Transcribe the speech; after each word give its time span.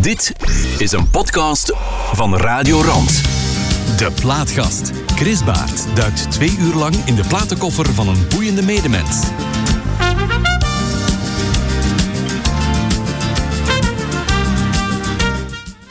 Dit 0.00 0.32
is 0.78 0.92
een 0.92 1.10
podcast 1.10 1.72
van 2.12 2.36
Radio 2.36 2.80
Rand. 2.80 3.22
De 3.96 4.12
Plaatgast. 4.20 4.90
Chris 5.06 5.44
Baert 5.44 5.86
duikt 5.94 6.30
twee 6.30 6.56
uur 6.58 6.74
lang 6.74 6.94
in 7.04 7.14
de 7.14 7.24
platenkoffer 7.28 7.94
van 7.94 8.08
een 8.08 8.28
boeiende 8.28 8.62
medemens. 8.62 9.26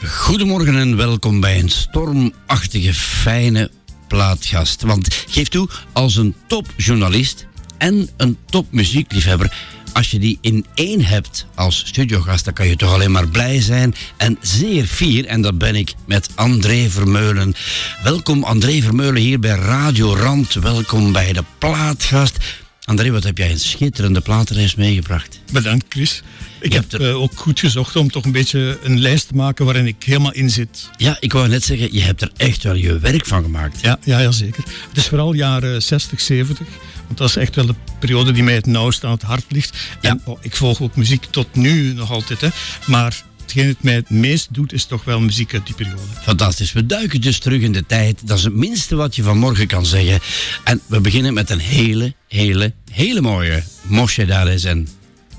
Goedemorgen 0.04 0.76
en 0.76 0.96
welkom 0.96 1.40
bij 1.40 1.58
een 1.58 1.68
stormachtige, 1.68 2.94
fijne 2.94 3.70
plaatgast. 4.08 4.82
Want 4.82 5.24
geef 5.28 5.48
toe, 5.48 5.68
als 5.92 6.16
een 6.16 6.34
topjournalist 6.46 7.46
en 7.78 8.08
een 8.16 8.38
topmuziekliefhebber, 8.46 9.52
als 9.92 10.10
je 10.10 10.18
die 10.18 10.38
in 10.40 10.66
één 10.74 11.04
hebt 11.04 11.46
als 11.54 11.82
studiogast, 11.86 12.44
dan 12.44 12.54
kan 12.54 12.68
je 12.68 12.76
toch 12.76 12.92
alleen 12.92 13.10
maar 13.10 13.28
blij 13.28 13.60
zijn 13.60 13.94
en 14.16 14.38
zeer 14.40 14.84
fier. 14.84 15.26
En 15.26 15.42
dat 15.42 15.58
ben 15.58 15.74
ik 15.74 15.94
met 16.06 16.28
André 16.34 16.88
Vermeulen. 16.88 17.54
Welkom 18.02 18.44
André 18.44 18.80
Vermeulen 18.80 19.22
hier 19.22 19.40
bij 19.40 19.54
Radio 19.54 20.14
Rand. 20.14 20.52
Welkom 20.52 21.12
bij 21.12 21.32
de 21.32 21.44
plaatgast. 21.58 22.36
André, 22.84 23.10
wat 23.10 23.24
heb 23.24 23.38
jij 23.38 23.50
een 23.50 23.60
schitterende 23.60 24.20
platenreis 24.20 24.74
meegebracht? 24.74 25.40
Bedankt, 25.52 25.84
Chris. 25.88 26.22
Ik 26.60 26.72
heb 26.72 26.92
er- 26.92 27.08
eh, 27.08 27.20
ook 27.20 27.32
goed 27.34 27.60
gezocht 27.60 27.96
om 27.96 28.10
toch 28.10 28.24
een 28.24 28.32
beetje 28.32 28.78
een 28.82 29.00
lijst 29.00 29.28
te 29.28 29.34
maken 29.34 29.64
waarin 29.64 29.86
ik 29.86 30.02
helemaal 30.04 30.32
in 30.32 30.50
zit. 30.50 30.90
Ja, 30.96 31.16
ik 31.20 31.32
wou 31.32 31.48
net 31.48 31.64
zeggen, 31.64 31.92
je 31.92 32.00
hebt 32.00 32.22
er 32.22 32.30
echt 32.36 32.62
wel 32.62 32.74
je 32.74 32.98
werk 32.98 33.26
van 33.26 33.42
gemaakt. 33.42 33.80
Ja, 33.80 33.98
ja, 34.04 34.18
ja 34.18 34.30
zeker. 34.30 34.64
Het 34.88 34.96
is 34.96 35.06
vooral 35.08 35.32
jaren 35.32 35.82
60, 35.82 36.20
70. 36.20 36.66
Want 37.06 37.18
dat 37.18 37.28
is 37.28 37.36
echt 37.36 37.54
wel 37.54 37.66
de 37.66 37.74
periode 38.00 38.32
die 38.32 38.42
mij 38.42 38.54
het 38.54 38.66
nauwst 38.66 39.04
aan 39.04 39.10
het 39.10 39.22
hart 39.22 39.44
ligt. 39.48 39.76
En 40.00 40.20
oh, 40.24 40.38
ik 40.42 40.56
volg 40.56 40.80
ook 40.80 40.96
muziek 40.96 41.24
tot 41.30 41.54
nu 41.54 41.92
nog 41.92 42.10
altijd. 42.10 42.40
Hè. 42.40 42.48
Maar 42.86 43.22
hetgeen 43.40 43.66
het 43.66 43.82
mij 43.82 43.94
het 43.94 44.10
meest 44.10 44.48
doet, 44.50 44.72
is 44.72 44.84
toch 44.84 45.04
wel 45.04 45.20
muziek 45.20 45.54
uit 45.54 45.66
die 45.66 45.74
periode. 45.74 46.00
Fantastisch. 46.22 46.72
We 46.72 46.86
duiken 46.86 47.20
dus 47.20 47.38
terug 47.38 47.62
in 47.62 47.72
de 47.72 47.86
tijd. 47.86 48.20
Dat 48.24 48.38
is 48.38 48.44
het 48.44 48.54
minste 48.54 48.96
wat 48.96 49.16
je 49.16 49.22
vanmorgen 49.22 49.66
kan 49.66 49.86
zeggen. 49.86 50.20
En 50.64 50.80
we 50.86 51.00
beginnen 51.00 51.34
met 51.34 51.50
een 51.50 51.58
hele, 51.58 52.14
hele, 52.28 52.72
hele 52.92 53.20
mooie 53.20 53.62
Moshe 53.82 54.24
Dales 54.26 54.64
en 54.64 54.88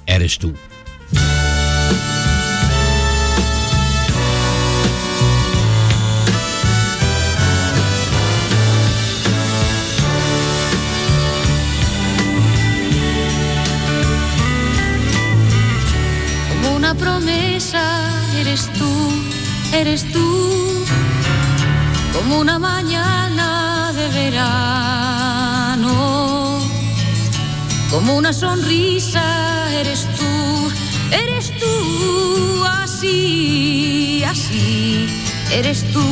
Er 0.05 0.21
is 0.21 0.37
toe. 0.37 0.53
Como 16.49 16.75
una 16.75 16.93
promesa 16.95 17.83
eres 18.39 18.69
tú, 18.73 19.11
eres 19.73 20.11
tú. 20.11 20.85
Como 22.13 22.39
una 22.39 22.59
mañana 22.59 23.91
de 23.93 24.07
verano. 24.09 25.91
Como 27.89 28.15
una 28.15 28.31
sonrisa 28.31 29.21
eres 29.73 30.07
tú 32.01 32.65
así, 32.65 34.23
así 34.23 35.07
eres 35.51 35.83
tú. 35.93 36.07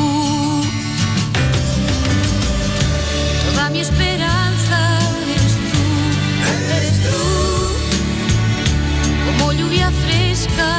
Toda 3.46 3.70
mi 3.70 3.80
esperanza 3.80 4.80
eres 5.36 5.56
tú, 5.70 5.84
eres 6.78 6.98
tú, 7.10 7.22
como 9.26 9.54
lluvia 9.54 9.92
fresca 10.04 10.70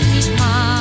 en 0.00 0.06
mis 0.14 0.28
manos. 0.38 0.79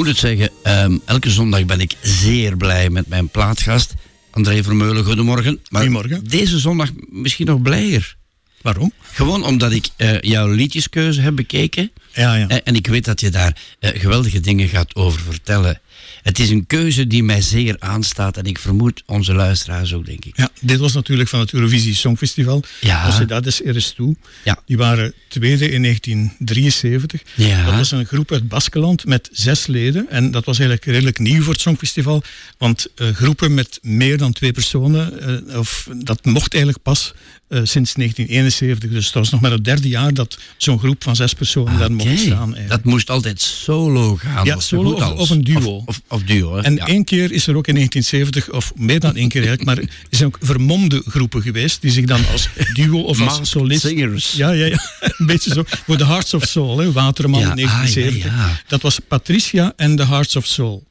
Moet 0.00 0.08
het 0.08 0.18
zeggen, 0.18 0.50
ehm, 0.62 0.98
elke 1.04 1.30
zondag 1.30 1.64
ben 1.64 1.80
ik 1.80 1.96
zeer 2.02 2.56
blij 2.56 2.90
met 2.90 3.06
mijn 3.06 3.28
plaatgast. 3.28 3.94
André 4.30 4.62
Vermeulen, 4.62 5.04
goedemorgen. 5.04 5.60
Maar 5.68 5.82
Goedemorgen. 5.82 6.24
Deze 6.24 6.58
zondag 6.58 6.90
misschien 7.08 7.46
nog 7.46 7.62
blijer. 7.62 8.16
Waarom? 8.62 8.92
Gewoon 9.12 9.44
omdat 9.44 9.72
ik 9.72 9.88
eh, 9.96 10.20
jouw 10.20 10.48
liedjeskeuze 10.48 11.20
heb 11.20 11.36
bekeken. 11.36 11.92
Ja, 12.12 12.34
ja. 12.34 12.48
Eh, 12.48 12.56
en 12.64 12.74
ik 12.74 12.86
weet 12.86 13.04
dat 13.04 13.20
je 13.20 13.30
daar 13.30 13.56
eh, 13.78 14.00
geweldige 14.00 14.40
dingen 14.40 14.68
gaat 14.68 14.94
over 14.94 15.20
vertellen. 15.20 15.80
Het 16.22 16.38
is 16.38 16.50
een 16.50 16.66
keuze 16.66 17.06
die 17.06 17.22
mij 17.22 17.40
zeer 17.40 17.76
aanstaat 17.78 18.36
en 18.36 18.44
ik 18.44 18.58
vermoed 18.58 19.02
onze 19.06 19.34
luisteraars 19.34 19.94
ook, 19.94 20.06
denk 20.06 20.24
ik. 20.24 20.36
Ja, 20.36 20.50
dit 20.60 20.78
was 20.78 20.92
natuurlijk 20.92 21.28
van 21.28 21.40
het 21.40 21.52
Eurovisie 21.52 21.94
Songfestival. 21.94 22.62
Ja. 22.80 23.04
Als 23.04 23.18
je 23.18 23.24
dat 23.24 23.46
is 23.46 23.62
RS2. 23.62 24.04
Ja. 24.44 24.62
Die 24.66 24.76
waren 24.76 25.14
tweede 25.28 25.70
in 25.70 25.82
1973. 25.82 27.22
Ja. 27.34 27.64
Dat 27.64 27.74
was 27.74 27.90
een 27.90 28.06
groep 28.06 28.32
uit 28.32 28.48
Baskeland 28.48 29.06
met 29.06 29.28
zes 29.32 29.66
leden. 29.66 30.10
En 30.10 30.30
dat 30.30 30.44
was 30.44 30.58
eigenlijk 30.58 30.90
redelijk 30.90 31.18
nieuw 31.18 31.42
voor 31.42 31.52
het 31.52 31.62
Songfestival. 31.62 32.22
Want 32.58 32.86
eh, 32.94 33.08
groepen 33.08 33.54
met 33.54 33.78
meer 33.82 34.18
dan 34.18 34.32
twee 34.32 34.52
personen, 34.52 35.20
eh, 35.48 35.58
of, 35.58 35.88
dat 35.96 36.24
mocht 36.24 36.52
eigenlijk 36.52 36.82
pas 36.82 37.12
sinds 37.50 37.94
1971. 37.94 38.90
Dus 38.90 39.04
het 39.04 39.14
was 39.14 39.30
nog 39.30 39.40
maar 39.40 39.50
het 39.50 39.64
derde 39.64 39.88
jaar 39.88 40.14
dat 40.14 40.38
zo'n 40.56 40.78
groep 40.78 41.02
van 41.02 41.16
zes 41.16 41.32
personen 41.34 41.78
daar 41.78 41.92
mocht 41.92 42.18
staan. 42.18 42.38
eigenlijk. 42.54 42.68
Dat 42.68 42.84
moest 42.84 43.10
altijd 43.10 43.40
solo 43.40 44.16
gaan. 44.16 44.44
Ja, 44.44 44.56
of 44.56 44.62
solo 44.62 44.92
of- 44.92 45.30
een 45.30 45.44
duo. 45.44 45.58
Of, 45.76 45.84
of, 45.86 46.00
of 46.08 46.22
duo, 46.22 46.56
hè? 46.56 46.62
En 46.62 46.74
ja. 46.74 46.86
één 46.86 47.04
keer 47.04 47.32
is 47.32 47.46
er 47.46 47.56
ook 47.56 47.66
in 47.66 47.74
1970, 47.74 48.50
of 48.56 48.72
meer 48.76 49.00
dan 49.00 49.16
één 49.16 49.28
keer 49.28 49.46
eigenlijk, 49.46 49.76
maar 49.78 49.88
er 50.10 50.16
zijn 50.16 50.28
ook 50.28 50.38
vermomde 50.40 51.02
groepen 51.06 51.42
geweest 51.42 51.80
die 51.80 51.90
zich 51.90 52.04
dan 52.04 52.20
als 52.32 52.48
duo 52.74 53.00
of 53.00 53.20
als 53.20 53.50
solist... 53.50 53.80
singers. 53.80 54.32
Ja, 54.32 54.50
ja, 54.50 54.66
ja. 54.66 54.80
Een 55.18 55.26
beetje 55.26 55.52
zo. 55.52 55.62
Voor 55.66 55.98
de 55.98 56.06
Hearts 56.06 56.34
of 56.34 56.44
Soul, 56.44 56.78
hè, 56.78 56.92
Waterman 56.92 57.40
Ja, 57.40 57.50
in 57.50 57.56
1970. 57.56 58.30
ah, 58.32 58.36
ja. 58.38 58.60
Dat 58.66 58.82
was 58.82 58.98
Patricia 59.08 59.72
en 59.76 59.96
de 59.96 60.06
Hearts 60.06 60.36
of 60.36 60.46
Soul. 60.46 60.84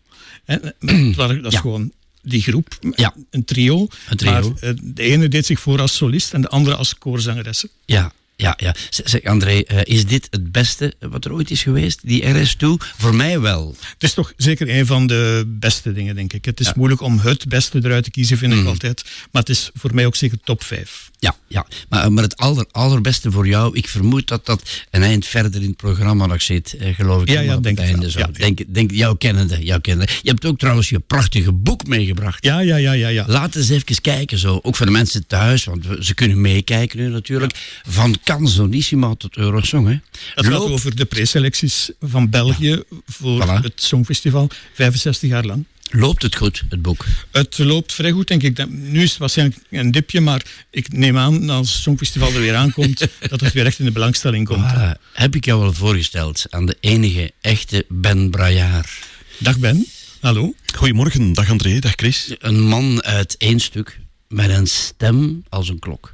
Waren- 1.15 1.41
dat 1.44 1.53
is 1.53 1.59
gewoon 1.59 1.91
die 2.21 2.42
groep, 2.42 2.77
Ja. 2.95 3.13
een 3.30 3.45
trio. 3.45 3.88
Een 4.10 4.18
trio. 4.18 4.31
Maar 4.31 4.44
eh, 4.62 4.74
de 4.83 5.04
ene 5.04 5.27
deed 5.27 5.45
zich 5.45 5.60
voor 5.60 5.81
als 5.81 5.95
solist 5.95 6.33
en 6.33 6.42
de 6.42 6.50
andere 6.50 6.75
als 6.75 6.98
koorzangeresse. 6.98 7.69
Ja, 7.86 8.12
ja, 8.36 8.54
ja. 8.57 8.75
Zeg, 8.89 9.24
André, 9.24 9.62
eh, 9.63 9.80
is 9.95 10.06
dit 10.06 10.27
het 10.30 10.51
beste 10.51 10.94
wat 11.00 11.25
er 11.25 11.33
ooit 11.33 11.51
is 11.51 11.63
geweest? 11.63 12.00
Die 12.07 12.24
RS2? 12.24 12.68
Voor 12.98 13.16
mij 13.16 13.39
wel. 13.39 13.75
Het 13.94 14.04
is 14.04 14.13
toch 14.13 14.33
zeker 14.38 14.69
een 14.69 14.86
van 14.86 15.07
de 15.07 15.44
beste 15.48 15.94
dingen, 15.94 16.16
denk 16.16 16.33
ik. 16.33 16.45
Het 16.45 16.60
is 16.60 16.74
moeilijk 16.74 17.01
om 17.01 17.19
het 17.19 17.48
beste 17.48 17.80
eruit 17.83 18.04
te 18.04 18.12
kiezen, 18.12 18.38
vind 18.38 18.54
ik 18.54 18.60
Mm. 18.60 18.68
altijd. 18.68 19.04
Maar 19.31 19.42
het 19.42 19.51
is 19.51 19.69
voor 19.74 19.94
mij 19.94 20.06
ook 20.06 20.16
zeker 20.16 20.38
top 20.44 20.63
5. 20.63 21.08
Ja, 21.19 21.36
ja. 21.48 21.66
Maar, 21.89 22.12
maar 22.12 22.24
het 22.24 22.38
aller, 22.38 22.66
allerbeste 22.71 23.31
voor 23.31 23.48
jou, 23.48 23.75
ik 23.77 23.88
vermoed 23.89 24.27
dat 24.27 24.45
dat 24.45 24.62
een 24.89 25.04
eind 25.04 25.25
verder 25.25 25.62
in 25.62 25.68
het 25.68 25.77
programma 25.77 26.25
nog 26.25 26.42
zit, 26.42 26.74
eh, 26.74 26.95
geloof 26.95 27.21
ik. 27.21 27.30
Ja, 27.30 27.39
ja, 27.39 27.57
denk 27.57 27.77
het 27.77 27.88
ik 27.88 27.94
einde 27.94 28.12
zo. 28.12 28.19
Ja, 28.19 28.30
ja. 28.33 28.39
Denk, 28.39 28.60
denk, 28.68 28.92
jouw 28.92 29.16
kennende, 29.16 29.63
jouw 29.63 29.80
kennende. 29.80 30.12
Je 30.21 30.30
hebt 30.30 30.45
ook 30.45 30.57
trouwens 30.60 30.89
je 30.89 31.00
prachtige 31.00 31.51
boek 31.51 31.88
meegebracht. 31.88 32.44
Ja, 32.45 32.60
ja, 32.60 32.75
ja, 32.75 32.92
ja. 32.92 33.07
ja. 33.07 33.25
Laat 33.27 33.56
eens 33.56 33.69
even 33.69 34.01
kijken, 34.01 34.38
zo. 34.38 34.60
ook 34.62 34.75
voor 34.75 34.86
de 34.86 34.92
mensen 34.92 35.27
thuis, 35.27 35.63
want 35.63 35.86
ze 36.00 36.13
kunnen 36.13 36.42
meekijken 36.42 37.00
nu 37.00 37.07
natuurlijk. 37.10 37.80
Van 37.88 38.16
Canzonissima 38.24 39.16
tot 39.16 39.38
Eurosong. 39.38 39.88
Hè. 39.88 39.94
Het 40.36 40.45
gaat 40.45 40.54
Loop- 40.54 40.69
over 40.69 40.95
de 40.95 41.06
preselecties 41.06 41.92
van 42.01 42.30
België 42.30 42.83
voor 43.06 43.45
Voilà. 43.45 43.62
het 43.63 43.74
Songfestival, 43.75 44.50
65 44.74 45.30
jaar 45.30 45.45
lang. 45.45 45.66
Loopt 45.91 46.21
het 46.21 46.36
goed, 46.36 46.63
het 46.69 46.81
boek? 46.81 47.06
Het 47.31 47.57
loopt 47.57 47.94
vrij 47.94 48.12
goed, 48.12 48.27
denk 48.27 48.44
ik. 48.44 48.56
Dat- 48.56 48.69
Nu 48.69 49.01
is 49.01 49.09
het 49.09 49.19
waarschijnlijk 49.19 49.59
een 49.69 49.91
dipje, 49.91 50.21
maar 50.21 50.41
ik 50.71 50.91
neem 50.94 51.18
aan 51.18 51.50
als 51.50 51.74
het 51.74 51.81
Songfestival 51.81 52.33
er 52.33 52.39
weer 52.41 52.56
aankomt, 52.56 53.00
dat 53.30 53.39
het 53.41 53.53
weer 53.53 53.65
echt 53.65 53.80
in 53.80 53.86
de 53.86 53.91
belangstelling 53.91 54.47
komt. 54.47 54.71
Heb 55.13 55.36
ik 55.36 55.45
jou 55.45 55.63
al 55.63 55.74
voorgesteld 55.74 56.45
aan 56.50 56.65
de 56.65 56.77
enige 56.80 57.31
echte 57.41 57.86
Ben 57.89 58.30
Braillard. 58.30 58.89
Dag 59.38 59.57
Ben, 59.59 59.86
hallo. 60.19 60.53
Goedemorgen, 60.75 61.33
dag 61.33 61.50
André, 61.50 61.80
dag 61.80 61.94
Chris. 61.95 62.35
Een 62.39 62.59
man 62.59 63.03
uit 63.03 63.35
één 63.38 63.59
stuk 63.59 64.00
met 64.27 64.50
een 64.50 64.68
stem 64.68 65.44
als 65.50 65.69
een 65.69 65.80
klok. 65.80 66.13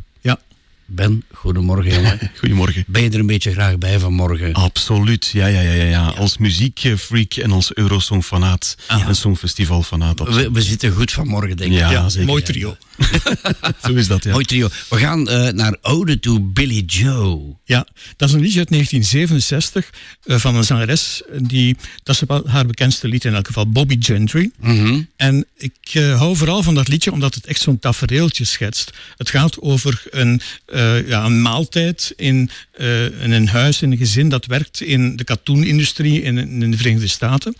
Ben, 0.87 1.23
goedemorgen 1.33 1.93
jongen. 1.93 2.19
Goedemorgen. 2.39 2.83
Ben 2.87 3.03
je 3.03 3.09
er 3.09 3.19
een 3.19 3.25
beetje 3.25 3.51
graag 3.51 3.77
bij 3.77 3.99
vanmorgen? 3.99 4.53
Absoluut, 4.53 5.29
ja, 5.33 5.47
ja, 5.47 5.61
ja, 5.61 5.71
ja, 5.71 5.83
ja. 5.83 6.07
Als 6.07 6.37
muziekfreak 6.37 7.33
en 7.33 7.51
als 7.51 7.73
Eurosong-fanaat 7.73 8.75
en 8.87 9.15
Songfestival-fanaat. 9.15 10.19
We, 10.19 10.51
we 10.51 10.61
zitten 10.61 10.91
goed 10.91 11.11
vanmorgen, 11.11 11.57
denk 11.57 11.71
ik. 11.71 11.77
Ja, 11.77 11.91
ja 11.91 12.09
zeker. 12.09 12.27
mooi 12.27 12.41
trio. 12.41 12.77
Zo 13.85 13.93
is 13.93 14.07
dat, 14.07 14.23
ja. 14.23 14.31
Mooi 14.31 14.45
trio. 14.45 14.67
We 14.89 14.97
gaan 14.97 15.29
eh, 15.29 15.51
naar 15.51 15.77
Ode 15.81 16.19
to 16.19 16.39
Billy 16.41 16.83
Joe. 16.85 17.55
Ja, 17.63 17.87
dat 18.15 18.29
is 18.29 18.35
een 18.35 18.41
liedje 18.41 18.59
uit 18.59 18.69
1967 18.69 19.89
eh, 20.23 20.37
van 20.37 20.55
een 20.55 20.63
zangeres. 20.63 21.21
Die, 21.37 21.77
dat 22.03 22.15
is 22.15 22.37
haar 22.45 22.65
bekendste 22.65 23.07
lied 23.07 23.25
in 23.25 23.33
elk 23.33 23.47
geval, 23.47 23.69
Bobby 23.69 23.95
Gentry. 23.99 24.51
Mhm. 24.59 25.01
En 25.15 25.45
ik 25.57 25.77
eh, 25.93 26.17
hou 26.17 26.35
vooral 26.35 26.63
van 26.63 26.75
dat 26.75 26.87
liedje 26.87 27.11
omdat 27.11 27.35
het 27.35 27.45
echt 27.45 27.61
zo'n 27.61 27.79
tafereeltje 27.79 28.43
schetst. 28.45 28.91
Het 29.17 29.29
gaat 29.29 29.61
over 29.61 30.03
een, 30.09 30.41
eh, 30.75 31.07
ja, 31.07 31.25
een 31.25 31.41
maaltijd 31.41 32.13
in, 32.15 32.49
eh, 32.71 33.05
in 33.05 33.31
een 33.31 33.47
huis, 33.47 33.81
in 33.81 33.91
een 33.91 33.97
gezin 33.97 34.29
dat 34.29 34.45
werkt 34.45 34.81
in 34.81 35.15
de 35.15 35.23
katoenindustrie 35.23 36.21
in, 36.21 36.37
in 36.37 36.71
de 36.71 36.77
Verenigde 36.77 37.07
Staten. 37.07 37.55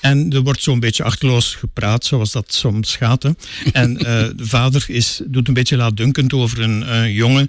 En 0.00 0.32
er 0.32 0.40
wordt 0.40 0.62
zo'n 0.62 0.80
beetje 0.80 1.02
achterloos 1.02 1.54
gepraat, 1.54 2.04
zoals 2.04 2.32
dat 2.32 2.54
soms 2.54 2.96
gaat. 2.96 3.22
hè. 3.22 3.30
En 3.72 3.98
eh, 3.98 4.04
de 4.36 4.46
vader 4.46 4.84
is, 4.88 5.20
doet 5.26 5.48
een 5.48 5.54
beetje 5.54 5.76
laatdunkend 5.76 6.32
over 6.32 6.60
een 6.60 7.12
jongen 7.12 7.48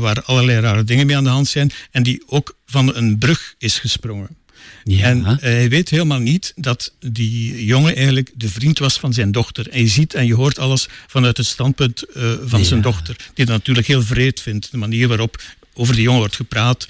waar 0.00 0.22
allerlei 0.22 0.60
rare 0.60 0.84
dingen 0.84 1.06
mee 1.06 1.16
aan 1.16 1.24
de 1.24 1.30
hand 1.30 1.48
zijn. 1.48 1.70
En 1.90 2.02
die 2.02 2.22
ook 2.26 2.56
van 2.66 2.94
een 2.96 3.18
brug 3.18 3.54
is 3.58 3.78
gesprongen. 3.78 4.39
Ja. 4.84 5.04
En 5.04 5.26
eh, 5.26 5.36
hij 5.38 5.68
weet 5.68 5.88
helemaal 5.88 6.18
niet 6.18 6.52
dat 6.56 6.92
die 6.98 7.64
jongen 7.64 7.94
eigenlijk 7.94 8.30
de 8.34 8.48
vriend 8.48 8.78
was 8.78 8.98
van 8.98 9.12
zijn 9.12 9.32
dochter. 9.32 9.68
En 9.68 9.80
je 9.80 9.88
ziet 9.88 10.14
en 10.14 10.26
je 10.26 10.34
hoort 10.34 10.58
alles 10.58 10.88
vanuit 11.06 11.36
het 11.36 11.46
standpunt 11.46 12.02
eh, 12.02 12.32
van 12.44 12.64
zijn 12.64 12.80
dochter. 12.80 13.16
Die 13.34 13.44
dat 13.44 13.56
natuurlijk 13.56 13.86
heel 13.86 14.02
vreed 14.02 14.40
vindt. 14.40 14.70
De 14.70 14.76
manier 14.76 15.08
waarop 15.08 15.42
over 15.74 15.94
die 15.94 16.02
jongen 16.02 16.20
wordt 16.20 16.36
gepraat 16.36 16.88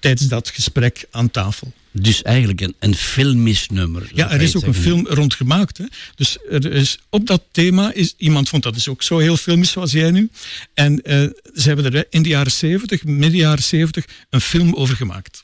tijdens 0.00 0.28
dat 0.28 0.50
gesprek 0.50 1.04
aan 1.10 1.30
tafel. 1.30 1.72
Dus 1.96 2.22
eigenlijk 2.22 2.60
een, 2.60 2.74
een 2.78 2.94
filmisch 2.94 3.68
nummer. 3.68 4.10
Ja, 4.14 4.30
er 4.30 4.40
is 4.40 4.56
ook 4.56 4.62
een 4.62 4.74
film 4.74 5.06
rond 5.06 5.34
gemaakt. 5.34 5.78
Hè. 5.78 5.84
Dus 6.14 6.38
er 6.50 6.72
is 6.72 6.98
op 7.10 7.26
dat 7.26 7.42
thema 7.50 7.92
is 7.92 8.14
iemand 8.16 8.48
vond 8.48 8.62
dat 8.62 8.76
is 8.76 8.88
ook 8.88 9.02
zo 9.02 9.18
heel 9.18 9.36
filmisch 9.36 9.70
zoals 9.70 9.92
jij 9.92 10.10
nu. 10.10 10.28
En 10.74 11.02
eh, 11.02 11.20
ze 11.54 11.66
hebben 11.68 11.92
er 11.92 12.06
in 12.10 12.22
de 12.22 12.28
jaren 12.28 12.52
70, 12.52 13.04
midden 13.04 13.40
jaren 13.40 13.62
70, 13.62 14.04
een 14.30 14.40
film 14.40 14.74
over 14.74 14.96
gemaakt. 14.96 15.43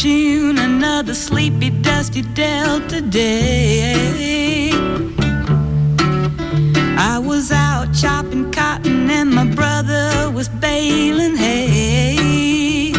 June, 0.00 0.56
another 0.56 1.12
sleepy, 1.12 1.68
dusty 1.68 2.22
Delta 2.22 3.02
day. 3.02 4.70
I 6.96 7.18
was 7.22 7.52
out 7.52 7.92
chopping 7.92 8.50
cotton 8.50 9.10
and 9.10 9.30
my 9.30 9.44
brother 9.44 10.30
was 10.32 10.48
baling 10.48 11.36
hay. 11.36 12.92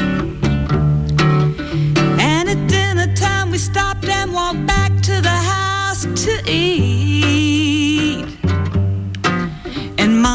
And 2.20 2.50
at 2.50 2.68
dinner 2.70 3.12
time 3.16 3.50
we 3.50 3.58
stopped 3.58 4.06
and 4.06 4.32
walked 4.32 4.68
back 4.68 4.92
to 5.02 5.22
the 5.22 5.30
house 5.30 6.04
to 6.24 6.44
eat. 6.46 7.01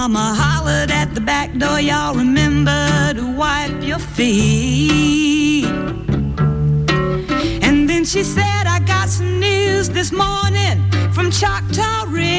Mama 0.09 0.35
hollered 0.39 0.91
at 0.93 1.13
the 1.17 1.21
back 1.21 1.53
door, 1.59 1.81
y'all 1.81 2.15
remember 2.15 3.13
to 3.13 3.27
wipe 3.37 3.83
your 3.83 3.99
feet. 3.99 5.65
And 7.65 7.89
then 7.91 8.05
she 8.05 8.23
said, 8.23 8.69
I 8.69 8.79
got 8.87 9.09
some 9.09 9.41
news 9.41 9.89
this 9.89 10.13
morning 10.13 10.79
from 11.11 11.33
Choctaw 11.33 12.05
Ridge. 12.07 12.37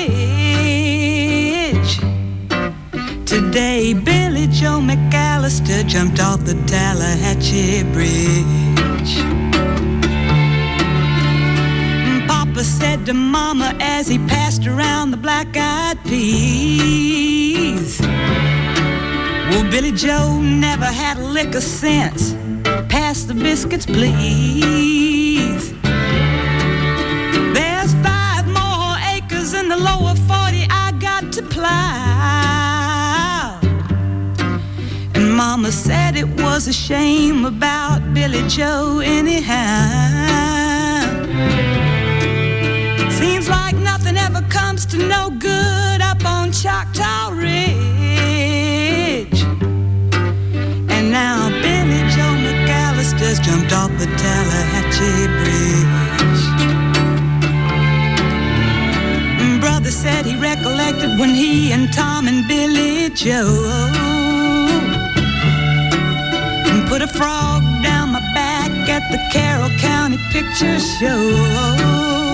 Today, 3.25 3.93
Billy 3.93 4.47
Joe 4.47 4.79
McAllister 4.79 5.85
jumped 5.85 6.21
off 6.21 6.45
the 6.45 6.53
Tallahatchie 6.67 7.83
Bridge. 7.91 9.46
Papa 12.57 12.69
said 12.69 13.05
to 13.05 13.13
Mama 13.13 13.75
as 13.79 14.07
he 14.07 14.17
passed 14.17 14.65
around 14.65 15.11
the 15.11 15.17
black-eyed 15.17 16.03
peas. 16.05 18.01
Well, 18.01 19.69
Billy 19.69 19.91
Joe 19.91 20.41
never 20.41 20.85
had 20.85 21.17
a 21.17 21.23
lick 21.23 21.53
of 21.53 21.61
sense. 21.61 22.33
Pass 22.89 23.25
the 23.25 23.35
biscuits, 23.35 23.85
please. 23.85 25.71
There's 27.53 27.93
five 28.01 28.47
more 28.47 28.97
acres 29.13 29.53
in 29.53 29.69
the 29.69 29.77
lower 29.77 30.15
40 30.15 30.65
I 30.71 30.93
got 30.99 31.31
to 31.33 31.43
plow. 31.43 31.69
And 35.13 35.31
Mama 35.31 35.71
said 35.71 36.15
it 36.15 36.41
was 36.41 36.67
a 36.67 36.73
shame 36.73 37.45
about 37.45 38.15
Billy 38.15 38.41
Joe 38.47 38.99
anyhow. 39.03 40.47
Like 43.49 43.75
nothing 43.75 44.17
ever 44.17 44.41
comes 44.49 44.85
to 44.87 44.97
no 44.97 45.29
good 45.29 46.01
up 46.01 46.23
on 46.25 46.51
Choctaw 46.51 47.31
Ridge. 47.31 47.57
And 50.95 51.11
now 51.11 51.49
Billy 51.63 52.01
Joe 52.15 52.35
McAllister's 52.45 53.39
jumped 53.39 53.73
off 53.73 53.91
the 53.97 54.07
Tallahatchie 54.21 55.27
Bridge. 55.39 56.43
Brother 59.61 59.91
said 59.91 60.25
he 60.25 60.35
recollected 60.35 61.19
when 61.19 61.29
he 61.29 61.71
and 61.71 61.91
Tom 61.93 62.27
and 62.27 62.47
Billy 62.47 63.09
Joe 63.09 64.07
put 66.89 67.01
a 67.01 67.07
frog 67.07 67.61
down 67.83 68.13
my 68.13 68.19
back 68.33 68.71
at 68.89 69.11
the 69.11 69.19
Carroll 69.31 69.69
County 69.77 70.17
Picture 70.31 70.79
Show. 70.79 72.26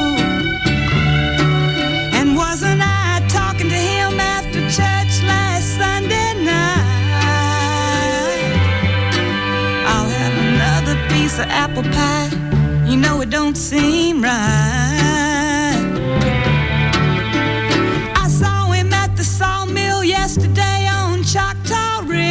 Church 4.77 5.21
last 5.21 5.77
Sunday 5.77 6.33
night? 6.41 6.81
I'll 9.85 10.09
have 10.09 10.35
another 10.49 10.95
piece 11.09 11.37
of 11.37 11.45
apple 11.45 11.83
pie. 11.83 12.29
You 12.89 12.97
know 12.97 13.21
it 13.21 13.29
don't 13.29 13.55
seem 13.55 14.23
right. 14.23 14.33
I 18.15 18.27
saw 18.27 18.71
him 18.71 18.91
at 18.93 19.15
the 19.15 19.23
sawmill 19.23 20.03
yesterday 20.03 20.87
on 20.87 21.23
Choctaw 21.23 22.01
Ridge. 22.07 22.23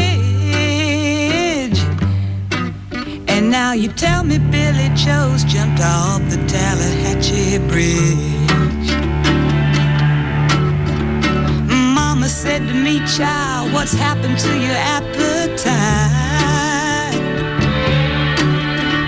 And 3.29 3.51
now 3.53 3.73
you 3.73 3.87
tell 3.87 4.25
me 4.25 4.39
Billy 4.39 4.91
Joe's 4.97 5.45
jumped 5.45 5.81
off 5.81 6.21
the 6.29 6.39
Tallahatchie 6.49 7.59
Bridge. 7.69 8.52
Child, 13.07 13.73
what's 13.73 13.93
happened 13.93 14.39
to 14.39 14.59
your 14.59 14.77
appetite? 14.97 15.73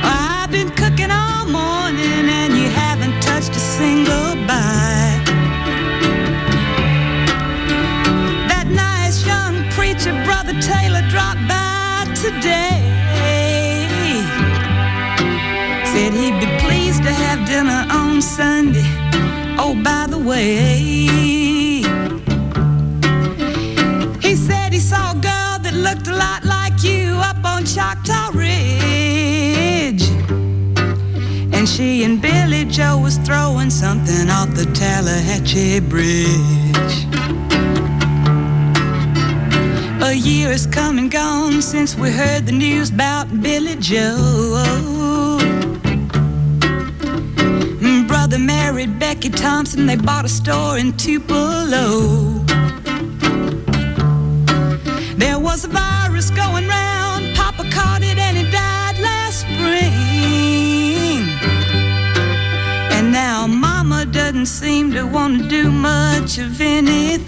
I've 0.02 0.50
been 0.50 0.70
cooking 0.70 1.10
all 1.10 1.46
morning 1.46 2.28
and 2.28 2.52
you 2.54 2.68
haven't 2.68 3.20
touched 3.22 3.50
a 3.50 3.60
single 3.60 4.34
bite. 4.46 5.22
That 8.50 8.66
nice 8.68 9.24
young 9.26 9.68
preacher, 9.70 10.12
Brother 10.24 10.54
Taylor, 10.60 11.02
dropped 11.10 11.46
by 11.48 12.06
today. 12.14 12.82
Said 15.92 16.12
he'd 16.12 16.40
be 16.40 16.48
pleased 16.66 17.02
to 17.04 17.12
have 17.12 17.46
dinner 17.46 17.86
on 17.90 18.20
Sunday. 18.20 18.82
Oh, 19.56 19.80
by 19.84 20.06
the 20.08 20.18
way, 20.18 21.53
Choctaw 27.64 28.30
Ridge. 28.34 30.02
And 31.54 31.68
she 31.68 32.04
and 32.04 32.20
Billy 32.20 32.64
Joe 32.66 32.98
was 32.98 33.16
throwing 33.18 33.70
something 33.70 34.28
off 34.28 34.54
the 34.54 34.66
Tallahatchie 34.74 35.80
Bridge. 35.80 37.06
A 40.02 40.12
year 40.12 40.50
has 40.50 40.66
come 40.66 40.98
and 40.98 41.10
gone 41.10 41.62
since 41.62 41.96
we 41.96 42.10
heard 42.10 42.46
the 42.46 42.52
news 42.52 42.90
about 42.90 43.40
Billy 43.40 43.76
Joe. 43.76 45.40
Brother 48.06 48.38
married 48.38 48.98
Becky 48.98 49.28
Thompson, 49.28 49.86
they 49.86 49.96
bought 49.96 50.24
a 50.24 50.28
store 50.28 50.78
in 50.78 50.96
Tupelo. 50.96 52.42
There 55.16 55.38
was 55.38 55.64
a 55.64 55.68
virus 55.68 56.30
going 56.30 56.66
round, 56.66 56.83
Doesn't 64.34 64.46
seem 64.46 64.90
to 64.94 65.06
want 65.06 65.42
to 65.42 65.48
do 65.48 65.70
much 65.70 66.38
of 66.38 66.60
anything. 66.60 67.22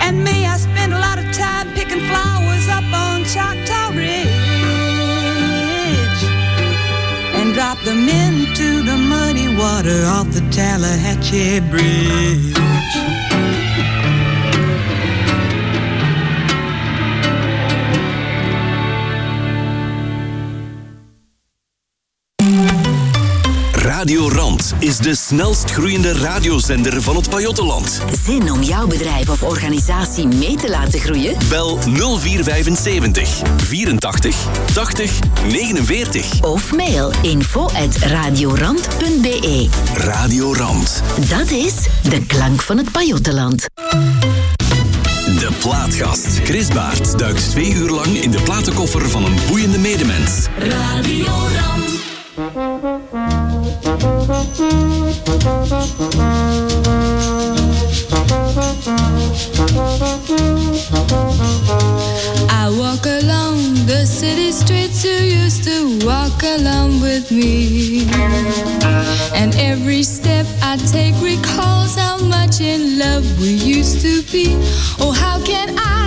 And 0.00 0.24
me, 0.24 0.46
I 0.46 0.56
spend 0.56 0.94
a 0.94 0.98
lot 0.98 1.18
of 1.18 1.30
time 1.36 1.70
picking 1.74 2.00
flowers 2.08 2.68
up 2.68 2.84
on 2.90 3.24
Choctaw 3.24 3.90
Ridge 3.90 4.28
and 7.36 7.52
drop 7.52 7.78
them 7.82 8.08
into 8.08 8.82
the 8.82 8.96
muddy 8.96 9.54
water 9.58 10.06
off 10.06 10.32
the 10.32 10.40
Tallahatchie 10.50 11.60
Bridge. 11.68 12.71
Radio 24.02 24.28
Rand 24.28 24.74
is 24.78 24.98
de 24.98 25.14
snelst 25.14 25.70
groeiende 25.70 26.12
radiozender 26.12 27.02
van 27.02 27.16
het 27.16 27.30
Pajottenland. 27.30 28.00
Zin 28.24 28.52
om 28.52 28.62
jouw 28.62 28.86
bedrijf 28.86 29.28
of 29.28 29.42
organisatie 29.42 30.26
mee 30.26 30.56
te 30.56 30.68
laten 30.68 31.00
groeien? 31.00 31.36
Bel 31.48 31.78
0475 31.78 33.42
84 33.56 34.36
80 34.74 35.18
49. 35.50 36.42
Of 36.44 36.72
mail 36.72 37.12
info 37.20 37.62
at 37.62 37.96
radiorand.be. 37.96 39.68
Radio 39.94 40.54
Rand. 40.54 41.02
Dat 41.28 41.50
is 41.50 41.74
de 42.08 42.26
klank 42.26 42.62
van 42.62 42.76
het 42.76 42.92
Pajottenland. 42.92 43.66
De 45.24 45.50
Plaatgast. 45.58 46.40
Chris 46.44 46.68
Baert 46.68 47.18
duikt 47.18 47.50
twee 47.50 47.74
uur 47.74 47.90
lang 47.90 48.16
in 48.16 48.30
de 48.30 48.42
platenkoffer 48.42 49.10
van 49.10 49.24
een 49.24 49.36
boeiende 49.48 49.78
medemens. 49.78 50.46
Radio 50.58 51.26
Rand. 51.26 52.71
I 62.48 62.74
walk 62.78 63.04
along 63.04 63.86
the 63.86 64.06
city 64.06 64.52
streets 64.52 65.02
who 65.02 65.10
used 65.10 65.64
to 65.64 65.98
walk 66.06 66.42
along 66.42 67.00
with 67.02 67.30
me. 67.30 68.06
And 69.34 69.54
every 69.56 70.02
step 70.02 70.46
I 70.62 70.76
take 70.90 71.14
recalls 71.20 71.96
how 71.96 72.16
much 72.18 72.60
in 72.60 72.98
love 72.98 73.24
we 73.38 73.48
used 73.48 74.00
to 74.00 74.22
be. 74.32 74.56
Oh, 74.98 75.12
how 75.12 75.44
can 75.44 75.76
I 75.78 76.01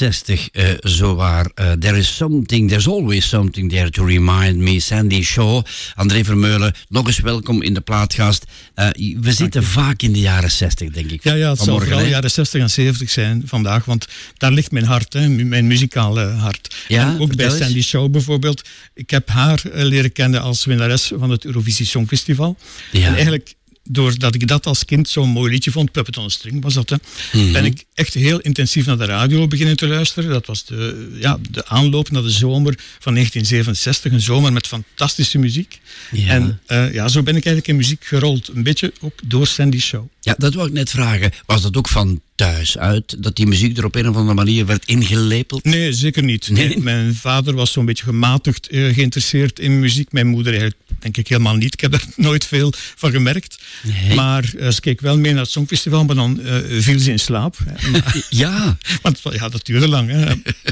64 0.00 0.48
uh, 0.52 0.64
zowaar. 0.80 1.50
Uh, 1.54 1.72
there 1.72 1.96
is 1.96 2.16
something, 2.16 2.68
there's 2.68 2.88
always 2.88 3.28
something 3.28 3.70
there 3.70 3.90
to 3.90 4.04
remind 4.04 4.56
me. 4.56 4.80
Sandy 4.80 5.22
Shaw, 5.22 5.62
André 5.94 6.24
Vermeulen, 6.24 6.74
nog 6.88 7.06
eens 7.06 7.20
welkom 7.20 7.62
in 7.62 7.74
de 7.74 7.80
plaatgast. 7.80 8.44
Uh, 8.76 8.88
we 9.20 9.32
zitten 9.32 9.64
vaak 9.64 10.02
in 10.02 10.12
de 10.12 10.20
jaren 10.20 10.50
60, 10.50 10.90
denk 10.90 11.10
ik. 11.10 11.24
Ja, 11.24 11.34
ja 11.34 11.50
het 11.50 11.58
zal 11.58 11.78
vooral 11.78 11.98
de 11.98 12.08
jaren 12.08 12.30
60 12.30 12.60
en 12.60 12.70
70 12.70 13.10
zijn 13.10 13.42
vandaag, 13.46 13.84
want 13.84 14.06
daar 14.36 14.52
ligt 14.52 14.70
mijn 14.70 14.84
hart, 14.84 15.12
hè, 15.12 15.28
mijn 15.28 15.66
muzikale 15.66 16.24
hart. 16.24 16.74
Ja, 16.88 17.12
en 17.12 17.20
ook 17.20 17.36
bij 17.36 17.50
Sandy 17.50 17.82
Shaw 17.82 18.10
bijvoorbeeld. 18.10 18.68
Ik 18.94 19.10
heb 19.10 19.28
haar 19.28 19.62
leren 19.72 20.12
kennen 20.12 20.42
als 20.42 20.64
winnares 20.64 21.12
van 21.14 21.30
het 21.30 21.44
Eurovisie 21.44 21.86
Songfestival. 21.86 22.56
Ja. 22.92 23.06
En 23.06 23.14
eigenlijk 23.14 23.54
doordat 23.84 24.34
ik 24.34 24.48
dat 24.48 24.66
als 24.66 24.84
kind 24.84 25.08
zo'n 25.08 25.28
mooi 25.28 25.52
liedje 25.52 25.70
vond, 25.70 25.92
Puppet 25.92 26.16
on 26.16 26.24
a 26.24 26.28
String 26.28 26.62
was 26.62 26.74
dat, 26.74 26.90
hè, 26.90 26.96
Mhm. 27.32 27.52
ben 27.52 27.64
ik 27.64 27.84
echt 27.94 28.14
heel 28.14 28.40
intensief 28.40 28.86
naar 28.86 28.98
de 28.98 29.04
radio 29.04 29.46
beginnen 29.48 29.76
te 29.76 29.86
luisteren. 29.86 30.30
Dat 30.30 30.46
was 30.46 30.64
de, 30.64 31.08
ja, 31.20 31.38
de 31.50 31.66
aanloop 31.66 32.10
naar 32.10 32.22
de 32.22 32.30
zomer 32.30 32.74
van 32.98 33.12
1967, 33.14 34.12
een 34.12 34.20
zomer 34.20 34.52
met 34.52 34.66
fantastische 34.66 35.38
muziek. 35.38 35.80
Ja. 36.10 36.28
En 36.28 36.60
eh, 36.66 36.92
ja, 36.92 37.08
zo 37.08 37.22
ben 37.22 37.36
ik 37.36 37.44
eigenlijk 37.44 37.68
in 37.68 37.76
muziek 37.76 38.04
gerold. 38.04 38.48
Een 38.48 38.62
beetje 38.62 38.92
ook 39.00 39.18
door 39.24 39.46
Sandy 39.46 39.78
Show. 39.78 40.08
Ja, 40.20 40.34
dat 40.38 40.54
wou 40.54 40.66
ik 40.68 40.72
net 40.74 40.90
vragen. 40.90 41.32
Was 41.46 41.62
dat 41.62 41.76
ook 41.76 41.88
van 41.88 42.20
thuis 42.40 42.78
uit, 42.78 43.22
dat 43.22 43.36
die 43.36 43.46
muziek 43.46 43.78
er 43.78 43.84
op 43.84 43.94
een 43.94 44.08
of 44.08 44.16
andere 44.16 44.34
manier 44.34 44.66
werd 44.66 44.82
ingelepeld? 44.86 45.64
Nee, 45.64 45.92
zeker 45.92 46.22
niet. 46.22 46.48
Nee? 46.50 46.68
Nee, 46.68 46.78
mijn 46.78 47.14
vader 47.14 47.54
was 47.54 47.72
zo'n 47.72 47.84
beetje 47.84 48.04
gematigd 48.04 48.68
eh, 48.68 48.94
geïnteresseerd 48.94 49.58
in 49.58 49.80
muziek. 49.80 50.12
Mijn 50.12 50.26
moeder 50.26 50.52
eigenlijk 50.52 50.80
denk 50.98 51.16
ik 51.16 51.28
helemaal 51.28 51.54
niet. 51.54 51.72
Ik 51.72 51.80
heb 51.80 51.92
er 51.92 52.04
nooit 52.16 52.44
veel 52.46 52.72
van 52.96 53.10
gemerkt. 53.10 53.58
Nee. 53.82 54.14
Maar 54.14 54.52
eh, 54.58 54.68
ze 54.68 54.80
keek 54.80 55.00
wel 55.00 55.18
mee 55.18 55.32
naar 55.32 55.42
het 55.42 55.50
Songfestival, 55.50 56.04
maar 56.04 56.14
dan 56.16 56.40
eh, 56.40 56.56
viel 56.82 56.98
ze 56.98 57.10
in 57.10 57.18
slaap. 57.18 57.56
Maar- 57.92 58.16
Ja, 58.30 58.78
Want 59.02 59.20
ja, 59.30 59.48
dat 59.48 59.66
duurde 59.66 59.88
lang. 59.88 60.10
Hè. 60.10 60.24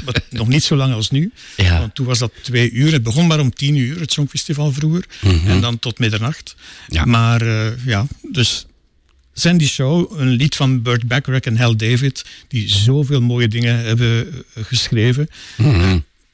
Maar 0.05 0.21
nog 0.29 0.47
niet 0.47 0.63
zo 0.63 0.75
lang 0.75 0.93
als 0.93 1.09
nu. 1.09 1.31
Ja. 1.57 1.79
Want 1.79 1.95
toen 1.95 2.05
was 2.05 2.19
dat 2.19 2.31
twee 2.41 2.71
uur. 2.71 2.91
Het 2.91 3.03
begon 3.03 3.27
maar 3.27 3.39
om 3.39 3.53
tien 3.53 3.75
uur, 3.75 3.99
het 3.99 4.11
Songfestival 4.13 4.71
vroeger. 4.71 5.05
En 5.45 5.61
dan 5.61 5.79
tot 5.79 5.99
middernacht. 5.99 6.55
Mhm. 6.87 6.95
Ja. 6.97 7.05
Maar 7.05 7.45
ja, 7.85 8.07
dus 8.31 8.65
Sandy 9.39 9.67
Show, 9.67 10.19
een 10.19 10.29
lied 10.29 10.55
van 10.55 10.81
Burt 10.81 11.07
Bacharach 11.07 11.41
en 11.41 11.57
Hal 11.57 11.75
David, 11.75 12.25
die 12.47 12.69
zoveel 12.69 13.21
mooie 13.21 13.47
dingen 13.47 13.83
hebben 13.85 14.27
eh, 14.53 14.63
geschreven. 14.63 15.29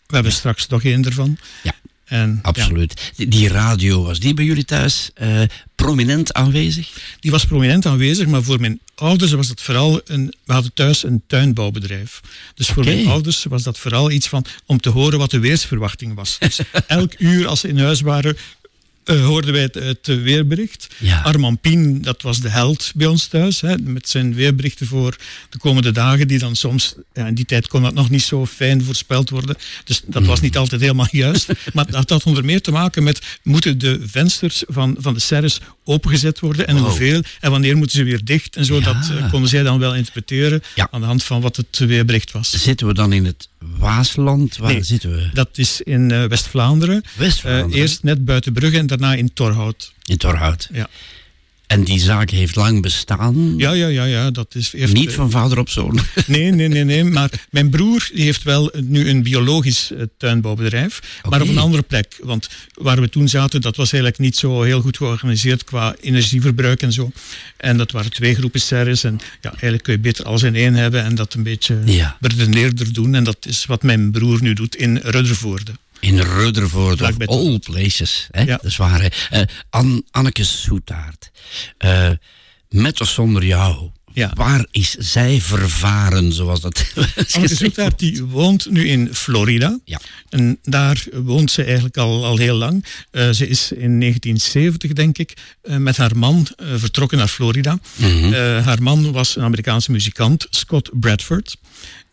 We 0.07 0.15
hebben 0.15 0.31
straks 0.31 0.67
nog 0.67 0.83
één 0.83 1.05
ervan. 1.05 1.29
Mhm. 1.29 1.41
Ja. 1.63 1.73
En, 2.05 2.39
absoluut. 2.41 3.11
Die, 3.15 3.27
die 3.27 3.47
radio, 3.47 4.03
was 4.03 4.19
die 4.19 4.33
bij 4.33 4.45
jullie 4.45 4.65
thuis 4.65 5.09
eh, 5.13 5.41
prominent 5.75 6.33
aanwezig? 6.33 6.89
die 7.19 7.31
was 7.31 7.45
prominent 7.45 7.85
aanwezig, 7.85 8.27
maar 8.27 8.43
voor 8.43 8.59
mijn 8.59 8.79
ouders 8.95 9.31
was 9.31 9.47
dat 9.47 9.61
vooral 9.61 10.01
een. 10.05 10.33
We 10.43 10.53
hadden 10.53 10.73
thuis 10.73 11.03
een 11.03 11.23
tuinbouwbedrijf. 11.27 12.21
Dus 12.55 12.67
voor 12.67 12.85
mijn 12.85 13.07
ouders 13.07 13.43
was 13.43 13.63
dat 13.63 13.79
vooral 13.79 14.11
iets 14.11 14.27
van 14.27 14.45
om 14.65 14.79
te 14.79 14.89
horen 14.89 15.19
wat 15.19 15.31
de 15.31 15.39
weersverwachting 15.39 16.13
was. 16.13 16.37
Dus 16.39 16.59
elk 16.87 17.13
uur 17.17 17.47
als 17.47 17.59
ze 17.59 17.67
in 17.67 17.79
huis 17.79 18.01
waren. 18.01 18.37
Eh, 19.05 19.25
hoorden 19.25 19.53
wij 19.53 19.61
het, 19.61 19.75
het 19.75 20.21
weerbericht. 20.23 20.87
Ja. 20.97 21.21
Armand 21.21 21.61
Pien, 21.61 22.01
dat 22.01 22.21
was 22.21 22.39
de 22.39 22.49
held 22.49 22.91
bij 22.95 23.07
ons 23.07 23.27
thuis. 23.27 23.61
Hè, 23.61 23.77
met 23.77 24.09
zijn 24.09 24.33
weerberichten 24.33 24.87
voor 24.87 25.15
de 25.49 25.57
komende 25.57 25.91
dagen. 25.91 26.27
Die 26.27 26.39
dan 26.39 26.55
soms, 26.55 26.95
ja, 27.13 27.27
in 27.27 27.33
die 27.35 27.45
tijd 27.45 27.67
kon 27.67 27.81
dat 27.81 27.93
nog 27.93 28.09
niet 28.09 28.21
zo 28.21 28.45
fijn 28.45 28.83
voorspeld 28.83 29.29
worden. 29.29 29.55
Dus 29.83 30.01
dat 30.05 30.25
was 30.25 30.41
niet 30.41 30.57
altijd 30.57 30.81
helemaal 30.81 31.07
juist. 31.25 31.47
Maar 31.73 31.91
dat 31.91 32.09
had 32.09 32.23
onder 32.23 32.45
meer 32.45 32.61
te 32.61 32.71
maken 32.71 33.03
met... 33.03 33.21
moeten 33.43 33.77
de 33.77 34.01
vensters 34.05 34.63
van, 34.67 34.95
van 34.99 35.13
de 35.13 35.19
serres 35.19 35.59
opengezet 35.83 36.39
worden 36.39 36.67
en 36.67 36.75
Wow. 36.75 36.85
hoeveel? 36.85 37.21
En 37.39 37.51
wanneer 37.51 37.77
moeten 37.77 37.97
ze 37.97 38.03
weer 38.03 38.21
dicht? 38.23 38.55
En 38.55 38.65
zo, 38.65 38.75
Ja. 38.79 38.81
dat 38.93 39.09
eh, 39.17 39.29
konden 39.31 39.49
zij 39.49 39.63
dan 39.63 39.79
wel 39.79 39.95
interpreteren 39.95 40.61
aan 40.91 40.99
de 41.01 41.07
hand 41.07 41.23
van 41.23 41.41
wat 41.41 41.55
het 41.55 41.77
weerbericht 41.77 42.31
was. 42.31 42.49
Zitten 42.63 42.87
we 42.87 42.93
dan 42.93 43.13
in 43.13 43.25
het 43.25 43.49
Waasland? 43.77 44.57
Waar 44.57 44.73
Nee. 44.73 44.83
zitten 44.83 45.11
we? 45.11 45.29
Dat 45.33 45.49
is 45.57 45.81
in 45.81 46.11
eh, 46.11 46.23
West-Vlaanderen. 46.25 47.03
West-Vlaanderen. 47.17 47.71
Eerst 47.81 48.03
net 48.03 48.25
buiten 48.25 48.53
Brugge 48.53 48.77
en 48.77 48.87
daarna 48.97 49.15
in 49.15 49.33
Torhout. 49.33 49.93
In 50.05 50.17
Torhout. 50.17 50.67
Ja, 50.73 50.87
En 51.67 51.83
die 51.83 51.99
zaak 51.99 52.29
heeft 52.29 52.55
lang 52.55 52.81
bestaan? 52.81 53.53
ja, 53.57 53.71
ja, 53.71 53.87
ja, 53.87 54.03
ja 54.05 54.31
dat 54.31 54.55
is... 54.55 54.71
Heeft, 54.71 54.93
Niet 54.93 55.11
van 55.13 55.31
vader 55.31 55.59
op 55.59 55.69
zoon. 55.69 55.99
Nee, 56.27 56.51
nee, 56.51 56.67
nee, 56.67 56.83
nee. 56.83 57.03
Maar 57.03 57.29
mijn 57.49 57.69
broer 57.69 58.09
die 58.13 58.23
heeft 58.23 58.43
wel 58.43 58.71
nu 58.83 59.09
een 59.09 59.23
biologisch 59.23 59.91
eh, 59.91 60.01
tuinbouwbedrijf. 60.17 61.19
Maar 61.29 61.41
op 61.41 61.47
een 61.47 61.57
andere 61.57 61.81
plek. 61.83 62.17
Want 62.23 62.49
waar 62.73 63.01
we 63.01 63.09
toen 63.09 63.29
zaten, 63.29 63.61
dat 63.61 63.75
was 63.75 63.91
eigenlijk 63.91 64.21
niet 64.21 64.37
zo 64.37 64.61
heel 64.61 64.81
goed 64.81 64.97
georganiseerd 64.97 65.63
qua 65.63 65.95
energieverbruik 66.01 66.81
en 66.81 66.91
zo. 66.93 67.11
En 67.57 67.77
dat 67.77 67.91
waren 67.91 68.11
twee 68.11 68.35
groepen 68.35 68.61
serres. 68.61 69.03
En 69.03 69.19
ja, 69.41 69.49
eigenlijk 69.49 69.83
kun 69.83 69.93
je 69.93 69.99
beter 69.99 70.25
alles 70.25 70.43
in 70.43 70.55
één 70.55 70.73
hebben 70.73 71.03
en 71.03 71.15
dat 71.15 71.33
een 71.33 71.43
beetje 71.43 71.77
Ja. 71.85 72.17
beredeneerder 72.19 72.93
doen. 72.93 73.15
En 73.15 73.23
dat 73.23 73.37
is 73.47 73.65
wat 73.65 73.83
mijn 73.83 74.11
broer 74.11 74.41
nu 74.41 74.53
doet 74.53 74.75
in 74.75 74.97
Ruddervoorde. 75.03 75.71
In 76.05 76.19
Ruddervoort, 76.19 77.01
of 77.01 77.27
all 77.27 77.59
places. 77.59 78.27
Hè? 78.31 78.41
Ja. 78.41 78.45
Dat 78.55 78.63
is 78.63 78.77
waar. 78.77 79.01
hè. 79.01 79.07
Eh, 79.29 79.41
An 79.69 80.03
Anneke 80.11 80.43
Soetaert. 80.43 81.31
Eh, 81.77 82.09
met 82.69 83.01
of 83.01 83.09
zonder 83.09 83.45
jou. 83.45 83.89
Ja. 84.13 84.31
Waar 84.33 84.65
is 84.71 84.91
zij 84.91 85.41
vervaren, 85.41 86.33
zoals 86.33 86.61
dat 86.61 86.77
Anneke 87.15 87.25
gezegd 87.27 87.55
Zoetaert 87.57 87.99
die 87.99 88.23
woont 88.23 88.69
nu 88.69 88.87
in 88.87 89.13
Florida. 89.13 89.79
Ja. 89.85 89.99
En 90.29 90.59
daar 90.63 91.03
woont 91.13 91.51
ze 91.51 91.63
eigenlijk 91.63 91.97
al, 91.97 92.25
al 92.25 92.37
heel 92.37 92.55
lang. 92.55 92.85
Eh, 93.11 93.29
ze 93.29 93.47
is 93.47 93.71
in 93.71 93.99
1970, 93.99 94.93
denk 94.93 95.17
ik, 95.17 95.33
met 95.63 95.97
haar 95.97 96.17
man 96.17 96.47
vertrokken 96.57 97.17
naar 97.17 97.27
Florida. 97.27 97.79
Eh, 97.99 98.65
haar 98.65 98.81
man 98.83 99.11
was 99.11 99.35
een 99.35 99.43
Amerikaanse 99.43 99.91
muzikant, 99.91 100.47
Scott 100.49 100.99
Bradford. 100.99 101.55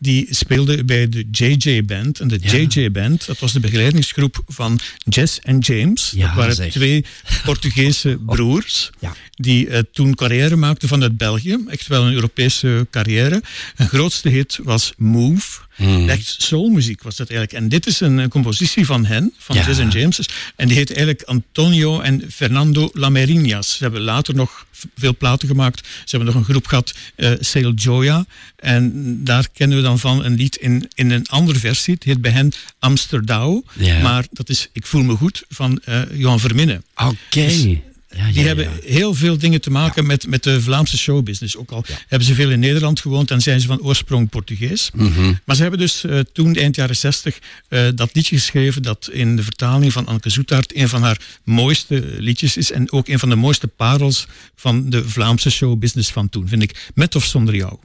Die 0.03 0.27
speelde 0.29 0.83
bij 0.83 1.09
de 1.09 1.27
JJ 1.31 1.83
Band. 1.85 2.19
En 2.19 2.27
de 2.27 2.39
Ja. 2.41 2.53
JJ 2.55 2.91
Band, 2.91 3.25
dat 3.25 3.39
was 3.39 3.53
de 3.53 3.59
begeleidingsgroep 3.59 4.43
van 4.47 4.79
Jess 4.97 5.39
en 5.39 5.59
James. 5.59 6.11
Ja, 6.15 6.27
dat 6.27 6.35
waren 6.35 6.55
zeg. 6.55 6.71
twee 6.71 7.05
Portugese 7.43 8.19
broers. 8.25 8.89
Ja. 8.99 9.15
Die 9.35 9.69
eh, 9.69 9.79
toen 9.91 10.15
carrière 10.15 10.55
maakten 10.55 10.87
vanuit 10.87 11.17
België. 11.17 11.57
Echt 11.67 11.87
wel 11.87 12.05
een 12.05 12.13
Europese 12.13 12.87
carrière. 12.91 13.41
Hun 13.75 13.87
grootste 13.87 14.29
hit 14.29 14.59
was 14.63 14.93
Move. 14.97 15.59
Mhm. 15.77 16.09
Echt 16.09 16.35
soulmuziek 16.37 17.03
was 17.03 17.15
dat 17.15 17.29
eigenlijk. 17.29 17.63
En 17.63 17.69
dit 17.69 17.87
is 17.87 17.99
een, 17.99 18.29
compositie 18.29 18.85
van 18.85 19.05
hen, 19.05 19.33
van. 19.37 19.55
Jess 19.55 19.79
en 19.79 19.89
James. 19.89 20.19
En 20.55 20.67
die 20.67 20.77
heet 20.77 20.89
eigenlijk 20.89 21.23
Antonio 21.23 21.99
en 22.01 22.31
Fernando 22.31 22.89
Lamerinas. 22.93 23.75
Ze 23.77 23.83
hebben 23.83 24.01
later 24.01 24.35
nog 24.35 24.65
veel 24.95 25.17
platen 25.17 25.47
gemaakt. 25.47 25.87
Ze 25.87 26.15
hebben 26.15 26.33
nog 26.33 26.35
een 26.35 26.49
groep 26.49 26.67
gehad, 26.67 26.93
eh 27.15 27.31
Sail 27.39 27.73
Joya. 27.73 28.25
En 28.63 29.19
daar 29.23 29.47
kennen 29.53 29.77
we 29.77 29.83
dan 29.83 29.99
van 29.99 30.25
een 30.25 30.35
lied 30.35 30.55
in, 30.55 30.89
in 30.95 31.11
een 31.11 31.27
andere 31.27 31.59
versie. 31.59 31.93
Het 31.93 32.03
heet 32.03 32.21
bij 32.21 32.31
hen 32.31 32.51
Amsterdam. 32.79 33.63
Ja. 33.73 34.01
Maar 34.01 34.25
dat 34.31 34.49
is 34.49 34.69
Ik 34.71 34.85
voel 34.85 35.03
me 35.03 35.15
goed 35.15 35.43
van 35.49 35.79
eh, 35.83 36.01
Johan 36.13 36.39
Verminne. 36.39 36.81
Oké. 36.95 37.49
Ja, 38.15 38.31
Die 38.31 38.45
hebben 38.45 38.69
heel 38.85 39.13
veel 39.13 39.37
dingen 39.37 39.61
te 39.61 39.69
maken 39.69 40.05
met, 40.05 40.27
met 40.27 40.43
de 40.43 40.61
Vlaamse 40.61 40.97
showbusiness. 40.97 41.57
Ook 41.57 41.71
al 41.71 41.85
hebben 42.07 42.27
ze 42.27 42.33
veel 42.33 42.49
in 42.49 42.59
Nederland 42.59 42.99
gewoond 42.99 43.31
en 43.31 43.41
zijn 43.41 43.61
ze 43.61 43.67
van 43.67 43.81
oorsprong 43.81 44.29
Portugees. 44.29 44.89
Mhm. 44.93 45.33
Maar 45.45 45.55
ze 45.55 45.61
hebben 45.61 45.79
dus 45.79 46.03
eh, 46.03 46.19
toen, 46.19 46.55
eind 46.55 46.75
jaren 46.75 46.95
60, 46.95 47.39
eh, 47.67 47.87
dat 47.95 48.09
liedje 48.13 48.35
geschreven 48.35 48.81
dat 48.81 49.09
in 49.11 49.35
de 49.35 49.43
vertaling 49.43 49.93
van 49.93 50.05
Anke 50.05 50.29
Zoetaert 50.29 50.75
een 50.75 50.89
van 50.89 51.01
haar 51.01 51.19
mooiste 51.43 52.03
liedjes 52.17 52.57
is. 52.57 52.71
En 52.71 52.91
ook 52.91 53.07
een 53.07 53.19
van 53.19 53.29
de 53.29 53.35
mooiste 53.35 53.67
parels 53.67 54.27
van 54.55 54.89
de 54.89 55.09
Vlaamse 55.09 55.49
showbusiness 55.49 56.11
van 56.11 56.29
toen, 56.29 56.47
vind 56.47 56.61
ik. 56.63 56.91
Met 56.95 57.15
of 57.15 57.25
zonder 57.25 57.55
jou. 57.55 57.77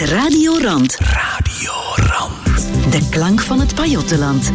Is 0.00 0.10
Radio 0.10 0.58
Rand. 0.58 0.96
Radio 0.98 1.72
Rand. 1.94 2.92
De 2.92 3.08
klank 3.10 3.40
van 3.40 3.60
het 3.60 3.74
Pajottenland. 3.74 4.52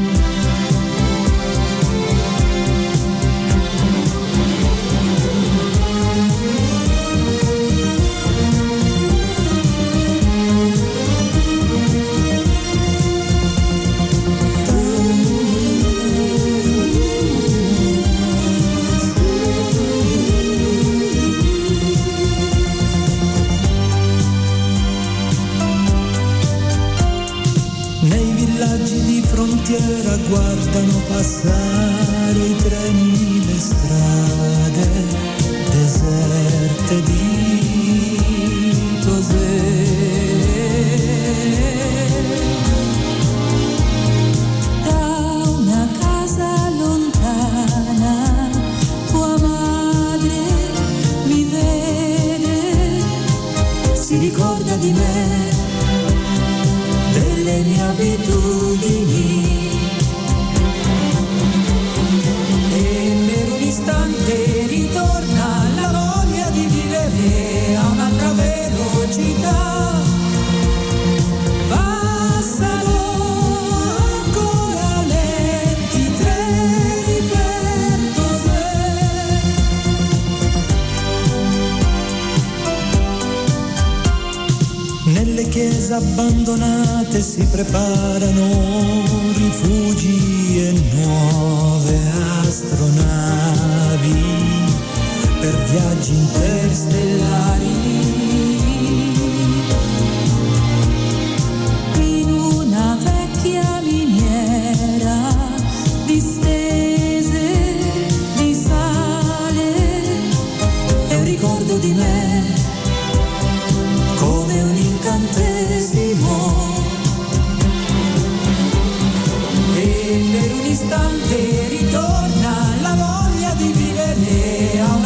Istante 120.82 121.68
ritorna 121.68 122.76
la 122.82 122.96
voglia 122.96 123.54
di 123.54 123.72
vivere 123.72 125.01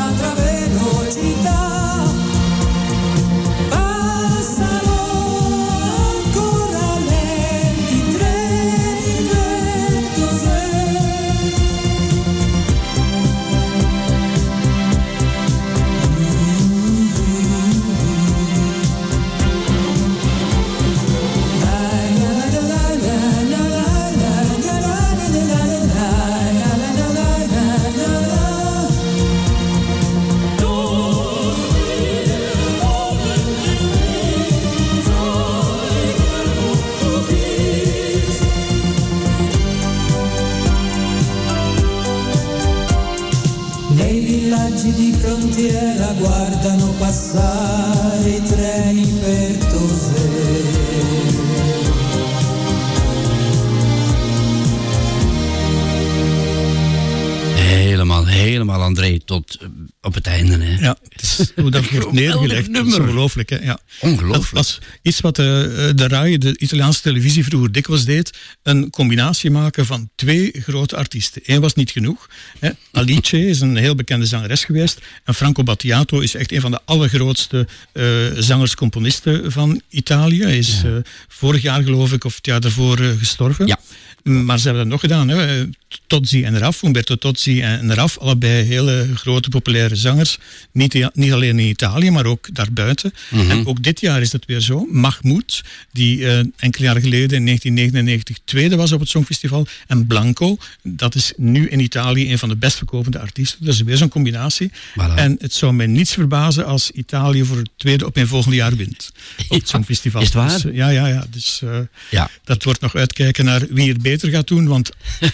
hoe 61.71 61.81
dat 61.81 61.89
wordt 61.89 62.11
neergelegd, 62.11 62.73
dat 62.73 62.85
is 62.85 62.99
ongelooflijk. 62.99 63.49
Hè? 63.49 63.57
Ja. 63.57 63.79
Ongelooflijk. 63.99 64.43
Dat 64.43 64.51
was 64.53 64.79
iets 65.01 65.19
wat 65.19 65.35
de, 65.35 65.91
de 65.95 66.07
RAI, 66.07 66.37
de 66.37 66.57
Italiaanse 66.57 67.01
televisie, 67.01 67.43
vroeger 67.43 67.71
dikwijls 67.71 68.05
deed. 68.05 68.37
Een 68.63 68.89
combinatie 68.89 69.51
maken 69.51 69.85
van 69.85 70.09
twee 70.15 70.53
grote 70.61 70.95
artiesten. 70.95 71.41
Eén 71.45 71.61
was 71.61 71.73
niet 71.73 71.91
genoeg. 71.91 72.29
Hè. 72.59 72.69
Alice 72.91 73.47
is 73.47 73.61
een 73.61 73.75
heel 73.75 73.95
bekende 73.95 74.25
zangeres 74.25 74.63
geweest. 74.63 74.99
En 75.23 75.33
Franco 75.33 75.63
Battiato 75.63 76.19
is 76.19 76.35
echt 76.35 76.51
een 76.51 76.61
van 76.61 76.71
de 76.71 76.79
allergrootste 76.85 77.67
eh 77.91 78.03
zangers-componisten 78.37 79.51
van 79.51 79.81
Italië. 79.89 80.41
Hij 80.41 80.57
is 80.57 80.81
eh, 80.85 80.91
vorig 81.27 81.61
jaar, 81.61 81.83
geloof 81.83 82.13
ik, 82.13 82.23
of 82.23 82.35
het 82.35 82.45
jaar 82.45 82.59
daarvoor 82.59 82.99
eh, 82.99 83.09
gestorven. 83.17 83.67
Ja. 83.67 83.79
Maar 84.23 84.59
ze 84.59 84.63
hebben 84.63 84.83
dat 84.83 84.91
nog 84.91 85.01
gedaan. 85.01 85.27
Hè. 85.27 85.65
Tozzi 86.07 86.43
en 86.43 86.57
Raf, 86.57 86.81
Umberto 86.81 87.15
Tozzi 87.15 87.61
en 87.61 87.93
Raf, 87.93 88.17
allebei 88.17 88.63
hele 88.63 89.07
grote 89.15 89.49
populaire 89.49 89.95
zangers. 89.95 90.37
Niet, 90.71 91.09
niet 91.13 91.33
alleen 91.33 91.59
in 91.59 91.67
Italië, 91.67 92.11
maar 92.11 92.25
ook 92.25 92.53
daarbuiten. 92.55 93.13
En 93.31 93.65
ook 93.67 93.83
dit 93.83 93.99
jaar 93.99 94.21
is 94.21 94.29
dat 94.29 94.45
weer 94.45 94.59
zo. 94.59 94.87
Mahmoud, 94.91 95.63
die 95.91 96.27
eh, 96.27 96.39
enkele 96.57 96.85
jaren 96.85 97.01
geleden 97.01 97.37
in 97.37 97.45
1999 97.45 98.37
tweede 98.45 98.75
was 98.75 98.91
op 98.91 98.99
het 98.99 99.09
Songfestival. 99.09 99.67
En 99.87 100.07
Blanco, 100.07 100.57
dat 100.83 101.15
is 101.15 101.33
nu 101.37 101.67
in 101.69 101.79
Italië 101.79 102.31
een 102.31 102.39
van 102.39 102.49
de 102.49 102.55
best 102.55 102.77
verkopende 102.77 103.19
artiesten. 103.19 103.65
Dat 103.65 103.73
is 103.73 103.81
weer 103.81 103.97
zo'n 103.97 104.09
combinatie. 104.09 104.71
Voilà. 104.71 105.15
En 105.15 105.35
het 105.39 105.53
zou 105.53 105.73
mij 105.73 105.87
niets 105.87 106.13
verbazen 106.13 106.65
als 106.65 106.91
Italië 106.91 107.45
voor 107.45 107.57
het 107.57 107.69
tweede 107.77 108.05
op 108.05 108.17
een 108.17 108.27
volgende 108.27 108.55
jaar 108.55 108.75
wint. 108.75 109.11
Op 109.49 109.59
het 109.59 109.69
Songfestival. 109.69 110.21
is 110.21 110.27
het 110.27 110.35
waar? 110.35 110.49
Dus, 110.49 110.65
eh, 110.65 110.75
ja, 110.75 110.89
ja, 110.89 111.07
ja. 111.07 111.25
Dus 111.29 111.61
eh, 111.63 111.77
Ja. 112.11 112.29
dat 112.43 112.63
wordt 112.63 112.81
nog 112.81 112.95
uitkijken 112.95 113.45
naar 113.45 113.61
wie 113.69 113.89
het 113.89 114.01
beter 114.01 114.29
gaat 114.29 114.47
doen. 114.47 114.67
Want 114.67 114.89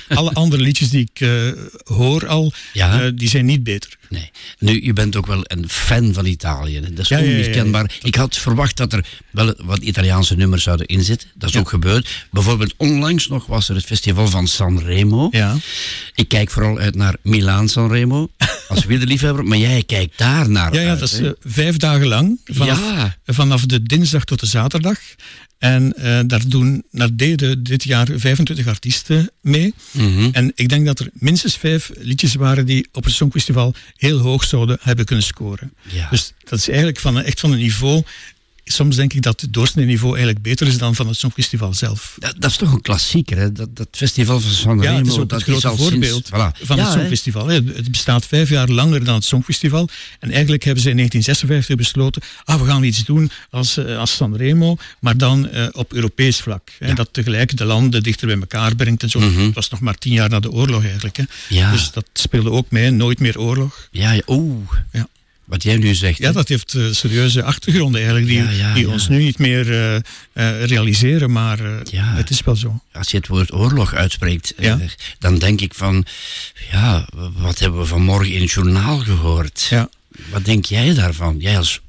alle 0.07 0.33
andere 0.33 0.49
liedjes 0.59 0.89
die 0.89 1.09
ik 1.13 1.19
eh, 1.21 1.51
hoor 1.83 2.27
al, 2.27 2.53
Ja. 2.73 3.01
eh, 3.01 3.11
die 3.15 3.29
zijn 3.29 3.45
niet 3.45 3.63
beter. 3.63 3.97
Nee. 4.11 4.31
Nu, 4.59 4.83
je 4.85 4.93
bent 4.93 5.15
ook 5.15 5.25
wel 5.25 5.39
een 5.43 5.69
fan 5.69 6.13
van 6.13 6.25
Italië. 6.25 6.79
Dat 6.81 6.99
is 6.99 7.07
Ja, 7.07 7.17
ja, 7.17 7.23
ja, 7.23 7.29
ja. 7.29 7.37
onmiskenbaar. 7.37 7.91
Ik 8.01 8.15
had 8.15 8.37
verwacht 8.37 8.77
dat 8.77 8.93
er 8.93 9.05
wel 9.31 9.53
wat 9.57 9.77
Italiaanse 9.79 10.35
nummers 10.35 10.63
zouden 10.63 10.85
inzitten. 10.85 11.27
Dat 11.35 11.49
is 11.49 11.55
ook 11.57 11.69
gebeurd. 11.69 12.09
Bijvoorbeeld 12.31 12.73
onlangs 12.77 13.27
nog 13.27 13.45
was 13.45 13.69
er 13.69 13.75
het 13.75 13.85
festival 13.85 14.27
van 14.27 14.47
Sanremo. 14.47 15.27
Ja. 15.31 15.55
Ik 16.15 16.27
kijk 16.27 16.49
vooral 16.51 16.77
uit 16.77 16.95
naar 16.95 17.15
Milaan 17.21 17.69
Sanremo 17.69 18.29
als 18.67 18.85
wielerliefhebber. 18.85 19.43
Maar 19.45 19.57
jij 19.57 19.83
kijkt 19.83 20.17
daar 20.17 20.49
naar 20.49 20.73
Ja, 20.73 20.81
ja 20.81 20.89
uit, 20.89 20.99
dat 20.99 21.11
is 21.11 21.19
eh, 21.19 21.29
vijf 21.43 21.77
dagen 21.77 22.07
lang. 22.07 22.39
Vanaf, 22.45 22.79
Ja. 22.79 23.17
vanaf 23.25 23.65
de 23.65 23.83
dinsdag 23.83 24.23
tot 24.23 24.39
de 24.39 24.45
zaterdag. 24.45 24.99
En 25.57 25.93
eh, 25.97 26.19
daar, 26.27 26.41
doen, 26.47 26.83
daar 26.91 27.09
deden 27.15 27.63
dit 27.63 27.83
jaar 27.83 28.07
25 28.15 28.67
artiesten 28.67 29.31
mee. 29.41 29.73
Mhm. 29.91 30.29
En 30.31 30.51
ik 30.55 30.69
denk 30.69 30.85
dat 30.85 30.99
er 30.99 31.09
minstens 31.13 31.57
vijf 31.57 31.91
liedjes 31.99 32.35
waren 32.35 32.65
die 32.65 32.87
op 32.91 33.03
het 33.03 33.13
Songfestival 33.13 33.73
heel 34.01 34.19
hoog 34.19 34.43
zouden 34.43 34.77
hebben 34.81 35.05
kunnen 35.05 35.25
scoren. 35.25 35.73
Ja. 35.81 36.07
Dus 36.09 36.33
dat 36.43 36.59
is 36.59 36.67
eigenlijk 36.67 36.99
van, 36.99 37.21
echt 37.21 37.39
van 37.39 37.51
een 37.51 37.57
niveau 37.57 38.03
soms 38.71 38.95
denk 38.95 39.13
ik 39.13 39.21
dat 39.21 39.41
het 39.41 39.53
doorsnee-niveau 39.53 40.09
eigenlijk 40.15 40.43
beter 40.43 40.67
is 40.67 40.77
dan 40.77 40.95
van 40.95 41.07
het 41.07 41.17
Songfestival 41.17 41.73
zelf. 41.73 42.15
Dat, 42.19 42.35
dat 42.39 42.51
is 42.51 42.57
toch 42.57 42.71
een 42.71 42.81
klassieker, 42.81 43.37
hè? 43.37 43.51
Dat, 43.51 43.75
dat 43.75 43.87
festival 43.91 44.39
van 44.39 44.51
Sanremo. 44.51 44.91
Ja, 44.91 44.97
het 44.97 45.07
is 45.07 45.17
ook 45.17 45.29
dat 45.29 45.45
het 45.45 45.49
grote 45.49 45.67
sinds- 45.77 45.83
voorbeeld 45.83 46.25
voilà. 46.27 46.61
van 46.65 46.77
Ja, 46.77 46.83
het? 46.83 46.91
Songfestival. 46.93 47.47
hè. 47.47 47.53
Het 47.53 47.91
bestaat 47.91 48.25
vijf 48.25 48.49
jaar 48.49 48.67
langer 48.69 49.03
dan 49.03 49.15
het 49.15 49.23
Songfestival. 49.25 49.89
En 50.19 50.31
eigenlijk 50.31 50.63
hebben 50.63 50.83
ze 50.83 50.89
in 50.89 50.95
1956 50.95 51.75
besloten, 51.75 52.21
ah, 52.43 52.61
we 52.61 52.67
gaan 52.67 52.83
iets 52.83 53.05
doen 53.05 53.31
als, 53.49 53.77
eh, 53.77 53.97
als 53.97 54.15
Sanremo, 54.15 54.77
maar 54.99 55.17
dan 55.17 55.49
eh, 55.49 55.67
op 55.71 55.93
Europees 55.93 56.39
vlak. 56.39 56.71
Hè, 56.79 56.93
Dat 56.93 57.09
tegelijk 57.11 57.57
de 57.57 57.65
landen 57.65 58.03
dichter 58.03 58.27
bij 58.27 58.37
elkaar 58.39 58.75
brengt 58.75 59.03
en 59.03 59.09
zo. 59.09 59.19
Het 59.21 59.53
was 59.55 59.69
nog 59.69 59.79
maar 59.79 59.95
tien 59.95 60.13
jaar 60.13 60.29
na 60.29 60.39
de 60.39 60.51
oorlog 60.51 60.83
eigenlijk. 60.83 61.17
Hè. 61.17 61.23
Mhm. 61.23 61.53
Ja. 61.59 61.71
Dus 61.71 61.91
dat 61.91 62.05
speelde 62.13 62.51
ook 62.51 62.65
mee, 62.71 62.89
nooit 62.91 63.19
meer 63.19 63.39
oorlog. 63.39 63.87
Ja, 63.91 64.11
ja, 64.11 64.21
oeh. 64.27 64.69
Ja. 64.91 65.07
Wat 65.51 65.63
jij 65.63 65.77
nu 65.77 65.95
zegt. 65.95 66.17
Ja, 66.17 66.31
dat 66.31 66.47
heeft 66.47 66.73
eh, 66.73 66.83
serieuze 66.91 67.43
achtergronden 67.43 68.01
eigenlijk, 68.01 68.29
die, 68.29 68.43
Ja, 68.43 68.49
ja, 68.49 68.73
die 68.73 68.85
ja. 68.85 68.91
ons 68.91 69.07
nu 69.07 69.23
niet 69.23 69.37
meer 69.37 69.71
eh, 69.71 69.95
eh, 69.95 70.63
realiseren, 70.63 71.31
maar 71.31 71.59
het 71.91 72.29
is 72.29 72.41
wel 72.41 72.55
zo. 72.55 72.81
Als 72.91 73.11
je 73.11 73.17
het 73.17 73.27
woord 73.27 73.53
oorlog 73.53 73.93
uitspreekt, 73.93 74.53
dan 75.19 75.37
denk 75.37 75.61
ik 75.61 75.73
van, 75.73 76.05
ja, 76.71 77.07
wat 77.37 77.59
hebben 77.59 77.79
we 77.79 77.85
vanmorgen 77.85 78.33
in 78.33 78.41
het 78.41 78.51
journaal 78.51 78.97
gehoord? 78.99 79.67
Ja. 79.69 79.89
Wat 80.29 80.45
denk 80.45 80.65
jij 80.65 80.93
daarvan? 80.93 81.35
Jij 81.39 81.57
als 81.57 81.81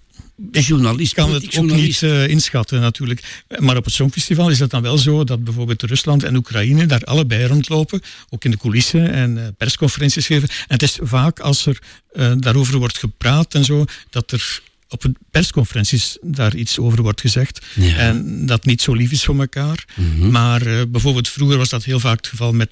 journalist, 0.50 1.10
Ik 1.10 1.16
kan 1.16 1.34
het 1.34 1.58
ook 1.58 1.70
niet 1.70 2.02
eh, 2.02 2.28
inschatten 2.28 2.80
natuurlijk. 2.80 3.44
Maar 3.58 3.76
op 3.76 3.84
het 3.84 3.94
Songfestival 3.94 4.50
is 4.50 4.58
dat 4.58 4.70
dan 4.70 4.82
wel 4.82 4.98
zo 4.98 5.24
dat 5.24 5.44
bijvoorbeeld 5.44 5.82
Rusland 5.82 6.22
en 6.22 6.36
Oekraïne 6.36 6.86
daar 6.86 7.04
allebei 7.04 7.46
rondlopen, 7.46 8.00
ook 8.28 8.44
in 8.44 8.50
de 8.50 8.56
coulissen 8.56 9.12
en 9.12 9.38
eh, 9.38 9.48
persconferenties 9.58 10.26
geven. 10.26 10.48
En 10.48 10.66
het 10.66 10.82
is 10.82 10.98
vaak 11.02 11.40
als 11.40 11.66
er 11.66 11.78
eh, 12.12 12.32
daarover 12.38 12.78
wordt 12.78 12.98
gepraat 12.98 13.54
en 13.54 13.64
zo, 13.64 13.84
dat 14.10 14.32
er 14.32 14.60
op 14.88 15.02
het 15.02 15.16
persconferenties 15.30 16.16
daar 16.20 16.54
iets 16.54 16.78
over 16.78 17.02
wordt 17.02 17.20
gezegd. 17.20 17.66
Ja. 17.74 17.96
En 17.96 18.46
dat 18.46 18.64
niet 18.64 18.82
zo 18.82 18.94
lief 18.94 19.12
is 19.12 19.24
voor 19.24 19.40
elkaar. 19.40 19.84
Mhm. 19.96 20.30
Maar 20.30 20.88
bijvoorbeeld 20.88 21.28
vroeger 21.28 21.58
was 21.58 21.68
dat 21.68 21.84
heel 21.84 22.00
vaak 22.00 22.16
het 22.16 22.26
geval 22.26 22.52
met 22.52 22.70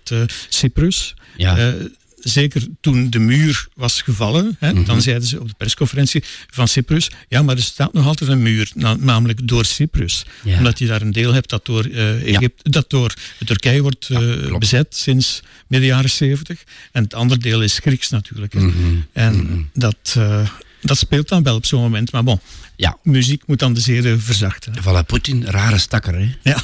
Cyprus. 0.49 1.15
Ja. 1.37 1.75
Zeker 2.21 2.67
toen 2.81 3.11
de 3.11 3.19
muur 3.19 3.69
was 3.75 4.03
gevallen, 4.03 4.57
hè, 4.59 4.73
Mhm. 4.73 4.85
dan 4.85 5.03
zeiden 5.03 5.29
ze 5.29 5.41
op 5.41 5.49
de 5.49 5.55
persconferentie 5.59 6.23
van 6.51 6.69
Cyprus, 6.69 7.11
ja, 7.29 7.43
maar 7.43 7.57
er 7.57 7.63
staat 7.63 7.93
nog 7.93 8.07
altijd 8.07 8.31
een 8.31 8.43
muur, 8.43 8.71
na- 8.75 8.95
namelijk 8.97 9.49
door 9.49 9.65
Cyprus. 9.65 10.25
Ja. 10.45 10.57
Omdat 10.59 10.79
je 10.79 10.87
daar 10.87 11.03
een 11.03 11.13
deel 11.13 11.33
hebt 11.33 11.51
dat 11.51 11.67
door, 11.67 11.85
eh, 11.85 12.35
Egypte, 12.37 12.71
dat 12.71 12.91
door 12.91 13.15
Turkije 13.45 13.83
wordt 13.83 14.09
eh, 14.11 14.57
bezet 14.59 14.97
sinds 14.97 15.41
midden 15.67 15.89
jaren 15.89 16.11
zeventig. 16.11 16.65
En 16.93 17.03
het 17.03 17.15
andere 17.15 17.41
deel 17.41 17.63
is 17.63 17.79
Grieks 17.79 18.11
natuurlijk. 18.11 18.55
Mhm. 18.55 18.71
En 19.13 19.69
dat, 19.75 20.15
eh, 20.17 20.49
dat 20.83 20.99
speelt 20.99 21.29
dan 21.29 21.43
wel 21.43 21.55
op 21.57 21.67
zo'n 21.67 21.81
moment. 21.81 22.13
Maar 22.13 22.25
bon, 22.25 22.41
Ja, 22.77 22.97
muziek 23.03 23.43
moet 23.47 23.59
dan 23.59 23.73
de 23.73 23.81
zeden 23.81 24.21
verzachten. 24.21 24.73
voilà, 24.83 25.07
Poetin, 25.07 25.45
rare 25.45 25.79
stakker, 25.79 26.15
hè? 26.15 26.35
Ja. 26.43 26.63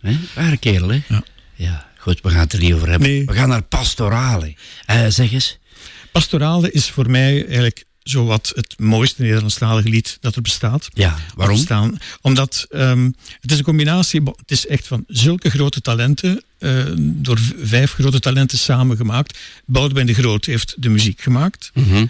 Hè? 0.00 0.16
Rare 0.34 0.56
kerel, 0.56 0.88
hè? 0.88 1.02
Ja. 1.08 1.22
Ja, 1.54 1.87
goed, 2.08 2.22
we 2.22 2.30
gaan 2.30 2.40
het 2.40 2.52
er 2.52 2.58
niet 2.58 2.72
over 2.72 2.88
hebben. 2.88 3.08
Nee. 3.08 3.24
We 3.24 3.32
gaan 3.32 3.48
naar 3.48 3.62
pastorale. 3.62 4.54
Eh, 4.86 5.06
zeg 5.08 5.32
eens. 5.32 5.58
Pastorale 6.12 6.72
is 6.72 6.90
voor 6.90 7.10
mij 7.10 7.44
eigenlijk 7.44 7.86
zowat 8.02 8.52
het 8.54 8.74
mooiste 8.78 9.22
Nederlandstalige 9.22 9.88
lied 9.88 10.18
dat 10.20 10.36
er 10.36 10.42
bestaat. 10.42 10.88
Ja, 10.92 11.18
waarom? 11.34 11.98
Omdat 12.20 12.66
ehm, 12.70 13.10
het 13.40 13.50
is 13.50 13.58
een 13.58 13.64
combinatie, 13.64 14.22
het 14.22 14.50
is 14.50 14.66
echt 14.66 14.86
van 14.86 15.04
zulke 15.06 15.50
grote 15.50 15.80
talenten, 15.80 16.42
eh, 16.58 16.84
door 16.96 17.38
vijf 17.62 17.92
grote 17.92 18.20
talenten 18.20 18.58
samengemaakt. 18.58 19.38
Boudewijn 19.66 20.06
de 20.06 20.14
Groot 20.14 20.44
heeft 20.44 20.74
de 20.78 20.88
muziek 20.88 21.20
gemaakt. 21.20 21.70
Mhm. 21.74 22.06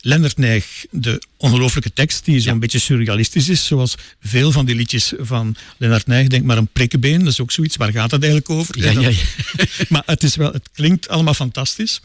Lennart 0.00 0.36
Nijg, 0.36 0.86
de 0.90 1.22
ongelooflijke 1.36 1.92
tekst, 1.92 2.24
die 2.24 2.40
zo'n 2.40 2.58
beetje 2.58 2.78
surrealistisch 2.78 3.48
is, 3.48 3.66
zoals 3.66 3.94
veel 4.20 4.52
van 4.52 4.66
die 4.66 4.74
liedjes 4.74 5.12
van 5.18 5.56
Lennart 5.76 6.06
Nijg. 6.06 6.28
Denk 6.28 6.44
maar 6.44 6.56
een 6.56 6.72
prikkenbeen, 6.72 7.18
dat 7.18 7.32
is 7.32 7.40
ook 7.40 7.50
zoiets. 7.50 7.76
Waar 7.76 7.92
gaat 7.92 8.10
dat 8.10 8.22
eigenlijk 8.22 8.50
over? 8.50 8.78
Ja, 8.78 9.00
ja, 9.00 9.10
maar 9.88 10.02
het, 10.06 10.22
is 10.22 10.36
wel, 10.36 10.52
het 10.52 10.68
klinkt 10.72 11.08
allemaal 11.08 11.34
fantastisch. 11.34 12.00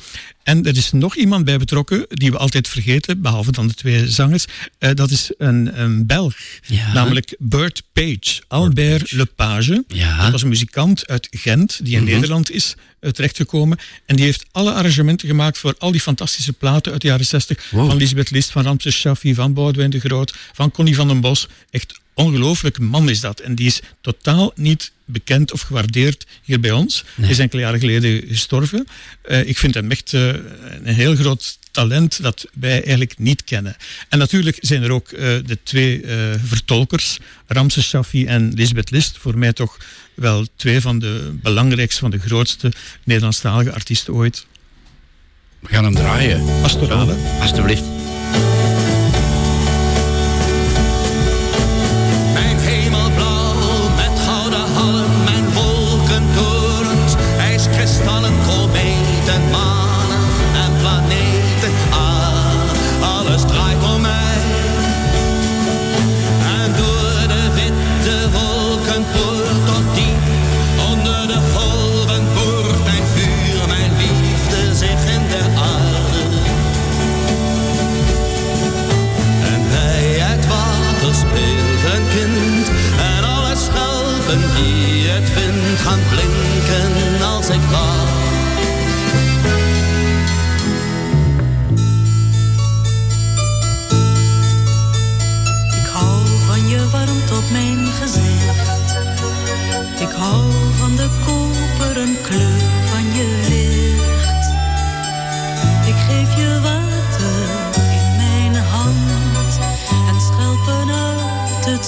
En 0.45 0.65
er 0.65 0.77
is 0.77 0.91
nog 0.91 1.15
iemand 1.15 1.45
bij 1.45 1.57
betrokken 1.57 2.05
die 2.09 2.31
we 2.31 2.37
altijd 2.37 2.67
vergeten, 2.67 3.21
behalve 3.21 3.51
dan 3.51 3.67
de 3.67 3.73
twee 3.73 4.09
zangers. 4.09 4.45
Eh, 4.77 4.89
dat 4.93 5.11
is 5.11 5.31
een, 5.37 5.81
een 5.81 6.05
Belg, 6.05 6.35
Ja. 6.67 6.93
namelijk 6.93 7.35
Bert 7.39 7.83
Page. 7.93 8.41
Albert 8.47 9.11
Lepage. 9.11 9.83
Ja. 9.87 10.21
Dat 10.21 10.31
was 10.31 10.41
een 10.41 10.49
muzikant 10.49 11.07
uit 11.07 11.27
Gent, 11.31 11.79
die 11.85 11.95
in 11.95 12.03
Mhm. 12.03 12.11
Nederland 12.11 12.51
is 12.51 12.75
eh, 12.99 13.11
terechtgekomen. 13.11 13.77
En 14.05 14.15
die 14.15 14.25
heeft 14.25 14.45
alle 14.51 14.73
arrangementen 14.73 15.27
gemaakt 15.27 15.57
voor 15.57 15.75
al 15.77 15.91
die 15.91 16.01
fantastische 16.01 16.53
platen 16.53 16.91
uit 16.91 17.01
de 17.01 17.07
jaren 17.07 17.25
60. 17.25 17.69
Wow. 17.71 17.87
Van 17.87 17.97
Lisbeth 17.97 18.31
List, 18.31 18.51
van 18.51 18.63
Ramses 18.63 18.95
Shaffi, 18.99 19.33
van 19.33 19.53
Boudewijn 19.53 19.89
de 19.89 19.99
Groot, 19.99 20.33
van 20.53 20.71
Connie 20.71 20.95
van 20.95 21.07
den 21.07 21.21
Bos. 21.21 21.47
Echt 21.69 21.99
ongelooflijk 22.13 22.79
man 22.79 23.09
is 23.09 23.19
dat. 23.19 23.39
En 23.39 23.55
die 23.55 23.65
is 23.65 23.79
totaal 24.01 24.51
niet 24.55 24.91
bekend 25.05 25.51
of 25.51 25.61
gewaardeerd 25.61 26.25
hier 26.43 26.59
bij 26.59 26.71
ons. 26.71 27.03
Hij 27.21 27.29
is 27.29 27.39
enkele 27.39 27.61
jaren 27.61 27.79
geleden 27.79 28.23
gestorven. 28.27 28.87
Eh, 29.21 29.47
ik 29.47 29.57
vind 29.57 29.73
hem 29.73 29.91
echt 29.91 30.13
eh, 30.13 30.27
een 30.83 30.93
heel 30.93 31.15
groot 31.15 31.57
talent 31.71 32.21
dat 32.21 32.45
wij 32.53 32.71
eigenlijk 32.71 33.17
niet 33.17 33.43
kennen. 33.43 33.75
En 34.09 34.19
natuurlijk 34.19 34.57
zijn 34.59 34.83
er 34.83 34.91
ook 34.91 35.11
eh, 35.11 35.19
de 35.45 35.57
twee 35.63 36.03
vertolkers, 36.45 37.19
Ramses 37.47 37.87
Shaffi 37.87 38.25
en 38.25 38.53
Lisbeth 38.53 38.91
List. 38.91 39.17
Voor 39.17 39.37
mij 39.37 39.53
toch 39.53 39.77
wel 40.13 40.47
twee 40.55 40.81
van 40.81 40.99
de 40.99 41.35
belangrijkste, 41.41 41.99
van 41.99 42.11
de 42.11 42.19
grootste 42.19 42.71
Nederlandstalige 43.03 43.71
artiesten 43.71 44.13
ooit. 44.13 44.45
We 45.59 45.67
gaan 45.67 45.83
hem 45.83 45.95
draaien. 45.95 46.45
Pastorale. 46.61 47.15
Alsjeblieft. 47.39 48.04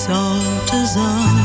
Uit 0.10 0.72
het 0.72 0.88
zoute 0.88 1.37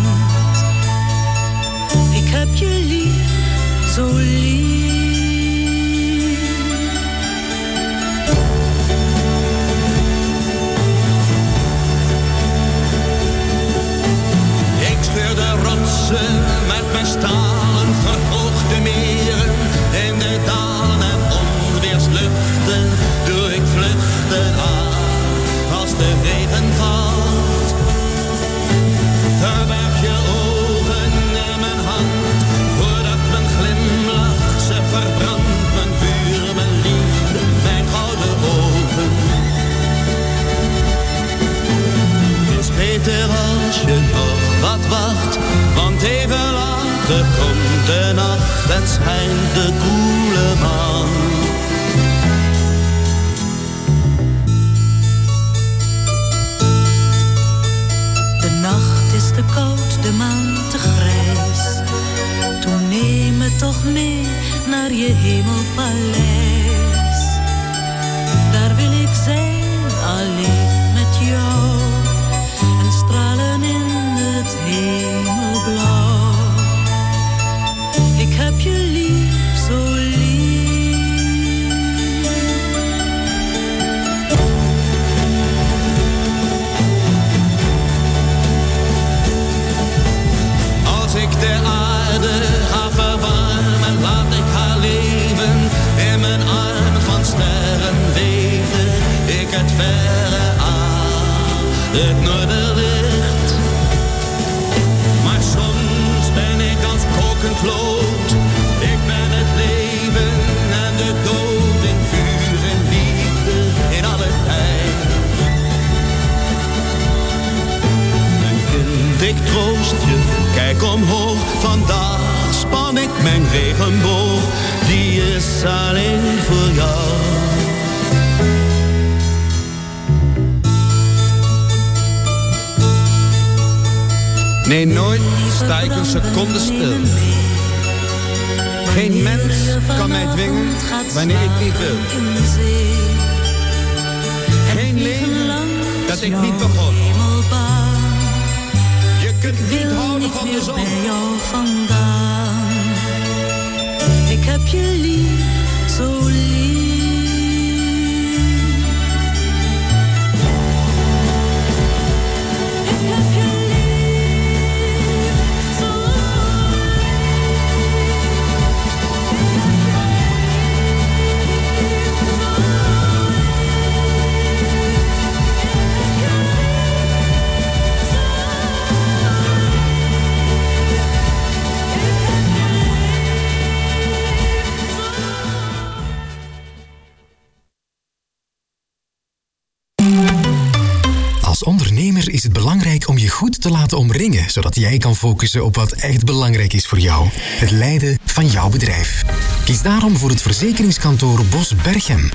omringen, 193.97 194.51
zodat 194.51 194.75
jij 194.75 194.99
kan 194.99 195.17
focussen 195.17 195.65
op 195.65 195.77
wat 195.77 195.93
echt 195.93 196.25
belangrijk 196.25 196.73
is 196.73 196.87
voor 196.87 196.99
jou: 196.99 197.29
het 197.35 197.71
leiden 197.71 198.19
van 198.25 198.47
jouw 198.47 198.69
bedrijf. 198.69 199.23
Kies 199.65 199.83
daarom 199.83 200.17
voor 200.17 200.31
het 200.31 200.43
verzekeringskantoor 200.43 201.45
Bos 201.51 201.75
Berchem. 201.83 202.31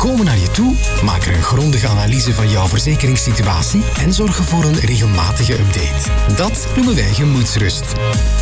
Komen 0.00 0.24
naar 0.24 0.38
je 0.38 0.50
toe, 0.50 0.74
maken 1.04 1.34
een 1.34 1.42
grondige 1.42 1.88
analyse 1.88 2.34
van 2.34 2.50
jouw 2.50 2.66
verzekeringssituatie 2.66 3.82
en 3.98 4.12
zorgen 4.12 4.44
voor 4.44 4.64
een 4.64 4.78
regelmatige 4.78 5.52
update. 5.52 6.34
Dat 6.36 6.68
noemen 6.76 6.94
wij 6.94 7.12
gemoedsrust. 7.12 7.84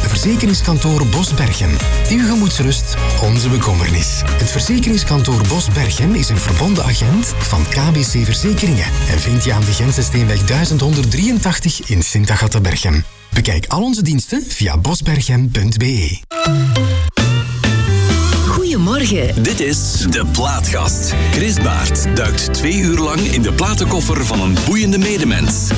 Verzekeringskantoor 0.07 1.07
Bos 1.07 1.35
Berchem. 1.35 1.71
Uw 2.11 2.27
gemoedsrust, 2.27 2.97
onze 3.23 3.49
bekommernis. 3.49 4.23
Het 4.31 4.51
verzekeringskantoor 4.51 5.41
Bos 5.49 5.69
Berchem 5.69 6.15
is 6.15 6.29
een 6.29 6.39
verbonden 6.39 6.85
agent 6.85 7.27
van 7.27 7.63
KBC 7.69 8.25
Verzekeringen 8.25 8.87
en 9.11 9.21
vind 9.21 9.45
je 9.45 9.53
aan 9.53 9.65
de 9.65 9.73
Gentse 9.73 10.03
Steenweg 10.03 10.45
1183 10.45 11.89
in 11.89 12.03
Sint-Agatha-Berchem. 12.03 13.05
Bekijk 13.33 13.67
al 13.67 13.83
onze 13.83 14.03
diensten 14.03 14.45
via 14.49 14.77
bosberchem.be. 14.77 16.19
Dit 19.19 19.61
is 19.61 20.07
De 20.11 20.25
Plaatgast. 20.33 21.15
Chris 21.31 21.55
Baert 21.63 22.17
duikt 22.17 22.55
twee 22.55 22.79
uur 22.79 22.99
lang 22.99 23.21
in 23.21 23.43
de 23.43 23.53
platenkoffer 23.53 24.27
van 24.27 24.41
een 24.41 24.57
boeiende 24.67 24.99
medemens. 24.99 25.69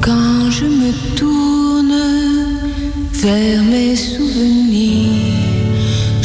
Quand 0.00 0.54
je 0.54 0.64
me 0.64 0.92
tourne 1.14 2.02
vers 3.10 3.62
mes 3.62 4.14
souvenirs, 4.14 5.10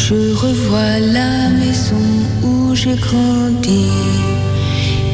je 0.08 0.34
revois 0.34 1.00
la 1.00 1.50
maison 1.50 2.26
où 2.44 2.76
j'ai 2.76 2.98
grandi. 3.00 3.90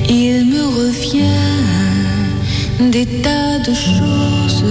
Il 0.08 0.46
me 0.46 0.62
revient 0.62 1.51
des 2.90 3.06
tas 3.06 3.60
de 3.60 3.74
choses. 3.74 4.64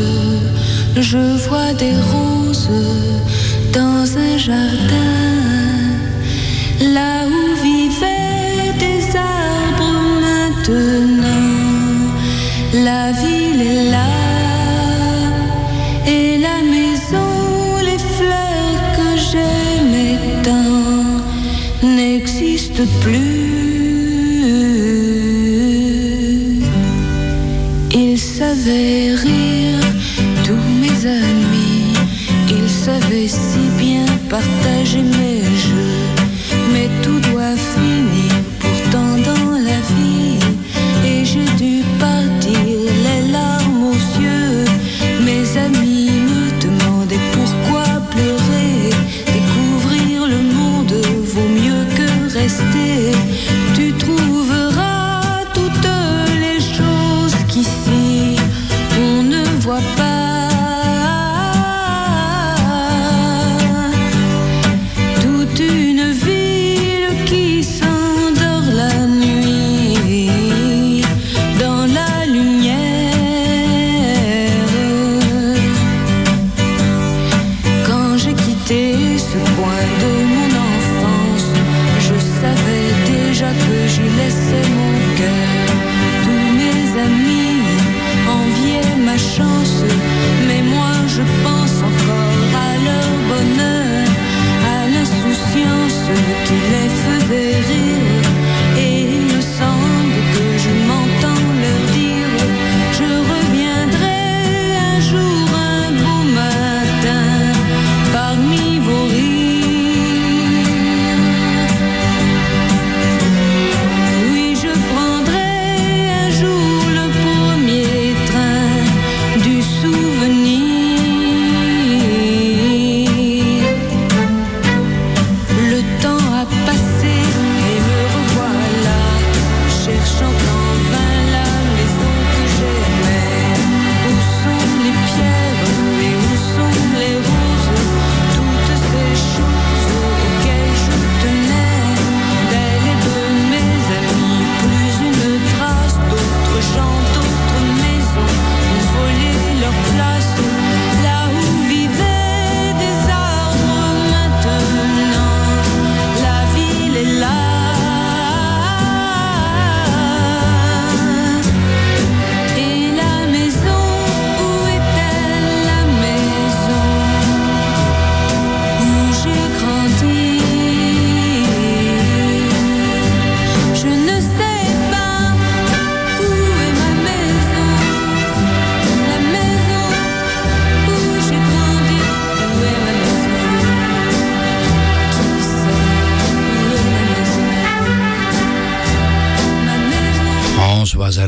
Je 0.96 1.18
vois 1.46 1.72
des 1.74 1.94
roses 2.12 2.68
dans 3.72 4.04
un 4.26 4.36
jardin, 4.36 5.16
là 6.80 7.26
où 7.26 7.42
vivaient 7.62 8.72
des 8.84 9.16
arbres 9.16 9.94
maintenant. 10.26 11.50
La 12.72 13.12
ville 13.12 13.61
est 13.61 13.90
là 13.90 14.12
et 16.06 16.38
la 16.38 16.58
maison, 16.74 17.32
les 17.88 18.00
fleurs 18.16 18.82
que 18.96 19.08
j'aimais 19.28 20.18
tant 20.42 21.86
n'existent 21.86 22.88
plus. 23.02 23.29
Ils 28.62 28.66
savaient 28.66 29.14
rire, 29.14 29.80
tous 30.44 30.68
mes 30.82 31.06
amis, 31.06 31.94
ils 32.50 32.68
savaient 32.68 33.26
si 33.26 33.58
bien 33.78 34.04
partager 34.28 35.02
mes 35.02 35.39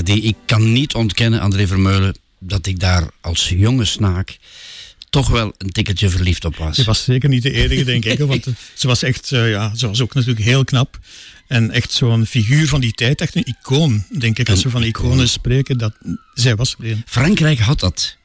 Ik 0.08 0.36
kan 0.46 0.72
niet 0.72 0.94
ontkennen, 0.94 1.40
André 1.40 1.66
Vermeulen, 1.66 2.16
dat 2.38 2.66
ik 2.66 2.80
daar 2.80 3.08
als 3.20 3.48
jonge 3.48 3.84
snaak 3.84 4.38
toch 5.12 5.28
wel 5.28 5.54
een 5.58 5.70
tikkeltje 5.70 6.08
verliefd 6.08 6.44
op 6.44 6.56
was. 6.56 6.76
Ze 6.76 6.84
was 6.84 7.04
zeker 7.04 7.28
niet 7.28 7.42
de 7.42 7.52
enige, 7.52 7.84
denk 7.84 8.04
ik. 8.04 8.18
Want 8.18 8.46
ze 8.74 8.86
was 8.86 9.02
echt, 9.02 9.32
eh, 9.32 9.50
ja, 9.50 9.74
ze 9.74 9.86
was 9.86 10.00
ook 10.00 10.14
natuurlijk 10.14 10.44
heel 10.44 10.64
knap. 10.64 10.98
En 11.46 11.70
echt 11.70 11.92
zo'n 11.92 12.26
figuur 12.26 12.68
van 12.68 12.80
die 12.80 12.92
tijd, 12.92 13.20
echt 13.20 13.36
een 13.36 13.46
icoon, 13.60 14.04
denk 14.18 14.38
ik. 14.38 14.50
Als 14.50 14.62
we 14.62 14.70
van 14.70 14.82
iconen 14.82 15.28
spreken, 15.28 15.78
dat 15.78 15.92
zij 16.34 16.56
was 16.56 16.76
er 16.78 16.90
een. 16.90 17.02
Frankrijk 17.06 17.58
had 17.58 17.80
dat. 17.80 18.16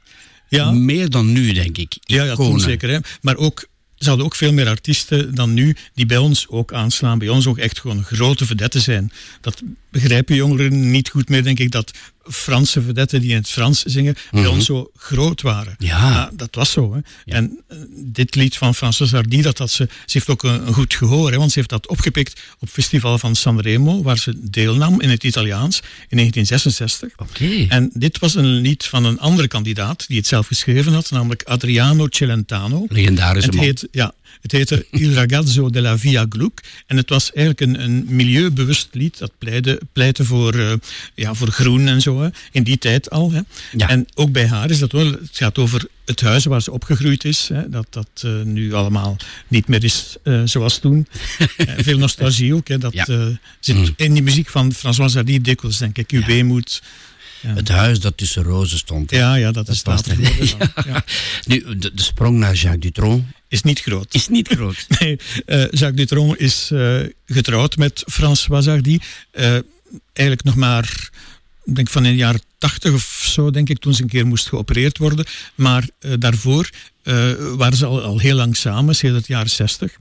Ja. 0.50 0.72
Meer 0.72 1.10
dan 1.10 1.32
nu, 1.32 1.54
denk 1.54 1.78
ik. 1.78 1.98
Ja, 2.04 2.24
ja 2.24 2.36
toen 2.36 2.60
zeker. 2.60 2.90
Hè. 2.90 3.00
Maar 3.22 3.36
ook, 3.36 3.68
ze 3.96 4.08
hadden 4.08 4.26
ook 4.26 4.36
veel 4.36 4.54
meer 4.54 4.68
artiesten 4.68 5.36
dan 5.36 5.54
nu, 5.54 5.76
die 5.94 6.06
bij 6.06 6.18
ons 6.18 6.48
ook 6.48 6.74
aanslaan. 6.74 7.20
Bij 7.20 7.30
ons 7.30 7.48
ook 7.48 7.58
echt 7.58 7.80
gewoon 7.80 8.04
grote 8.04 8.46
vedetten 8.46 8.82
zijn. 8.82 9.12
Dat 9.42 9.62
begrijpen 10.02 10.36
jongeren 10.36 10.92
niet 10.92 11.10
goed 11.10 11.30
meer, 11.30 11.44
denk 11.44 11.60
ik, 11.60 11.72
dat 11.72 11.92
Franse 12.30 12.82
vedetten 12.82 13.22
die 13.22 13.30
in 13.30 13.36
het 13.36 13.50
Frans 13.50 13.84
zingen, 13.84 14.16
bij 14.32 14.42
Mhm. 14.42 14.52
ons 14.52 14.66
zo 14.66 14.92
groot 14.96 15.42
waren. 15.42 15.76
Ja. 15.78 16.30
dat 16.34 16.56
was 16.56 16.72
zo. 16.72 16.94
Hè. 16.94 17.00
En 17.34 17.60
eh, 17.68 17.78
dit 17.90 18.36
lied 18.36 18.58
van 18.58 18.76
Frances 18.76 19.12
Hardy, 19.12 19.42
dat, 19.42 19.58
dat 19.58 19.72
ze, 19.72 19.88
ze 20.06 20.12
heeft 20.18 20.30
ook 20.30 20.44
een, 20.44 20.68
een 20.68 20.74
goed 20.74 20.94
gehoor, 20.96 21.32
hè, 21.32 21.38
want 21.38 21.52
ze 21.52 21.58
heeft 21.58 21.70
dat 21.70 21.88
opgepikt 21.88 22.42
op 22.54 22.60
het 22.60 22.70
festival 22.70 23.18
van 23.20 23.36
Sanremo, 23.36 24.02
waar 24.04 24.18
ze 24.18 24.34
deelnam 24.50 25.02
in 25.02 25.10
het 25.10 25.24
Italiaans 25.24 25.80
in 26.10 26.18
1966. 26.18 27.14
Oké. 27.18 27.66
En 27.70 27.90
dit 27.94 28.20
was 28.20 28.36
een 28.36 28.46
lied 28.56 28.86
van 28.86 29.06
een 29.06 29.20
andere 29.20 29.48
kandidaat 29.48 30.08
die 30.08 30.18
het 30.18 30.28
zelf 30.28 30.48
geschreven 30.48 30.94
had, 30.94 31.12
namelijk 31.12 31.44
Adriano 31.44 32.08
Celentano. 32.10 32.86
Legendarische 32.90 33.48
het 33.50 33.56
man. 33.56 33.66
heet, 33.66 33.88
ja, 33.92 34.14
het 34.42 34.52
heette 34.52 34.86
Il 34.92 35.14
ragazzo 35.14 35.70
della 35.70 35.98
Via 35.98 36.26
Gluck. 36.30 36.62
En 36.88 36.98
het 36.98 37.10
was 37.10 37.32
eigenlijk 37.34 37.62
een, 37.62 37.84
een 37.84 38.06
milieubewust 38.10 38.88
lied 38.92 39.18
dat 39.18 39.32
pleitte, 39.38 39.82
pleitte 39.94 40.24
voor, 40.26 40.54
eh, 40.54 40.74
ja, 41.16 41.34
voor 41.34 41.48
groen 41.52 41.88
en 41.88 42.02
zo. 42.02 42.22
Hè. 42.22 42.30
In 42.52 42.64
die 42.64 42.78
tijd 42.78 43.10
al. 43.10 43.32
Hè. 43.32 43.42
En 43.78 44.06
ook 44.14 44.32
bij 44.32 44.48
haar 44.48 44.70
is 44.70 44.80
dat 44.80 44.92
wel. 44.92 45.12
Het 45.12 45.30
gaat 45.32 45.58
over 45.58 45.88
het 46.06 46.22
huis 46.22 46.46
waar 46.46 46.62
ze 46.62 46.72
opgegroeid 46.72 47.24
is. 47.26 47.50
Hè. 47.54 47.70
Dat 47.70 47.88
dat 47.90 48.10
eh, 48.22 48.42
nu 48.42 48.74
allemaal 48.74 49.18
niet 49.48 49.68
meer 49.68 49.84
is 49.84 50.16
eh, 50.24 50.42
zoals 50.46 50.78
toen. 50.80 51.08
Veel 51.78 51.98
nostalgie 51.98 52.56
ook. 52.56 52.68
Hè. 52.68 52.78
Dat 52.78 52.94
zit 53.60 53.76
Mm. 53.76 53.94
in 53.96 54.14
die 54.14 54.24
muziek 54.24 54.50
van 54.50 54.74
François 54.74 55.14
Hardy 55.14 55.42
dikwijls, 55.42 55.78
denk 55.78 55.98
ik. 55.98 56.12
Uw 56.12 56.26
weemoed. 56.26 56.82
Ja. 57.42 57.54
Het 57.54 57.68
huis 57.68 58.00
dat 58.00 58.18
tussen 58.18 58.44
rozen 58.44 58.78
stond. 58.78 59.12
Ja, 59.12 59.36
ja, 59.36 59.52
dat, 59.52 59.68
is 59.68 59.84
dan. 59.84 60.00
Ja. 60.86 61.04
Nu, 61.46 61.78
de, 61.78 61.94
de 61.94 62.02
sprong 62.02 62.38
naar 62.38 62.54
Jacques 62.54 62.80
Dutronc 62.80 63.24
is 63.48 63.62
niet 63.62 63.80
groot. 63.80 64.14
Is 64.14 64.28
niet 64.28 64.48
groot. 64.48 64.86
Nee, 65.00 65.20
eh, 65.46 65.60
Jacques 65.60 65.96
Dutronc 65.96 66.36
is 66.36 66.72
eh, 66.72 67.00
getrouwd 67.26 67.78
met 67.78 68.04
François 68.08 68.66
Hardy. 68.66 69.00
Eh, 69.32 69.58
eigenlijk 70.14 70.44
nog 70.44 70.56
maar, 70.56 71.10
ik 71.64 71.76
denk 71.76 71.90
van 71.90 72.06
in 72.06 72.12
de 72.12 72.18
jaren 72.18 72.42
tachtig 72.58 72.94
of 72.94 73.24
zo, 73.34 73.52
denk 73.52 73.70
ik, 73.70 73.80
toen 73.80 73.94
ze 73.94 74.02
een 74.02 74.08
keer 74.08 74.26
moest 74.26 74.48
geopereerd 74.48 74.98
worden. 74.98 75.26
Maar 75.56 75.90
daarvoor 76.20 76.70
waren 77.58 77.78
ze 77.78 77.86
al, 77.86 78.02
al 78.02 78.20
heel 78.20 78.36
lang 78.36 78.56
samen, 78.56 78.96
sinds 78.96 79.28
de 79.28 79.34
jaren 79.34 79.50
zestig. 79.50 79.98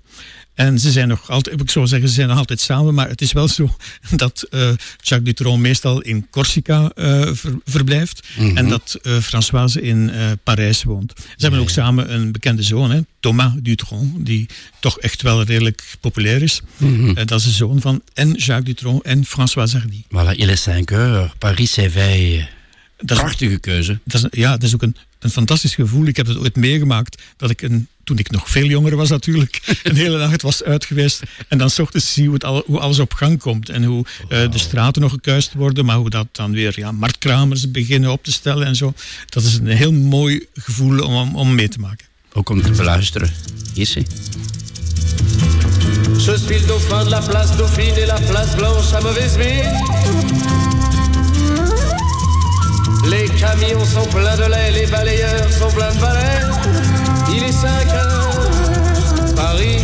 En 0.56 0.78
ze 0.78 0.90
zijn 0.90 1.08
nog 1.08 1.30
altijd, 1.30 1.60
ik 1.60 1.70
zou 1.70 1.86
zeggen, 1.86 2.08
ze 2.08 2.14
zijn 2.14 2.28
nog 2.28 2.38
altijd 2.38 2.60
samen, 2.60 2.94
maar 2.94 3.08
het 3.08 3.20
is 3.20 3.32
wel 3.32 3.48
zo 3.48 3.76
dat 4.16 4.46
eh, 4.50 4.60
Jacques 5.00 5.22
Dutronc 5.24 5.58
meestal 5.60 6.00
in 6.00 6.26
Corsica 6.30 6.90
eh, 6.94 7.28
ver- 7.32 7.58
verblijft 7.64 8.26
Mhm. 8.38 8.56
en 8.56 8.68
dat 8.68 8.98
eh, 9.02 9.18
Françoise 9.18 9.80
in 9.82 10.10
Parijs 10.42 10.82
woont. 10.82 11.12
Ze 11.16 11.24
hebben 11.36 11.60
ook 11.60 11.70
samen 11.70 12.12
een 12.14 12.32
bekende 12.32 12.62
zoon, 12.62 12.90
hè, 12.90 13.00
Thomas 13.20 13.52
Dutronc, 13.62 14.26
die 14.26 14.46
toch 14.80 14.98
echt 14.98 15.22
wel 15.22 15.42
redelijk 15.42 15.84
populair 16.00 16.42
is. 16.42 16.60
Mhm. 16.76 17.14
Dat 17.14 17.38
is 17.38 17.44
de 17.44 17.50
zoon 17.50 17.80
van 17.80 18.02
en 18.14 18.32
Jacques 18.32 18.64
Dutronc 18.64 19.02
en 19.04 19.24
Françoise 19.24 19.78
Hardy. 19.78 20.02
Voilà, 20.08 20.36
il 20.38 20.48
est 20.48 20.62
5 20.62 20.88
heures. 20.88 21.32
Paris 21.38 21.72
s'éveille. 21.72 22.48
Prachtige 22.96 23.58
keuze. 23.58 23.98
Dat 24.04 24.22
is, 24.24 24.40
ja, 24.40 24.50
dat 24.50 24.62
is 24.62 24.74
ook 24.74 24.82
een, 24.82 24.96
een 25.18 25.30
fantastisch 25.30 25.74
gevoel. 25.74 26.06
Ik 26.06 26.16
heb 26.16 26.26
het 26.26 26.36
ooit 26.38 26.56
meegemaakt 26.56 27.22
dat 27.36 27.50
ik, 27.50 27.62
een, 27.62 27.88
toen 28.06 28.18
ik 28.18 28.30
nog 28.30 28.50
veel 28.50 28.66
jonger 28.66 28.96
was 28.96 29.08
natuurlijk, 29.08 29.60
een 29.82 29.96
hele 29.96 30.18
nacht 30.18 30.42
was 30.42 30.62
uit 30.62 30.84
geweest. 30.84 31.22
En 31.48 31.58
dan 31.58 31.70
's 31.70 31.78
ochtends 31.78 32.12
zie 32.12 32.22
je 32.22 32.28
hoe, 32.28 32.38
het 32.38 32.44
al, 32.44 32.62
hoe 32.66 32.78
alles 32.78 32.98
op 32.98 33.12
gang 33.12 33.38
komt. 33.38 33.68
En 33.68 33.84
hoe 33.84 34.04
eh, 34.28 34.50
de 34.50 34.58
straten 34.58 35.02
nog 35.02 35.10
gekuist 35.10 35.52
worden, 35.54 35.84
maar 35.84 35.96
hoe 35.96 36.10
dat 36.10 36.26
dan 36.32 36.52
weer 36.52 36.72
ja, 36.76 36.92
marktkramers 36.92 37.70
beginnen 37.70 38.10
op 38.10 38.24
te 38.24 38.32
stellen 38.32 38.66
en 38.66 38.76
zo. 38.76 38.92
Dat 39.26 39.42
is 39.42 39.54
een 39.54 39.66
heel 39.66 39.92
mooi 39.92 40.46
gevoel 40.54 40.98
om, 40.98 41.14
om, 41.14 41.36
om 41.36 41.54
mee 41.54 41.68
te 41.68 41.78
maken. 41.78 42.06
Ook 42.32 42.48
om 42.48 42.62
te 42.62 42.70
beluisteren. 42.70 43.30
Hier 43.74 43.86
zie. 43.86 44.06
Je 46.14 46.22
suis 46.22 46.48
le 46.48 46.66
dauphin 46.66 47.04
de 47.04 47.10
la 47.10 47.20
place 47.20 47.56
Dauphine 47.56 47.98
et 47.98 48.06
la 48.06 48.20
place 48.20 48.54
Blanche 48.56 48.92
à 48.94 49.00
mauvaise 49.00 49.36
mine. 49.36 49.72
Les 53.10 53.28
camions 53.40 53.84
sont 53.84 54.08
pleins 54.08 54.36
de 54.36 54.48
lait, 54.50 54.70
les 54.72 54.86
balayeurs 54.86 55.52
sont 55.52 55.72
pleins 55.74 55.94
de 55.94 56.00
balais. 56.00 56.95
Il 57.28 57.42
est 57.42 57.52
5 57.52 57.68
heures, 57.92 58.50
Paris 59.34 59.82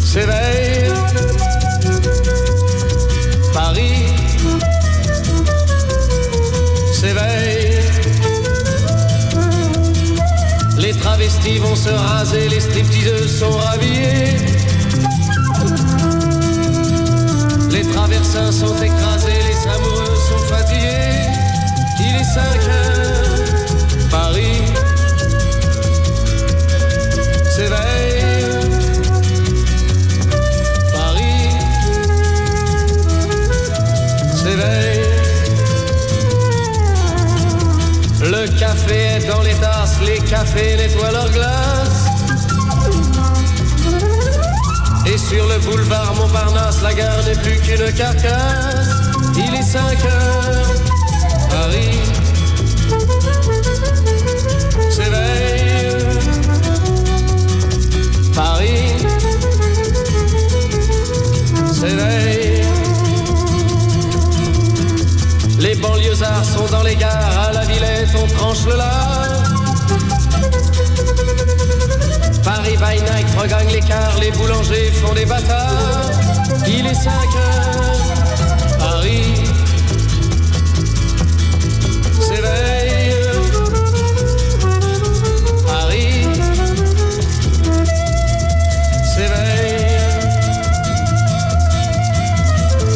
s'éveille. 0.00 0.92
Paris 3.52 4.06
s'éveille. 6.92 7.80
Les 10.78 10.92
travestis 10.92 11.58
vont 11.58 11.76
se 11.76 11.90
raser, 11.90 12.48
les 12.48 12.60
stripteaseuses 12.60 13.38
sont 13.40 13.50
rhabillées. 13.50 14.36
Les 17.70 17.84
traversins 17.92 18.52
sont 18.52 18.76
écrasés, 18.82 19.40
les 19.50 19.60
amoureux 19.74 20.16
sont 20.28 20.42
fatigués. 20.54 21.28
Il 22.00 22.14
est 22.16 22.24
5 22.24 22.40
heures, 22.40 22.95
Le 38.46 38.52
café 38.60 38.94
est 38.94 39.26
dans 39.26 39.42
les 39.42 39.54
tasses, 39.54 39.98
les 40.06 40.18
cafés 40.18 40.76
nettoient 40.76 41.10
leurs 41.10 41.30
glaces. 41.30 42.06
Et 45.04 45.18
sur 45.18 45.48
le 45.48 45.58
boulevard 45.58 46.14
Montparnasse, 46.14 46.80
la 46.80 46.94
gare 46.94 47.24
n'est 47.24 47.34
plus 47.34 47.58
qu'une 47.58 47.92
carcasse. 47.92 48.88
Il 49.36 49.52
est 49.52 49.62
5 49.62 49.82
heures, 50.04 50.74
Paris 51.50 51.98
s'éveille. 54.90 56.06
Paris 58.32 58.92
s'éveille. 61.72 62.62
Les 65.58 65.74
banlieusards 65.74 66.44
sont 66.44 66.66
dans 66.70 66.82
les 66.82 66.94
gares, 66.94 67.35
Villette 67.76 68.14
on 68.14 68.26
tranche 68.26 68.64
le 68.64 68.76
lard. 68.76 69.42
Paris 72.42 72.76
by 72.76 73.02
night 73.02 73.26
regagne 73.38 73.68
l'écart, 73.68 74.16
les 74.18 74.30
boulangers 74.30 74.90
font 74.92 75.12
des 75.12 75.26
bâtards. 75.26 76.10
Il 76.66 76.86
est 76.86 76.94
5 76.94 77.10
heures, 77.12 78.78
Paris 78.78 79.44
s'éveille. 82.18 83.14
Paris 85.66 86.28
s'éveille. 89.14 89.76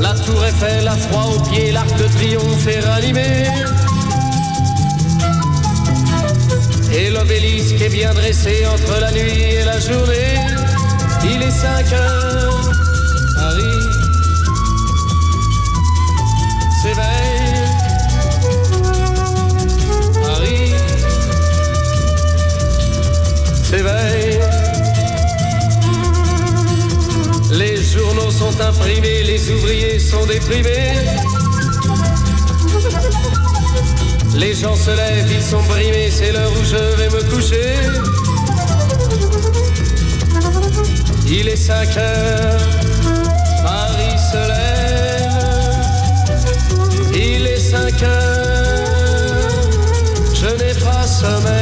La 0.00 0.14
tour 0.14 0.42
Eiffel 0.46 0.88
a 0.88 0.96
froid 0.96 1.34
aux 1.34 1.40
pieds, 1.50 1.70
l'arc 1.70 1.94
de 1.98 2.04
triomphe 2.04 2.66
est 2.66 2.80
ranimé. 2.80 3.44
L'obélisque 7.30 7.80
est 7.80 7.88
bien 7.88 8.12
dressé 8.12 8.66
entre 8.66 9.00
la 9.00 9.12
nuit 9.12 9.42
et 9.42 9.64
la 9.64 9.78
journée. 9.78 10.34
Il 11.24 11.42
est 11.42 11.50
5 11.50 11.92
heures, 11.92 12.70
Paris 13.36 13.88
s'éveille. 16.82 17.68
Paris 20.22 20.72
s'éveille. 23.62 24.40
Les 27.52 27.76
journaux 27.82 28.30
sont 28.30 28.60
imprimés, 28.60 29.22
les 29.22 29.50
ouvriers 29.50 29.98
sont 29.98 30.26
déprimés. 30.26 30.94
Les 34.34 34.54
gens 34.54 34.76
se 34.76 34.90
lèvent, 34.90 35.30
ils 35.32 35.42
sont 35.42 35.62
brimés, 35.62 36.10
c'est 36.10 36.32
l'heure 36.32 36.52
où 36.52 36.64
je 36.64 36.76
vais 36.96 37.08
me 37.08 37.22
coucher. 37.30 37.74
Il 41.26 41.48
est 41.48 41.56
5 41.56 41.96
heures, 41.96 42.60
Paris 43.62 44.18
se 44.32 44.42
lève. 44.52 44.90
Il 47.14 47.46
est 47.46 47.60
5 47.60 48.02
heures, 48.02 49.68
je 50.34 50.46
n'ai 50.46 50.74
pas 50.74 51.06
sommeil. 51.06 51.59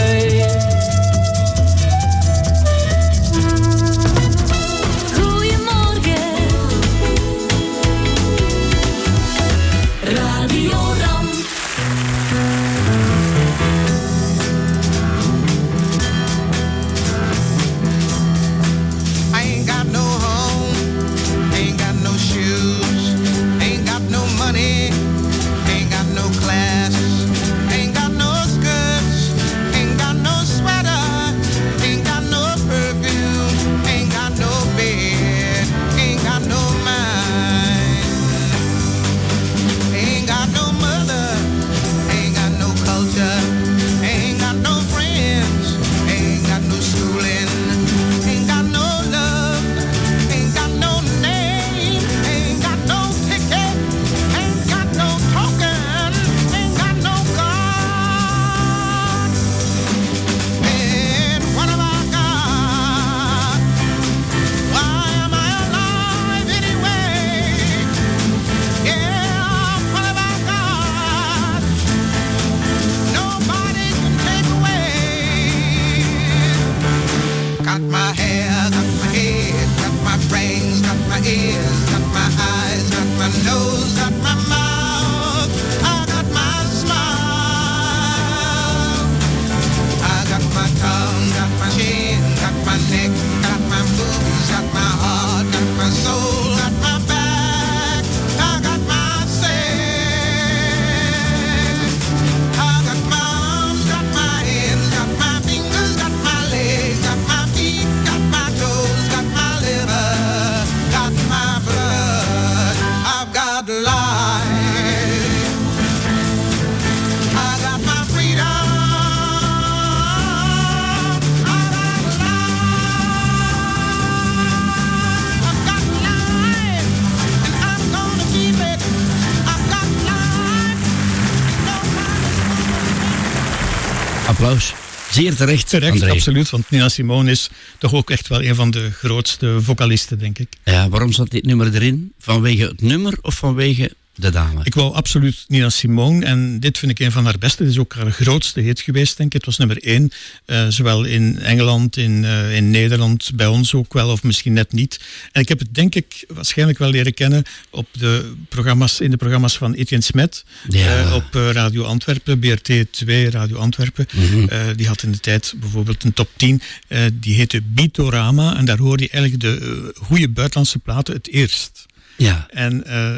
Zeer 135.19 135.35
terecht, 135.35 135.69
Terecht, 135.69 135.93
André. 135.93 136.11
absoluut. 136.11 136.51
Want 136.51 136.71
Nina 136.71 136.89
Simone 136.89 137.31
is 137.31 137.51
toch 137.79 137.95
ook 137.95 138.11
echt 138.11 138.29
wel 138.29 138.43
een 138.43 138.55
van 138.55 138.71
de 138.71 138.91
grootste 138.91 139.59
vocalisten, 139.63 140.19
denk 140.19 140.39
ik. 140.39 140.49
Ja, 140.65 140.89
waarom 140.89 141.13
zat 141.13 141.31
dit 141.31 141.45
nummer 141.45 141.75
erin? 141.75 142.13
Vanwege 142.19 142.63
het 142.63 142.83
nummer 142.83 143.19
of 143.23 143.35
vanwege 143.35 143.93
de 144.19 144.31
dame? 144.31 144.61
Ik 144.65 144.75
wou 144.75 144.95
absoluut 144.95 145.45
Nina 145.49 145.69
Simone 145.71 146.25
en 146.25 146.61
dit 146.61 146.79
vind 146.79 146.91
ik 146.91 146.99
een 146.99 147.13
van 147.13 147.25
haar 147.25 147.39
beste. 147.39 147.63
Dit 147.63 147.73
is 147.73 147.79
ook 147.79 147.95
haar 147.95 148.11
grootste 148.11 148.61
hit 148.61 148.81
geweest, 148.81 149.17
denk 149.17 149.29
ik. 149.29 149.37
Het 149.37 149.47
was 149.47 149.57
nummer 149.59 149.83
één, 149.83 150.11
eh, 150.45 150.67
zowel 150.69 151.05
in 151.05 151.39
Engeland, 151.39 151.97
in, 151.97 152.25
eh, 152.25 152.57
in 152.57 152.71
Nederland, 152.71 153.31
bij 153.35 153.47
ons 153.47 153.75
ook 153.75 153.93
wel, 153.93 154.11
of 154.11 154.23
misschien 154.23 154.53
net 154.53 154.73
niet. 154.73 155.01
En 155.33 155.41
ik 155.41 155.49
heb 155.49 155.59
het 155.59 155.75
denk 155.75 155.95
ik 155.95 156.25
waarschijnlijk 156.29 156.79
wel 156.79 156.91
leren 156.91 157.15
kennen 157.15 157.43
op 157.71 157.89
de 157.93 158.33
programma's, 158.49 159.01
in 159.01 159.11
de 159.11 159.17
programma's 159.17 159.57
van 159.57 159.73
Etienne 159.75 160.05
Smet, 160.05 160.45
Ja. 160.69 160.99
eh, 160.99 161.15
op 161.15 161.35
Radio 161.35 161.83
Antwerpen, 161.85 162.39
BRT 162.39 162.73
2, 162.91 163.31
Radio 163.31 163.57
Antwerpen. 163.57 164.07
Mhm. 164.15 164.75
Die 164.77 164.87
had 164.87 165.03
in 165.03 165.13
de 165.13 165.21
tijd 165.21 165.55
bijvoorbeeld 165.57 166.05
een 166.05 166.13
top 166.13 166.29
10, 166.37 166.61
eh, 166.89 167.01
die 167.13 167.35
heette 167.35 167.63
Bitorama 167.63 168.57
en 168.57 168.65
daar 168.65 168.79
hoorde 168.79 169.03
je 169.03 169.09
eigenlijk 169.11 169.43
de 169.43 169.93
goede 169.97 170.29
buitenlandse 170.29 170.79
platen 170.79 171.15
het 171.15 171.29
eerst. 171.29 171.87
Ja. 172.19 172.47
En, 172.51 172.85
eh, 172.85 173.17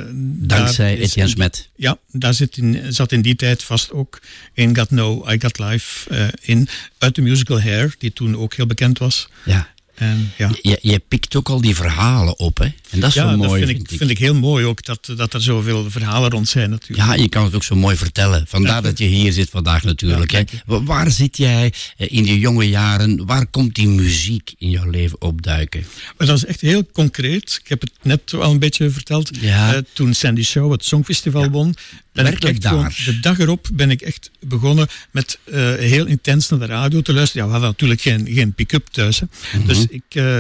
Dankzij 0.48 0.98
Etienne 0.98 1.30
Smet. 1.30 1.68
Ja, 1.76 1.98
daar 2.12 2.34
zit 2.34 2.57
in, 2.57 2.92
zat 2.92 3.12
in 3.12 3.22
die 3.22 3.36
tijd 3.36 3.62
vast 3.62 3.92
ook 3.92 4.20
Ain't 4.57 4.78
Got 4.78 4.90
No, 4.90 5.24
I 5.30 5.40
Got 5.40 5.59
Life 5.59 6.11
eh, 6.11 6.28
in. 6.40 6.68
Uit 6.98 7.14
de 7.14 7.22
musical 7.22 7.61
Hair, 7.61 7.94
die 7.98 8.12
toen 8.12 8.36
ook 8.36 8.55
heel 8.55 8.66
bekend 8.66 8.98
was. 8.98 9.28
Ja. 9.44 9.68
En, 10.01 10.32
ja. 10.36 10.51
Je, 10.62 10.78
je 10.82 10.98
pikt 11.09 11.36
ook 11.36 11.48
al 11.48 11.61
die 11.61 11.74
verhalen 11.74 12.38
op, 12.38 12.59
hè? 12.59 12.64
En 12.90 13.01
dat 13.01 13.09
is 13.09 13.14
ja, 13.14 13.26
wel 13.26 13.36
mooi, 13.36 13.61
dat 13.61 13.68
vind 13.70 13.90
ik, 13.92 13.98
vind 13.98 14.11
ik 14.11 14.18
heel 14.18 14.34
mooi 14.34 14.64
ook, 14.66 14.84
dat, 14.84 15.12
dat 15.16 15.34
er 15.34 15.42
zoveel 15.42 15.90
verhalen 15.90 16.30
rond 16.30 16.48
zijn 16.48 16.70
natuurlijk. 16.70 17.09
Ja, 17.09 17.14
je 17.14 17.28
kan 17.28 17.44
het 17.44 17.55
ook 17.55 17.64
zo 17.64 17.76
mooi 17.76 17.96
vertellen. 17.96 18.44
Vandaar 18.48 18.82
dat 18.82 18.98
je 18.98 19.05
hier 19.05 19.32
zit 19.32 19.51
vandaag 19.51 19.82
natuurlijk. 19.84 20.30
hè. 20.30 20.42
Wa- 20.66 20.82
Waar 20.82 21.11
zit 21.11 21.36
jij 21.36 21.72
eh, 21.96 22.07
in 22.11 22.24
je 22.24 22.38
jonge 22.38 22.68
jaren? 22.68 23.26
Waar 23.26 23.46
komt 23.46 23.74
die 23.74 23.88
muziek 23.88 24.55
in 24.59 24.70
jouw 24.70 24.90
leven 24.90 25.20
opduiken? 25.20 25.86
Maar 26.18 26.26
dat 26.26 26.36
is 26.36 26.44
echt 26.44 26.61
heel 26.61 26.86
concreet. 26.92 27.59
Ik 27.62 27.68
heb 27.68 27.80
het 27.80 27.92
net 28.03 28.34
al 28.34 28.51
een 28.51 28.59
beetje 28.59 28.90
verteld. 28.90 29.30
Eh, 29.40 29.70
toen 29.92 30.14
Sandy 30.14 30.42
Show 30.42 30.72
het 30.72 30.84
Songfestival 30.84 31.48
won. 31.51 31.74
Ben 32.12 32.24
ik 32.26 32.30
Werkelijk 32.30 32.56
echt 32.56 32.66
gewoon- 32.66 32.82
daar. 32.82 33.02
de 33.04 33.20
dag 33.20 33.38
erop 33.38 33.68
ben 33.72 33.90
ik 33.90 34.00
echt 34.00 34.30
begonnen 34.40 34.86
met 35.11 35.38
eh, 35.44 35.74
heel 35.74 36.06
intens 36.06 36.48
naar 36.48 36.58
de 36.58 36.66
radio 36.66 37.00
te 37.00 37.12
luisteren. 37.12 37.42
Ja, 37.42 37.46
we 37.48 37.52
hadden 37.52 37.70
natuurlijk 37.70 38.00
geen, 38.00 38.26
geen 38.34 38.52
pick-up 38.52 38.86
thuis. 38.86 39.20
Hè. 39.20 39.26
Mhm. 39.58 39.66
Dus 39.66 39.86
ik 39.88 40.02
eh, 40.08 40.38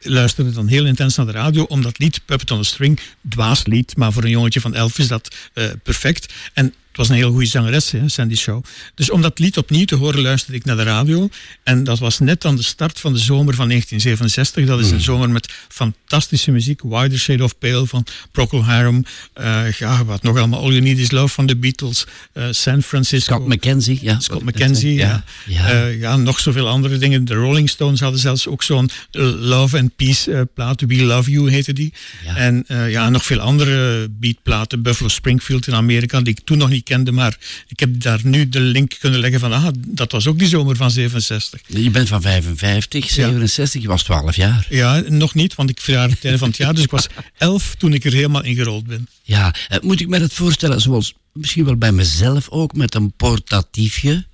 luisterde 0.00 0.52
dan 0.52 0.66
heel 0.66 0.86
intens 0.86 1.16
naar 1.16 1.26
de 1.26 1.32
radio. 1.32 1.62
Om 1.62 1.82
dat 1.82 1.98
lied, 1.98 2.20
Puppet 2.24 2.50
on 2.50 2.58
a 2.58 2.62
String, 2.62 3.00
dwaas 3.28 3.66
lied. 3.66 3.96
Maar 3.96 4.12
voor 4.12 4.24
een 4.24 4.30
jongetje 4.30 4.60
van 4.60 4.74
elf 4.74 4.98
is 4.98 5.08
dat 5.08 5.34
eh, 5.52 5.64
perfect. 5.82 6.32
En 6.52 6.74
het 6.96 7.06
was 7.06 7.16
een 7.16 7.22
heel 7.22 7.32
goede 7.32 7.46
zangeres, 7.46 7.90
hè, 7.90 8.08
Sandy 8.08 8.34
Show. 8.34 8.64
Dus 8.94 9.10
om 9.10 9.22
dat 9.22 9.38
lied 9.38 9.56
opnieuw 9.56 9.84
te 9.84 9.94
horen, 9.94 10.20
luisterde 10.20 10.58
ik 10.58 10.64
naar 10.64 10.76
de 10.76 10.82
radio. 10.82 11.28
En 11.62 11.84
dat 11.84 11.98
was 11.98 12.18
net 12.18 12.44
aan 12.44 12.56
de 12.56 12.62
start 12.62 13.00
van 13.00 13.12
de 13.12 13.18
zomer 13.18 13.54
van 13.54 13.68
1967. 13.68 14.66
Dat 14.66 14.80
is 14.80 14.90
een 14.90 15.00
zomer 15.00 15.30
met 15.30 15.52
fantastische 15.68 16.50
muziek. 16.50 16.82
Wider 16.82 17.18
Shade 17.18 17.44
of 17.44 17.58
Pale 17.58 17.86
van 17.86 18.06
Procol 18.32 18.64
Harum. 18.64 19.04
Eh, 19.32 19.72
ja, 19.72 20.04
wat 20.04 20.22
nog 20.22 20.36
allemaal. 20.36 20.60
All 20.60 20.70
You 20.70 20.80
Need 20.80 20.98
Is 20.98 21.10
Love 21.10 21.34
van 21.34 21.46
de 21.46 21.56
Beatles. 21.56 22.06
eh, 22.32 22.44
San 22.50 22.82
Francisco. 22.82 23.34
Scott 23.34 23.48
McKenzie, 23.48 23.98
ja. 24.02 24.20
Scott 24.20 24.44
McKenzie, 24.44 24.94
ja. 24.94 25.24
Ja. 25.46 25.70
Ja. 25.70 25.86
ja, 25.86 26.16
nog 26.16 26.40
zoveel 26.40 26.68
andere 26.68 26.98
dingen. 26.98 27.24
De 27.24 27.34
Rolling 27.34 27.68
Stones 27.68 28.00
hadden 28.00 28.20
zelfs 28.20 28.46
ook 28.46 28.62
zo'n 28.62 28.90
eh, 29.10 29.22
Love 29.40 29.78
and 29.78 29.96
Peace 29.96 30.32
eh, 30.32 30.40
plaat. 30.54 30.80
We 30.80 31.02
Love 31.02 31.30
You 31.30 31.50
heette 31.50 31.72
die. 31.72 31.92
En 32.34 32.64
eh, 32.66 32.90
ja, 32.90 33.08
nog 33.10 33.24
veel 33.24 33.40
andere 33.40 34.08
beatplaten. 34.10 34.82
Buffalo 34.82 35.08
Springfield 35.08 35.66
in 35.66 35.74
Amerika, 35.74 36.20
die 36.20 36.34
ik 36.38 36.44
toen 36.44 36.58
nog 36.58 36.68
niet 36.68 36.84
kende. 36.86 37.12
Maar 37.12 37.36
ik 37.68 37.80
heb 37.80 38.00
daar 38.00 38.20
nu 38.22 38.48
de 38.48 38.60
link 38.60 38.96
kunnen 38.98 39.20
leggen 39.20 39.40
van, 39.40 39.52
ah, 39.52 39.66
dat 39.86 40.12
was 40.12 40.26
ook 40.26 40.38
die 40.38 40.48
zomer 40.48 40.76
van 40.76 40.90
67. 40.90 41.60
Je 41.66 41.90
bent 41.90 42.08
van 42.08 42.22
55, 42.22 43.10
67, 43.10 43.82
je 43.82 43.88
was 43.88 44.02
12 44.02 44.36
jaar. 44.36 44.66
Ja, 44.70 45.02
nog 45.08 45.34
niet, 45.34 45.54
want 45.54 45.70
ik 45.70 45.80
verjaar 45.80 46.08
het 46.08 46.24
einde 46.24 46.38
van 46.38 46.48
het 46.48 46.56
jaar. 46.56 46.74
Dus 46.74 46.84
ik 46.84 46.90
was 46.90 47.06
elf 47.38 47.74
toen 47.78 47.92
ik 47.92 48.04
er 48.04 48.12
helemaal 48.12 48.44
in 48.44 48.54
gerold 48.54 48.86
ben. 48.86 49.08
Ja, 49.22 49.54
eh, 49.68 49.78
moet 49.80 50.00
ik 50.00 50.08
me 50.08 50.18
dat 50.18 50.32
voorstellen 50.32 50.80
zoals 50.80 51.14
misschien 51.32 51.64
wel 51.64 51.76
bij 51.76 51.92
mezelf 51.92 52.48
ook, 52.48 52.74
met 52.74 52.94
een 52.94 53.12
portatiefje? 53.12 54.26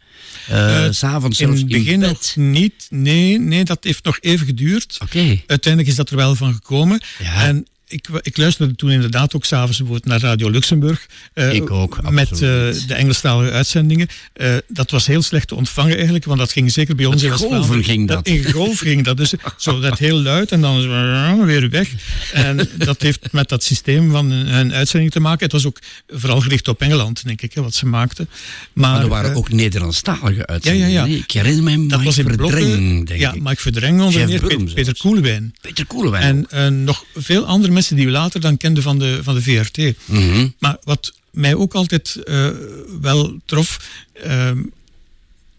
Eh, 0.49 0.85
Eh, 0.87 0.93
S'avonds 0.93 1.41
In 1.41 1.49
het 1.49 1.59
in 1.59 1.67
begin 1.67 1.99
nog 1.99 2.37
niet. 2.37 2.87
Nee, 2.91 3.39
nee, 3.39 3.65
dat 3.65 3.85
heeft 3.85 4.05
nog 4.05 4.19
even 4.21 4.47
geduurd. 4.47 4.99
Oké. 5.03 5.41
Uiteindelijk 5.47 5.89
is 5.93 5.97
dat 5.97 6.11
er 6.11 6.17
wel 6.17 6.35
van 6.35 6.53
gekomen. 6.55 7.01
Ja. 7.19 7.47
En 7.47 7.67
ik, 7.93 8.09
ik 8.23 8.37
luisterde 8.37 8.75
toen 8.75 8.91
inderdaad 8.91 9.35
ook 9.35 9.45
s'avonds 9.45 9.77
bijvoorbeeld 9.79 10.07
naar 10.09 10.21
Radio 10.21 10.51
Luxemburg. 10.51 11.07
eh, 11.35 11.53
Ik 11.53 11.71
ook, 11.71 12.11
Met 12.11 12.31
absoluut. 12.31 12.89
de 12.89 12.95
Engelstalige 12.95 13.51
uitzendingen. 13.53 14.09
Eh, 14.33 14.55
dat 14.69 14.91
was 14.91 15.07
heel 15.07 15.23
slecht 15.23 15.49
te 15.49 15.55
ontvangen 15.55 15.95
eigenlijk, 15.95 16.25
want 16.25 16.39
dat 16.39 16.53
ging 16.53 16.73
zeker 16.73 16.95
bij 16.95 17.05
ons 17.07 17.23
in 17.23 17.31
golven 17.33 17.85
ging 17.85 18.09
dat. 18.09 18.27
In 18.27 18.53
golven 18.53 18.87
ging 18.87 19.05
dat. 19.05 19.17
Dus 19.17 19.33
zo 19.57 19.81
dat 19.81 19.99
heel 19.99 20.17
luid 20.21 20.51
en 20.53 20.61
dan 20.61 21.45
weer 21.47 21.71
weg. 21.71 21.89
En 22.33 22.69
dat 22.77 23.03
heeft 23.03 23.33
met 23.33 23.49
dat 23.49 23.63
systeem 23.65 24.11
van 24.11 24.31
hun 24.31 24.73
uitzending 24.73 25.13
te 25.13 25.21
maken. 25.21 25.43
Het 25.45 25.53
was 25.53 25.67
ook 25.67 25.79
vooral 26.09 26.41
gericht 26.41 26.69
op 26.69 26.81
Engeland, 26.81 27.25
denk 27.25 27.43
ik, 27.43 27.53
hè, 27.55 27.63
wat 27.63 27.75
ze 27.75 27.87
maakten. 27.87 28.29
Maar, 28.73 28.91
Maar 28.91 29.01
er 29.03 29.09
waren 29.09 29.35
ook 29.35 29.51
Nederlandstalige 29.53 30.35
ja, 30.39 30.47
uitzendingen. 30.47 30.89
ja, 30.91 31.01
ja. 31.01 31.07
nee? 31.07 31.17
Ik 31.19 31.31
herinner 31.31 31.79
me 31.79 31.87
dat 31.87 32.03
was 32.03 32.19
in 32.19 32.25
Verdreng, 32.25 32.51
blokken. 32.51 33.05
denk 33.05 33.21
ja, 33.21 33.33
ik. 33.33 33.43
Mike 33.43 33.61
Verdreng 33.61 34.01
onder 34.03 34.41
Peter, 34.75 34.97
Koelewijn. 34.97 35.55
Peter 35.61 35.87
Koelewijn 35.87 36.47
En 36.51 36.85
nog 36.85 37.05
veel 37.15 37.45
andere 37.45 37.73
mensen 37.73 37.82
die 37.89 38.05
we 38.07 38.11
later 38.13 38.41
dan 38.41 38.57
kenden 38.57 38.83
van 38.83 38.99
de, 38.99 39.19
van 39.23 39.35
de 39.35 39.43
VRT. 39.43 39.79
Mhm. 40.05 40.49
Maar 40.59 40.77
wat 40.85 41.13
mij 41.31 41.55
ook 41.55 41.75
altijd 41.75 42.15
eh, 42.17 42.49
wel 43.01 43.39
trof, 43.45 43.81
ehm, 44.13 44.63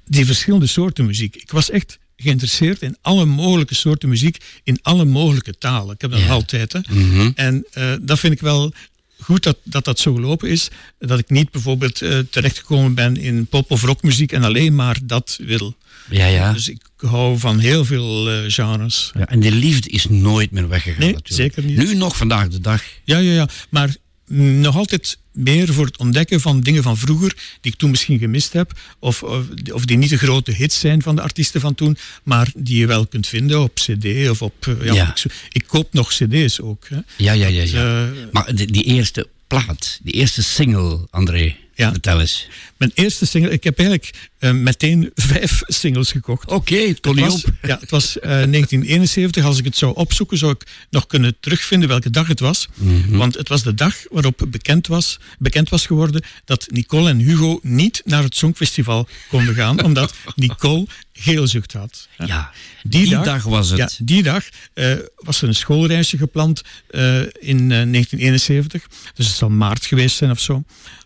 die 0.06 0.26
verschillende 0.26 0.68
soorten 0.68 1.06
muziek. 1.06 1.36
Ik 1.36 1.52
was 1.52 1.70
echt 1.70 2.00
geïnteresseerd 2.18 2.82
in 2.82 2.98
alle 3.02 3.26
mogelijke 3.26 3.76
soorten 3.76 4.10
muziek, 4.10 4.38
in 4.64 4.80
alle 4.82 5.06
mogelijke 5.06 5.58
talen. 5.58 5.94
Ik 5.96 6.02
heb 6.02 6.12
dat 6.12 6.30
altijd. 6.30 6.74
Hè. 6.74 6.80
Mhm. 6.90 7.32
En 7.36 7.66
eh, 7.72 7.94
dat 8.02 8.20
vind 8.20 8.34
ik 8.34 8.40
wel 8.40 8.74
goed 9.20 9.44
dat, 9.44 9.58
dat 9.64 9.86
dat 9.86 10.00
zo 10.00 10.14
gelopen 10.14 10.50
is. 10.50 10.68
Dat 11.00 11.20
ik 11.20 11.30
niet 11.30 11.52
bijvoorbeeld 11.52 12.02
eh, 12.02 12.20
terechtgekomen 12.30 12.94
ben 12.94 13.18
in 13.18 13.46
pop- 13.46 13.72
of 13.72 13.82
rockmuziek 13.84 14.32
en 14.32 14.44
alleen 14.44 14.76
maar 14.76 14.98
dat 15.04 15.38
wil. 15.42 15.76
Ja, 16.10 16.26
ja. 16.26 16.54
Dus 16.54 16.70
ik 16.70 16.82
hou 16.98 17.40
van 17.40 17.60
heel 17.60 17.86
veel 17.86 18.30
eh, 18.30 18.38
genres. 18.48 19.12
Ja, 19.18 19.26
en 19.28 19.40
die 19.40 19.52
liefde 19.52 19.90
is 19.90 20.06
nooit 20.10 20.52
meer 20.52 20.68
weggegaan 20.68 21.00
Nee, 21.00 21.14
natuurlijk. 21.14 21.54
zeker 21.56 21.64
niet. 21.70 21.78
Nu 21.78 21.96
nog 21.96 22.18
vandaag 22.18 22.48
de 22.48 22.60
dag. 22.60 22.84
Ja, 23.04 23.18
ja, 23.18 23.34
ja. 23.34 23.48
Maar 23.70 23.96
mm, 24.28 24.60
nog 24.60 24.76
altijd 24.76 25.18
meer 25.32 25.74
voor 25.74 25.86
het 25.86 25.98
ontdekken 25.98 26.42
van 26.42 26.62
dingen 26.62 26.84
van 26.84 26.98
vroeger, 26.98 27.36
die 27.62 27.72
ik 27.72 27.78
toen 27.78 27.90
misschien 27.90 28.20
gemist 28.20 28.54
heb, 28.54 28.80
of, 29.00 29.24
of, 29.24 29.46
of 29.72 29.86
die 29.86 29.98
niet 29.98 30.10
de 30.10 30.18
grote 30.18 30.52
hits 30.52 30.80
zijn 30.80 31.02
van 31.02 31.16
de 31.16 31.22
artiesten 31.22 31.62
van 31.62 31.76
toen, 31.76 31.98
maar 32.24 32.52
die 32.56 32.80
je 32.80 32.88
wel 32.88 33.08
kunt 33.08 33.28
vinden 33.28 33.62
op 33.62 33.74
cd 33.76 34.30
of 34.30 34.42
op... 34.42 34.68
eh, 34.68 34.86
ja, 34.86 34.94
Ja. 34.94 35.16
Ik, 35.50 35.64
koop 35.68 35.94
nog 35.94 36.10
cd's 36.14 36.60
ook. 36.60 36.86
Hè. 36.90 36.98
Ja, 37.18 37.32
ja, 37.32 37.48
ja. 37.48 37.64
ja. 37.64 38.06
Eh, 38.06 38.12
maar 38.32 38.56
die 38.56 38.84
eerste 38.84 39.28
plaat, 39.48 40.00
die 40.04 40.14
eerste 40.14 40.44
single, 40.44 41.08
André, 41.10 41.56
Ja. 41.76 41.92
vertel 41.92 42.20
eens. 42.20 42.48
Mijn 42.78 42.92
eerste 42.94 43.26
single, 43.26 43.52
ik 43.52 43.64
heb 43.64 43.78
eigenlijk 43.78 44.14
eh, 44.40 44.52
meteen 44.52 45.12
vijf 45.16 45.62
singles 45.66 46.12
gekocht. 46.12 46.52
Oké, 46.52 46.76
het 46.76 47.00
kon 47.00 47.16
niet 47.16 47.30
op. 47.30 47.44
ja, 47.62 47.78
het 47.80 47.90
was 47.90 48.20
eh, 48.20 48.30
1971. 48.30 49.46
Als 49.46 49.58
ik 49.58 49.66
het 49.66 49.78
zou 49.78 49.96
opzoeken, 49.96 50.38
zou 50.38 50.52
ik 50.52 50.68
nog 50.90 51.08
kunnen 51.08 51.36
terugvinden 51.40 51.90
welke 51.90 52.10
dag 52.10 52.28
het 52.28 52.40
was. 52.40 52.68
Mhm. 52.74 53.18
Want 53.18 53.36
het 53.36 53.50
was 53.50 53.64
de 53.64 53.74
dag 53.74 53.96
waarop 54.10 54.46
bekend 54.48 54.88
was, 54.88 55.20
bekend 55.40 55.70
was 55.70 55.86
geworden 55.86 56.24
dat 56.46 56.68
Nicole 56.70 57.10
en 57.10 57.18
Hugo 57.18 57.60
niet 57.62 58.02
naar 58.06 58.24
het 58.24 58.36
Songfestival 58.36 59.08
konden 59.30 59.56
gaan, 59.56 59.84
omdat 59.86 60.14
Nicole 60.36 60.88
geelzucht 61.14 61.74
had. 61.74 62.08
Ja, 62.26 62.52
die 62.84 63.10
dag 63.10 63.44
was 63.44 63.70
het. 63.70 63.78
Ja, 63.78 63.90
die 64.06 64.24
dag 64.24 64.44
eh, 64.74 64.94
was 65.16 65.42
er 65.42 65.48
een 65.48 65.56
schoolreisje 65.56 66.18
gepland 66.18 66.62
eh, 66.90 67.20
in 67.20 67.60
eh, 67.60 67.68
1971. 67.68 68.88
Dus 69.14 69.28
het 69.28 69.36
zal 69.36 69.50
maart 69.50 69.86
geweest 69.86 70.16
zijn 70.16 70.32
of 70.32 70.40
zo. 70.40 70.64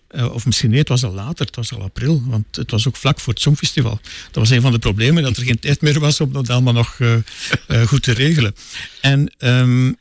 Eh, 0.08 0.34
of 0.34 0.46
misschien 0.46 0.70
nee, 0.70 0.80
het 0.80 0.90
was 0.90 1.04
al 1.04 1.14
later, 1.14 1.46
het 1.46 1.56
was 1.56 1.74
al 1.74 1.82
april, 1.82 2.24
want 2.26 2.56
het 2.56 2.72
was 2.72 2.88
ook 2.88 2.96
vlak 2.96 3.20
voor 3.20 3.34
het 3.34 3.42
Songfestival. 3.42 4.00
Dat 4.32 4.36
was 4.36 4.50
een 4.50 4.62
van 4.62 4.72
de 4.72 4.80
problemen, 4.80 5.24
dat 5.24 5.38
er 5.38 5.44
geen 5.44 5.60
tijd 5.60 5.82
meer 5.82 6.00
was 6.00 6.22
om 6.22 6.34
dat 6.34 6.50
allemaal 6.50 6.74
nog 6.74 7.00
eh, 7.00 7.14
eh, 7.68 7.88
goed 7.88 8.04
te 8.04 8.12
regelen. 8.12 8.56
En 9.02 9.34
ehm, 9.38 9.94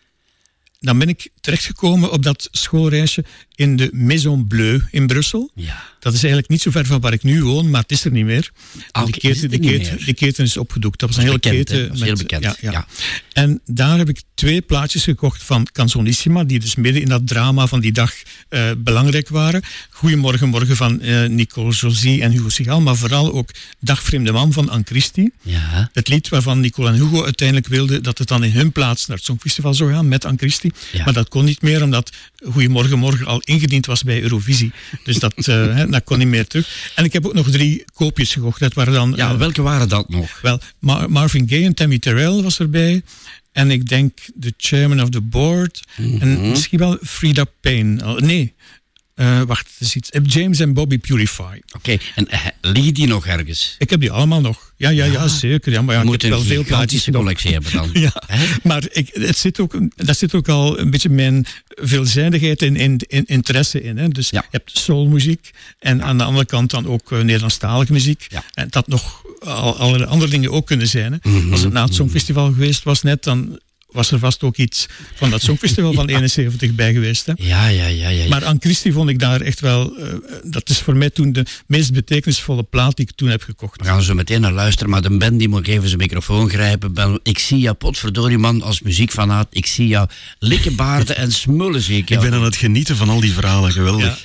dan 0.80 0.98
ben 0.98 1.08
ik 1.08 1.28
terechtgekomen 1.40 2.10
op 2.10 2.22
dat 2.22 2.48
schoolreisje 2.50 3.24
in 3.56 3.76
de 3.76 3.90
Maison 3.92 4.46
Bleu 4.46 4.80
in 4.90 5.06
Brussel. 5.06 5.50
Ja. 5.54 5.82
Dat 6.00 6.14
is 6.14 6.20
eigenlijk 6.22 6.52
niet 6.52 6.62
zo 6.62 6.70
ver 6.70 6.86
van 6.86 7.00
waar 7.00 7.12
ik 7.12 7.22
nu 7.22 7.42
woon, 7.42 7.70
maar 7.70 7.80
het 7.80 7.90
is 7.90 8.04
er 8.04 8.10
niet 8.10 8.24
meer. 8.24 8.50
Ah, 8.90 9.08
is 9.08 9.10
keten, 9.10 9.50
keten, 9.50 9.60
meer? 9.60 10.04
die 10.04 10.14
keten 10.14 10.44
is 10.44 10.56
opgedoekt. 10.56 10.98
Dat 11.00 11.08
was 11.08 11.24
Dat 11.24 11.26
een 11.26 11.30
hele 11.30 11.62
bekend, 11.62 11.68
keten. 11.68 12.04
Heel 12.04 12.16
bekend, 12.16 12.42
Ja, 12.42 12.56
ja. 12.60 12.70
ja. 12.70 12.86
En 13.32 13.60
daar 13.64 13.98
heb 13.98 14.08
ik 14.08 14.22
twee 14.34 14.60
plaatjes 14.60 15.04
gekocht 15.04 15.42
van 15.42 15.68
Canzonissima, 15.72 16.44
die 16.44 16.60
dus 16.60 16.74
midden 16.74 17.02
in 17.02 17.08
dat 17.08 17.26
drama 17.26 17.66
van 17.66 17.80
die 17.80 17.92
dag 17.92 18.12
eh, 18.48 18.70
belangrijk 18.78 19.28
waren. 19.28 19.62
Goedemorgen, 19.90 20.48
morgen 20.48 20.76
van 20.76 21.00
eh, 21.00 21.24
Nicole 21.24 21.72
Josie 21.72 22.22
en 22.22 22.30
Hugo 22.30 22.48
Sigal, 22.48 22.80
maar 22.80 22.96
vooral 22.96 23.32
ook 23.32 23.50
Dag 23.80 24.02
Vreemde 24.02 24.32
Man 24.32 24.52
van 24.52 24.68
Anne 24.68 24.84
Christie. 24.84 25.32
Ja. 25.42 25.90
Het 25.92 26.08
lied 26.08 26.28
waarvan 26.28 26.60
Nicole 26.60 26.88
en 26.88 26.94
Hugo 26.94 27.24
uiteindelijk 27.24 27.68
wilden 27.68 28.02
dat 28.02 28.18
het 28.18 28.28
dan 28.28 28.44
in 28.44 28.50
hun 28.50 28.72
plaats 28.72 29.06
naar 29.06 29.16
het 29.16 29.26
Songfestival 29.26 29.74
zou 29.74 29.92
gaan 29.92 30.08
met 30.08 30.24
Anne 30.24 30.38
Christie. 30.38 30.72
Maar 31.04 31.12
dat 31.12 31.28
kon 31.28 31.44
niet 31.44 31.62
meer, 31.62 31.82
omdat 31.82 32.10
Goedemorgen 32.44 32.98
Morgen 32.98 33.26
al 33.26 33.40
ingediend 33.46 33.86
was 33.86 34.02
bij 34.02 34.22
Eurovisie. 34.22 34.72
Dus 35.04 35.18
dat, 35.18 35.34
eh, 35.46 35.74
hè, 35.76 35.86
dat 35.88 36.04
kon 36.04 36.18
niet 36.18 36.28
meer 36.28 36.46
terug. 36.46 36.90
En 36.94 37.04
ik 37.04 37.12
heb 37.12 37.26
ook 37.26 37.34
nog 37.34 37.50
drie 37.50 37.84
koopjes 37.94 38.32
gekocht. 38.32 38.60
Dat 38.60 38.74
waren 38.74 38.92
dan, 38.92 39.12
Ja, 39.16 39.30
eh, 39.30 39.36
welke 39.38 39.62
waren 39.62 39.88
dat 39.88 40.08
nog? 40.08 40.40
wel, 40.40 40.60
Mar- 40.78 41.10
Marvin 41.10 41.48
Gaye 41.48 41.64
en 41.64 41.74
Tammy 41.74 41.98
Terrell 41.98 42.42
was 42.42 42.58
erbij. 42.58 43.02
En 43.52 43.70
ik 43.70 43.88
denk 43.88 44.18
de 44.34 44.54
chairman 44.56 45.02
of 45.02 45.08
the 45.08 45.20
board. 45.20 45.82
Mhm. 45.96 46.16
En 46.20 46.40
misschien 46.50 46.78
wel 46.78 46.98
Frida 47.02 47.44
Payne. 47.60 48.04
Oh, 48.06 48.18
nee, 48.18 48.54
Eh, 49.16 49.42
wacht, 49.42 49.66
het 49.78 49.88
is 49.88 49.96
iets. 49.96 50.08
James 50.22 50.58
en 50.58 50.72
Bobby 50.74 50.98
Purify. 50.98 51.60
Oké, 51.76 51.96
en 52.14 52.28
eh, 52.28 52.40
liggen 52.60 52.94
die 52.94 53.06
nog 53.06 53.26
ergens? 53.26 53.74
Ik 53.78 53.90
heb 53.90 54.00
die 54.00 54.10
allemaal 54.10 54.40
nog. 54.40 54.72
Ja, 54.76 54.88
ja, 54.88 55.04
ja, 55.04 55.28
zeker. 55.28 55.72
Ja, 55.72 55.82
maar 55.82 55.94
ja, 55.94 56.00
Je 56.00 56.06
ik 56.06 56.12
moet 56.12 56.22
heb 56.22 56.30
wel 56.30 56.40
veel 56.42 56.64
plaatjes 56.64 57.06
nog. 57.06 57.16
collectie 57.16 57.52
hebben 57.52 57.72
dan. 57.72 57.90
Ja, 58.02 58.22
maar 58.62 58.82
ik, 58.90 59.10
het 59.12 59.36
zit 59.38 59.60
ook, 59.60 59.78
daar 59.94 60.14
zit 60.14 60.34
ook 60.34 60.48
al 60.48 60.78
een 60.78 60.90
beetje 60.90 61.08
mijn 61.08 61.46
veelzijdigheid 61.68 62.62
en 62.62 62.76
in, 62.76 63.00
in, 63.06 63.24
interesse 63.24 63.82
in. 63.82 63.96
Hè. 63.96 64.08
Dus 64.08 64.30
je 64.30 64.42
hebt 64.50 64.78
soulmuziek 64.78 65.50
en 65.78 66.02
aan 66.02 66.18
de 66.18 66.24
andere 66.24 66.46
kant 66.46 66.70
dan 66.70 66.86
ook 66.86 67.12
eh, 67.12 67.18
Nederlandstalige 67.18 67.92
muziek. 67.92 68.26
En 68.54 68.66
dat 68.70 68.86
nog 68.88 69.22
al, 69.40 69.76
allerlei 69.78 70.10
andere 70.10 70.30
dingen 70.30 70.52
ook 70.52 70.66
kunnen 70.66 70.88
zijn. 70.88 71.12
Hè. 71.20 71.30
Mhm. 71.30 71.52
Als 71.52 71.62
het 71.62 71.72
na 71.72 71.84
het 71.84 71.94
Songfestival 71.94 72.46
geweest 72.52 72.82
was 72.82 73.02
net, 73.02 73.24
dan 73.24 73.58
was 73.96 74.10
er 74.10 74.18
vast 74.18 74.42
ook 74.42 74.56
iets 74.56 74.86
van 75.14 75.30
dat 75.30 75.42
Songfestival 75.42 75.92
van 76.00 76.08
71 76.08 76.70
bij 76.72 76.92
geweest. 76.92 77.26
Hè. 77.26 77.32
Ja, 77.36 77.66
ja, 77.68 77.86
ja, 77.86 78.08
ja. 78.08 78.22
ja. 78.22 78.28
Maar 78.28 78.44
aan 78.44 78.56
Christie 78.60 78.92
vond 78.92 79.08
ik 79.10 79.18
daar 79.18 79.40
echt 79.40 79.60
wel... 79.60 79.96
eh, 79.96 80.14
dat 80.44 80.68
is 80.68 80.78
voor 80.78 80.96
mij 80.96 81.10
toen 81.10 81.32
de 81.32 81.44
meest 81.66 81.92
betekenisvolle 81.92 82.62
plaat 82.62 82.96
die 82.96 83.06
ik 83.08 83.14
toen 83.16 83.28
heb 83.28 83.42
gekocht. 83.42 83.80
We 83.80 83.86
gaan 83.86 84.02
zo 84.02 84.14
meteen 84.14 84.40
naar 84.40 84.52
luisteren, 84.52 84.90
maar 84.90 85.02
de 85.02 85.16
Ben 85.16 85.36
die 85.36 85.48
moet 85.48 85.66
even 85.66 85.86
zijn 85.88 86.00
microfoon 86.00 86.48
grijpen. 86.50 86.92
Ben, 86.94 87.20
ik 87.22 87.38
zie 87.38 87.58
jou, 87.58 87.74
potverdorie 87.76 88.38
man, 88.38 88.62
als 88.62 88.80
muziekfanaat. 88.80 89.46
Ik 89.50 89.66
zie 89.66 89.86
jou 89.86 90.08
likkenbaarden 90.38 91.16
en 91.16 91.32
smullen 91.32 91.80
zie 91.80 91.96
ik 91.96 92.02
Ik 92.02 92.08
jou. 92.08 92.22
ben 92.22 92.32
aan 92.34 92.44
het 92.44 92.56
genieten 92.56 92.96
van 92.96 93.08
al 93.08 93.20
die 93.20 93.32
verhalen, 93.32 93.72
geweldig. 93.72 94.24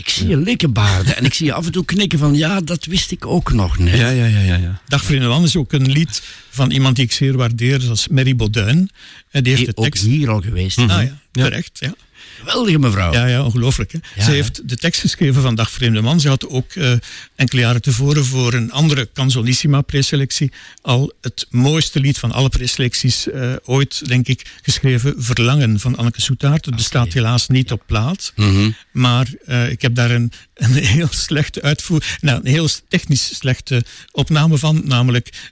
Ik 0.00 0.08
zie 0.08 0.28
je 0.28 0.36
likkenbaarden 0.36 1.16
en 1.16 1.24
ik 1.24 1.34
zie 1.34 1.46
je 1.46 1.52
af 1.52 1.66
en 1.66 1.72
toe 1.72 1.84
knikken 1.84 2.18
van 2.18 2.34
ja, 2.34 2.60
dat 2.60 2.84
wist 2.84 3.10
ik 3.10 3.26
ook 3.26 3.52
nog 3.52 3.78
net. 3.78 3.96
Ja, 3.96 4.08
ja, 4.08 4.26
ja, 4.26 4.40
ja. 4.40 4.56
ja. 4.56 4.80
Dag 4.88 5.04
Vrienden 5.04 5.42
is 5.42 5.56
ook 5.56 5.72
een 5.72 5.90
lied 5.90 6.22
van 6.50 6.70
iemand 6.70 6.96
die 6.96 7.04
ik 7.04 7.12
zeer 7.12 7.36
waardeer, 7.36 7.80
dat 7.80 7.96
is 7.96 8.08
Mary 8.08 8.36
Bauduin. 8.36 8.90
En 9.30 9.42
die 9.42 9.52
heeft 9.52 9.64
Die 9.64 9.74
de 9.74 9.76
ook 9.76 9.84
tekst... 9.84 10.04
hier 10.04 10.30
al 10.30 10.40
geweest. 10.40 10.78
Ah 10.78 10.88
ja, 10.88 11.18
terecht. 11.30 11.78
Ja. 11.80 11.94
Geweldige 12.40 12.78
mevrouw. 12.78 13.12
Ja, 13.12 13.26
ja, 13.26 13.44
ongelooflijk. 13.44 13.92
Hè? 13.92 13.98
Ja, 14.16 14.24
Ze 14.24 14.30
heeft 14.30 14.68
de 14.68 14.76
tekst 14.76 15.00
geschreven 15.00 15.42
van 15.42 15.54
Dag 15.54 15.70
Vreemde 15.70 16.00
Man. 16.00 16.20
Ze 16.20 16.28
had 16.28 16.48
ook 16.48 16.72
eh, 16.74 16.92
enkele 17.34 17.60
jaren 17.60 17.82
tevoren 17.82 18.24
voor 18.24 18.52
een 18.52 18.72
andere 18.72 19.08
Canzonissima 19.14 19.80
preselectie 19.80 20.52
al 20.82 21.12
het 21.20 21.46
mooiste 21.50 22.00
lied 22.00 22.18
van 22.18 22.32
alle 22.32 22.48
preselecties 22.48 23.30
eh, 23.30 23.52
ooit, 23.64 24.08
denk 24.08 24.28
ik, 24.28 24.58
geschreven. 24.62 25.14
Verlangen 25.16 25.80
van 25.80 25.96
Anneke 25.96 26.20
Soetaert. 26.20 26.64
Het 26.64 26.76
bestaat 26.76 27.12
helaas 27.12 27.48
niet 27.48 27.72
op 27.72 27.82
plaat. 27.86 28.32
Mhm. 28.36 28.70
Maar 28.92 29.26
eh, 29.44 29.70
ik 29.70 29.82
heb 29.82 29.94
daar 29.94 30.10
een, 30.10 30.32
een 30.54 30.72
heel 30.72 31.08
slechte 31.26 31.62
uitvoer, 31.62 32.04
nou, 32.20 32.38
een 32.38 32.50
heel 32.50 32.68
technisch 32.88 33.36
slechte 33.36 33.84
opname 34.12 34.58
van, 34.58 34.82
namelijk 34.84 35.50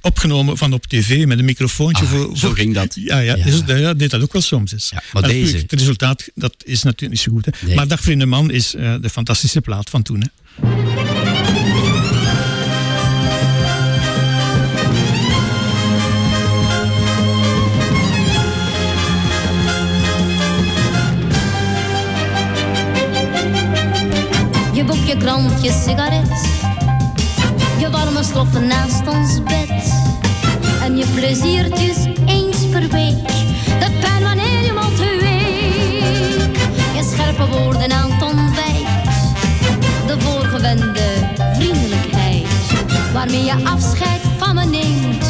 opgenomen 0.00 0.56
van 0.56 0.72
op 0.72 0.86
tv 0.86 1.26
met 1.26 1.38
een 1.38 1.44
microfoontje. 1.44 2.04
Ah, 2.04 2.10
voor, 2.10 2.20
zo 2.36 2.46
voor- 2.46 2.56
ging 2.56 2.74
dat. 2.74 2.94
Ja, 2.94 3.18
ja, 3.18 3.36
Ja. 3.36 3.44
Dus, 3.44 3.64
dat- 3.64 3.78
ja, 3.78 3.94
deed 3.94 4.10
dat 4.10 4.22
ook 4.22 4.32
wel 4.32 4.42
soms 4.42 4.72
eens. 4.72 4.92
maar 4.92 5.04
Maar 5.12 5.22
deze- 5.22 5.56
Het 5.56 5.72
resultaat 5.72 6.28
dat 6.34 6.54
is 6.64 6.82
natuurlijk 6.82 7.10
niet 7.12 7.20
zo 7.20 7.32
goed. 7.32 7.44
Hè. 7.44 7.50
Nee. 7.66 7.74
Maar 7.76 7.88
Dag 7.88 8.00
Vrienden 8.00 8.28
Man 8.28 8.50
is 8.50 8.74
eh, 8.74 8.94
de 9.00 9.10
fantastische 9.10 9.60
plaat 9.60 9.90
van 9.90 10.02
toen. 10.02 10.20
Hè. 10.20 10.26
Je 24.72 24.84
boek, 24.84 25.04
je 25.06 25.16
krant, 25.16 25.62
je 25.62 25.70
sigaret. 25.84 26.28
Stoffen 28.22 28.66
naast 28.66 29.06
ons 29.08 29.42
bed. 29.42 29.92
En 30.82 30.96
je 30.96 31.06
pleziertjes 31.14 31.96
eens 32.26 32.68
per 32.70 32.88
week. 32.88 33.26
De 33.78 33.98
pijn 34.00 34.22
wanneer 34.22 34.64
je 34.64 34.72
mond 34.72 34.98
week. 34.98 36.56
Je 36.94 37.10
scherpe 37.12 37.46
woorden 37.46 37.92
aan 37.92 38.10
het 38.12 38.22
ontbijt. 38.22 38.86
De 40.06 40.20
voorgewende 40.20 41.02
vriendelijkheid. 41.54 42.46
Waarmee 43.12 43.44
je 43.44 43.64
afscheid 43.64 44.20
van 44.38 44.54
me 44.54 44.64
neemt. 44.64 45.23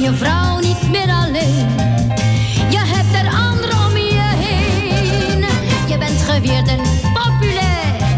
Je 0.00 0.14
vrouw 0.14 0.58
niet 0.58 0.90
meer 0.90 1.10
alleen. 1.10 1.68
Je 2.70 2.78
hebt 2.78 3.24
er 3.24 3.32
anderen 3.32 3.86
om 3.86 3.96
je 3.96 4.30
heen. 4.36 5.44
Je 5.88 5.98
bent 5.98 6.22
geweerd 6.22 6.68
en 6.68 6.80
populair. 7.12 8.16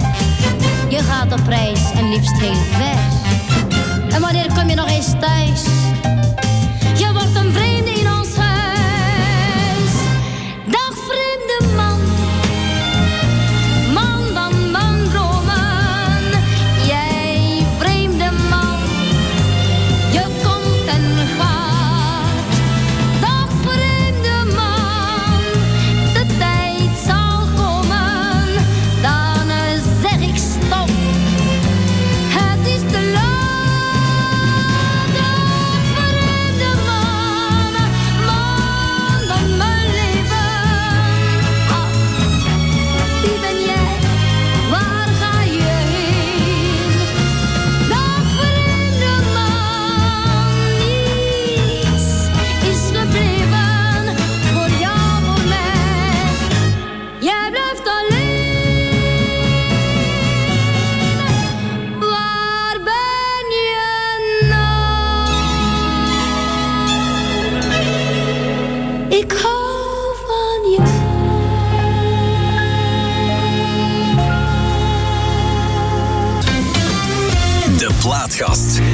Je 0.88 0.98
gaat 0.98 1.32
op 1.32 1.46
reis 1.46 1.92
en 1.92 2.08
liefst 2.08 2.38
heel 2.38 2.54
ver. 2.54 3.09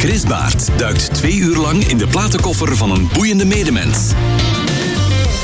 Chris 0.07 0.25
Baert 0.25 0.79
duikt 0.79 1.15
twee 1.15 1.37
uur 1.37 1.57
lang 1.57 1.85
in 1.85 1.99
de 1.99 2.07
platenkoffer 2.07 2.77
van 2.77 2.91
een 2.91 3.09
boeiende 3.13 3.45
medemens. 3.45 4.13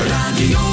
Radio 0.06 0.71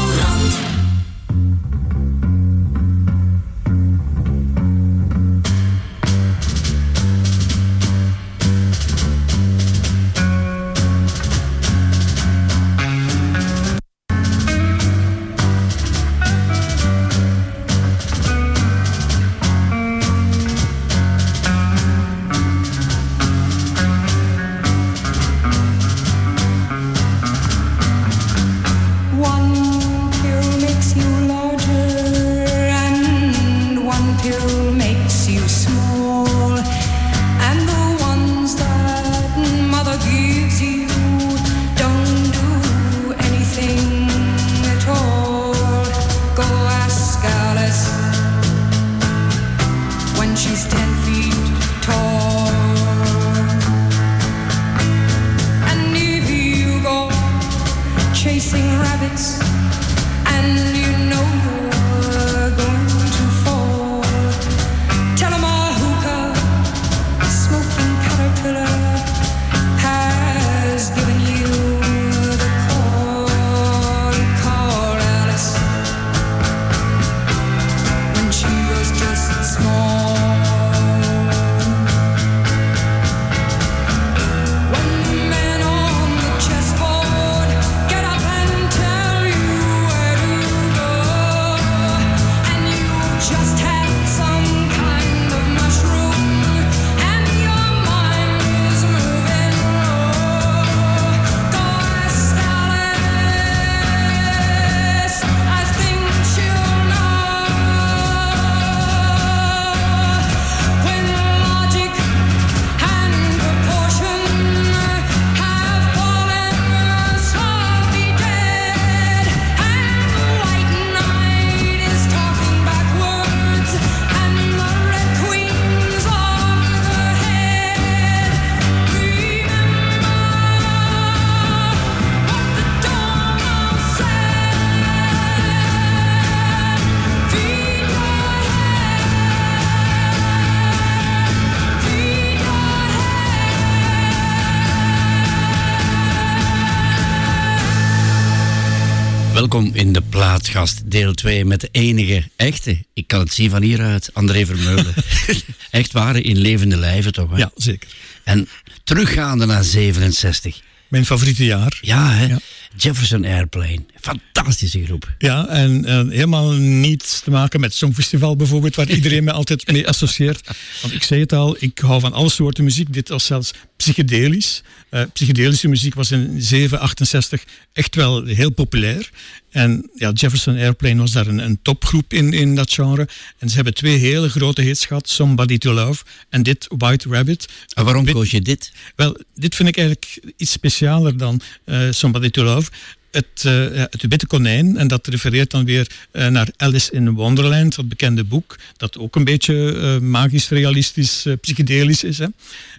deel 150.89 151.13
2 151.13 151.45
met 151.45 151.61
de 151.61 151.69
enige 151.71 152.23
echte, 152.35 152.85
ik 152.93 153.07
kan 153.07 153.19
het 153.19 153.33
zien 153.33 153.49
van 153.49 153.61
hieruit, 153.61 154.09
André 154.13 154.45
Vermeulen. 154.45 154.93
Echt 155.71 155.91
ware 155.91 156.21
in 156.21 156.37
levende 156.37 156.77
lijven 156.77 157.13
toch? 157.13 157.31
Hè? 157.31 157.37
Ja, 157.37 157.51
zeker. 157.55 157.89
En 158.23 158.47
teruggaande 158.83 159.45
naar 159.45 159.63
67. 159.63 160.61
Mijn 160.87 161.05
favoriete 161.05 161.45
jaar. 161.45 161.77
Ja, 161.81 162.11
hè? 162.11 162.35
Jefferson 162.75 163.25
Airplane. 163.25 163.85
Fantastische 164.01 164.85
groep. 164.85 165.13
Ja, 165.17 165.47
en 165.47 165.85
eh, 165.85 165.95
helemaal 165.95 166.51
niets 166.51 167.19
te 167.19 167.31
maken 167.31 167.59
met 167.59 167.73
Songfestival 167.73 168.35
bijvoorbeeld, 168.35 168.75
waar 168.75 168.89
iedereen 168.89 169.23
me 169.23 169.31
altijd 169.31 169.71
mee 169.71 169.87
associeert. 169.87 170.49
Want 170.81 170.93
ik 170.93 171.03
zei 171.03 171.21
het 171.21 171.33
al, 171.33 171.55
ik 171.59 171.79
hou 171.79 171.99
van 171.99 172.13
alle 172.13 172.29
soorten 172.29 172.63
muziek. 172.63 172.93
Dit 172.93 173.09
was 173.09 173.25
zelfs 173.25 173.53
psychedelisch. 173.79 174.61
Eh, 174.89 175.03
psychedelische 175.13 175.67
muziek 175.67 175.93
was 175.93 176.11
in 176.11 176.41
768 176.41 177.43
echt 177.73 177.95
wel 177.95 178.25
heel 178.25 178.51
populair. 178.51 179.09
En 179.51 179.89
ja, 179.95 180.11
Jefferson 180.11 180.57
Airplane 180.57 180.99
was 180.99 181.11
daar 181.11 181.27
een, 181.27 181.37
een 181.37 181.59
topgroep 181.61 182.13
in, 182.13 182.33
in 182.33 182.55
dat 182.55 182.73
genre. 182.73 183.07
En 183.37 183.49
ze 183.49 183.55
hebben 183.55 183.73
twee 183.73 183.97
hele 183.97 184.29
grote 184.29 184.61
hits 184.61 184.85
gehad, 184.85 185.09
Somebody 185.09 185.57
to 185.57 185.73
Love 185.73 186.03
en 186.29 186.43
dit, 186.43 186.67
White 186.77 187.09
Rabbit. 187.09 187.47
En 187.73 187.83
waarom 187.83 188.05
koos 188.05 188.31
je 188.31 188.41
dit? 188.41 188.71
Wel, 188.95 189.17
dit 189.35 189.55
vind 189.55 189.69
ik 189.69 189.77
eigenlijk 189.77 190.19
iets 190.37 190.51
specialer 190.51 191.17
dan 191.17 191.41
eh, 191.65 191.87
Somebody 191.89 192.29
to 192.29 192.43
Love. 192.43 192.71
Het, 193.11 193.43
eh, 193.43 193.83
het 193.89 194.05
Witte 194.07 194.27
Konijn. 194.27 194.77
En 194.77 194.87
dat 194.87 195.07
refereert 195.07 195.51
dan 195.51 195.65
weer 195.65 195.87
eh, 196.11 196.27
naar 196.27 196.49
Alice 196.57 196.91
in 196.91 197.11
Wonderland, 197.11 197.75
dat 197.75 197.89
bekende 197.89 198.23
boek. 198.23 198.57
Dat 198.77 198.97
ook 198.97 199.15
een 199.15 199.23
beetje 199.23 199.73
eh, 199.73 199.99
magisch, 199.99 200.49
realistisch, 200.49 201.25
psychedelisch 201.41 202.03
is. 202.03 202.17
Hè. 202.17 202.27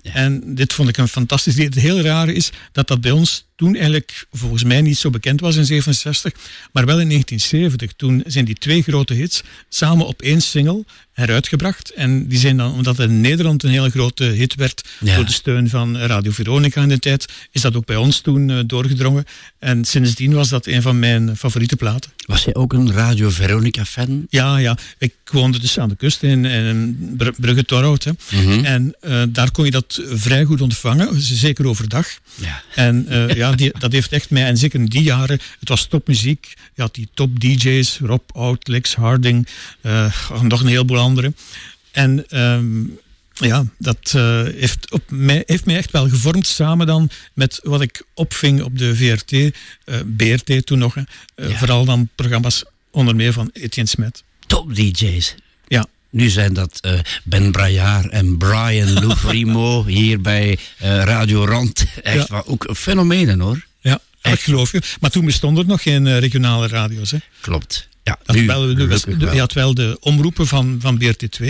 En 0.03 0.55
dit 0.55 0.72
vond 0.72 0.89
ik 0.89 0.97
een 0.97 1.09
fantastisch 1.09 1.55
idee. 1.55 1.66
Het 1.66 1.74
hele 1.74 2.03
rare 2.03 2.33
is 2.33 2.51
dat 2.72 2.89
dat 2.89 3.01
bij 3.01 3.11
ons 3.11 3.49
toen 3.61 3.74
eigenlijk 3.74 4.26
volgens 4.32 4.64
mij 4.64 4.80
niet 4.80 4.98
zo 4.98 5.11
bekend 5.11 5.40
was 5.40 5.56
in 5.56 5.64
67, 5.64 6.32
maar 6.72 6.86
wel 6.86 7.00
in 7.00 7.08
1970. 7.08 7.92
Toen 7.96 8.22
zijn 8.26 8.44
die 8.44 8.54
twee 8.54 8.82
grote 8.82 9.14
hits 9.14 9.42
samen 9.68 10.06
op 10.06 10.22
één 10.22 10.40
single 10.40 10.84
heruitgebracht. 11.12 11.90
En 11.94 12.28
die 12.28 12.38
zijn 12.38 12.56
dan, 12.56 12.72
omdat 12.72 12.96
het 12.96 13.11
in 13.11 13.20
Nederland 13.20 13.62
een 13.62 13.70
hele 13.70 13.90
grote 13.90 14.24
hit 14.24 14.54
werd 14.54 14.88
Ja. 15.00 15.14
door 15.16 15.24
de 15.24 15.32
steun 15.32 15.68
van 15.68 15.96
Radio 15.96 16.30
Veronica 16.30 16.82
in 16.82 16.88
de 16.88 16.98
tijd, 16.98 17.26
is 17.52 17.61
dat 17.61 17.76
ook 17.76 17.84
bij 17.86 17.96
ons 17.96 18.20
toen 18.20 18.50
eh, 18.50 18.58
doorgedrongen. 18.66 19.24
En 19.58 19.84
sindsdien 19.84 20.32
was 20.32 20.48
dat 20.48 20.66
een 20.66 20.82
van 20.82 20.98
mijn 20.98 21.36
favoriete 21.36 21.76
platen. 21.76 22.11
Was 22.31 22.45
jij 22.45 22.55
ook 22.55 22.72
een 22.72 22.93
Radio 22.93 23.31
Veronica-fan? 23.31 24.26
Ja, 24.28 24.57
ja. 24.57 24.78
Ik 24.99 25.14
woonde 25.33 25.59
dus 25.59 25.78
aan 25.78 25.89
de 25.89 25.97
kust 25.97 26.22
in, 26.22 26.45
in 26.45 26.97
Br- 27.16 27.31
Brugge 27.37 27.64
Torhout. 27.64 28.07
Mhm. 28.31 28.64
En 28.64 28.95
eh, 29.01 29.22
daar 29.28 29.51
kon 29.51 29.64
je 29.64 29.70
dat 29.70 30.01
vrij 30.05 30.45
goed 30.45 30.61
ontvangen, 30.61 31.20
zeker 31.20 31.66
overdag. 31.66 32.07
Ja. 32.35 32.62
En 32.74 33.09
eh, 33.09 33.37
ja, 33.37 33.53
die, 33.53 33.72
dat 33.78 33.93
heeft 33.93 34.12
echt 34.12 34.31
mij, 34.31 34.45
en 34.45 34.57
zeker 34.57 34.81
in 34.81 34.87
die 34.87 35.03
jaren, 35.03 35.41
het 35.61 35.68
was 35.68 35.87
topmuziek. 35.87 36.55
Je 36.74 36.83
had 36.83 36.95
die 36.95 37.09
top 37.14 37.41
DJ's, 37.41 37.99
Rob 38.03 38.22
Oud, 38.33 38.68
Lex 38.68 38.95
Harding, 38.95 39.49
eh, 39.81 40.14
nog 40.43 40.61
een 40.61 40.66
heleboel 40.66 40.99
anderen. 40.99 41.37
En 41.91 42.24
ehm, 42.28 42.83
ja, 43.41 43.64
dat 43.78 44.12
eh, 44.16 44.43
heeft, 44.43 44.91
op 44.91 45.03
mij, 45.09 45.43
heeft 45.47 45.64
mij 45.66 45.76
echt 45.76 45.91
wel 45.91 46.09
gevormd, 46.09 46.47
samen 46.47 46.86
dan 46.86 47.11
met 47.34 47.61
wat 47.62 47.80
ik 47.80 48.03
opving 48.14 48.62
op 48.62 48.78
de 48.78 48.97
VRT, 48.97 49.32
eh, 49.32 49.51
BRT 50.16 50.66
toen 50.66 50.78
nog. 50.78 50.97
Eh, 50.97 51.57
Vooral 51.59 51.84
dan 51.84 52.09
programma's 52.14 52.64
onder 52.91 53.16
meer 53.16 53.32
van 53.32 53.51
Etienne 53.53 53.91
Smet. 53.91 54.22
Top 54.47 54.74
DJ's. 54.74 55.34
Ja. 55.68 55.86
Nu 56.11 56.28
zijn 56.28 56.53
dat 56.55 56.80
Ben 57.24 57.53
Braillard 57.53 58.09
en 58.11 58.38
Brian 58.38 58.93
Loufrimo 58.93 59.84
hier 59.86 60.20
bij 60.20 60.59
Radio 60.78 61.45
Rand. 61.45 61.84
Echt 62.03 62.16
Ja. 62.16 62.26
wel 62.28 62.47
ook 62.47 62.68
fenomenen 62.76 63.41
hoor. 63.41 63.66
Ja, 63.80 63.99
dat 64.20 64.38
geloof 64.38 64.72
je. 64.72 64.82
Maar 65.01 65.11
toen 65.11 65.24
bestonden 65.24 65.62
er 65.64 65.68
nog 65.70 65.82
geen 65.82 66.18
regionale 66.18 66.66
radio's. 66.68 67.11
Hè. 67.11 67.18
Klopt. 67.41 67.88
Ja, 68.11 68.18
Dat 68.24 68.36
nu 68.36 68.46
wel, 68.46 68.61
de, 68.66 68.74
gelukkig 68.74 69.18
de- 69.18 69.24
wel. 69.24 69.34
je 69.34 69.40
had 69.40 69.52
wel 69.52 69.74
de 69.74 69.96
omroepen 70.00 70.46
van, 70.46 70.78
van 70.80 70.98
BRT2, 71.02 71.46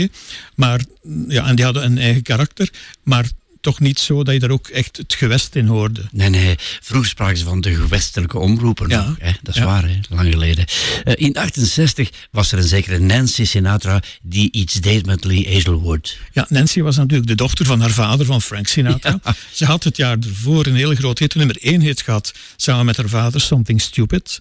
maar 0.55 0.81
ja, 1.29 1.47
en 1.47 1.57
die 1.57 1.65
hadden 1.65 1.85
een 1.85 1.99
eigen 1.99 2.23
karakter, 2.23 2.71
maar 3.03 3.29
toch 3.61 3.81
niet 3.81 3.99
zo 3.99 4.23
dat 4.25 4.35
je 4.35 4.41
daar 4.41 4.51
ook 4.51 4.69
echt 4.69 4.97
het 4.97 5.15
gewest 5.15 5.55
in 5.55 5.67
hoorde. 5.67 6.03
Nee, 6.13 6.29
nee. 6.29 6.55
Vroeger 6.83 7.09
spraken 7.09 7.37
ze 7.37 7.45
van 7.45 7.61
de 7.61 7.75
gewestelijke 7.75 8.39
omroepen 8.39 8.89
Ja. 8.89 9.05
nog. 9.07 9.17
Hè? 9.19 9.33
Dat 9.43 9.55
is 9.55 9.61
Ja. 9.61 9.67
waar, 9.67 9.89
hè? 9.89 9.99
lang 10.09 10.33
geleden. 10.33 10.65
Eh, 11.05 11.15
in 11.17 11.37
68 11.37 12.11
was 12.31 12.53
er 12.53 12.59
een 12.59 12.65
zekere 12.65 12.99
Nancy 12.99 13.45
Sinatra 13.45 14.03
die 14.23 14.53
iets 14.53 14.75
deed 14.75 15.07
met 15.07 15.25
Lee 15.25 15.53
Hazelwood. 15.53 16.17
Ja, 16.33 16.47
Nancy 16.49 16.81
was 16.81 16.97
natuurlijk 16.97 17.29
de 17.29 17.35
dochter 17.35 17.67
van 17.67 17.81
haar 17.81 17.91
vader, 17.91 18.27
van 18.27 18.43
Frank 18.43 18.67
Sinatra. 18.67 19.21
Ze 19.53 19.65
had 19.65 19.85
het 19.85 19.97
jaar 19.97 20.17
ervoor 20.29 20.67
een 20.67 20.75
hele 20.75 20.97
groot 20.97 21.19
hit, 21.19 21.35
nummer 21.35 21.57
één 21.61 21.81
hit 21.81 22.03
gehad, 22.03 22.33
samen 22.57 22.87
met 22.87 22.97
haar 22.97 23.09
vader, 23.09 23.41
Something 23.41 23.81
Stupid. 23.81 24.41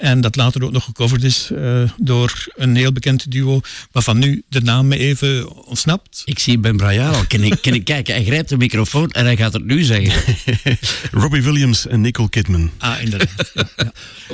En 0.00 0.20
dat 0.20 0.36
later 0.36 0.64
ook 0.64 0.72
nog 0.72 0.84
gecoverd 0.84 1.22
is 1.22 1.50
eh, 1.50 1.82
door 1.96 2.46
een 2.54 2.76
heel 2.76 2.92
bekend 2.92 3.30
duo, 3.30 3.60
waarvan 3.92 4.18
nu 4.18 4.42
de 4.48 4.60
naam 4.60 4.88
me 4.88 4.98
even 4.98 5.56
ontsnapt. 5.66 6.22
Ik 6.24 6.38
zie 6.38 6.58
Ben 6.58 6.76
Braillard 6.76 7.16
al. 7.16 7.24
Kan 7.26 7.42
ik, 7.42 7.58
kan 7.62 7.74
ik 7.74 7.84
kijken? 7.84 8.14
Hij 8.14 8.24
grijpt 8.24 8.48
de 8.48 8.56
microfoon 8.56 9.10
en 9.10 9.24
hij 9.24 9.36
gaat 9.36 9.52
het 9.52 9.64
nu 9.64 9.82
zeggen. 9.82 10.36
Robbie 11.22 11.42
Williams 11.42 11.86
en 11.86 12.00
Nicole 12.00 12.28
Kidman. 12.28 12.70
Ah, 12.78 13.02
inderdaad. 13.02 13.50
Ja, 13.54 13.68
ja. 13.76 13.92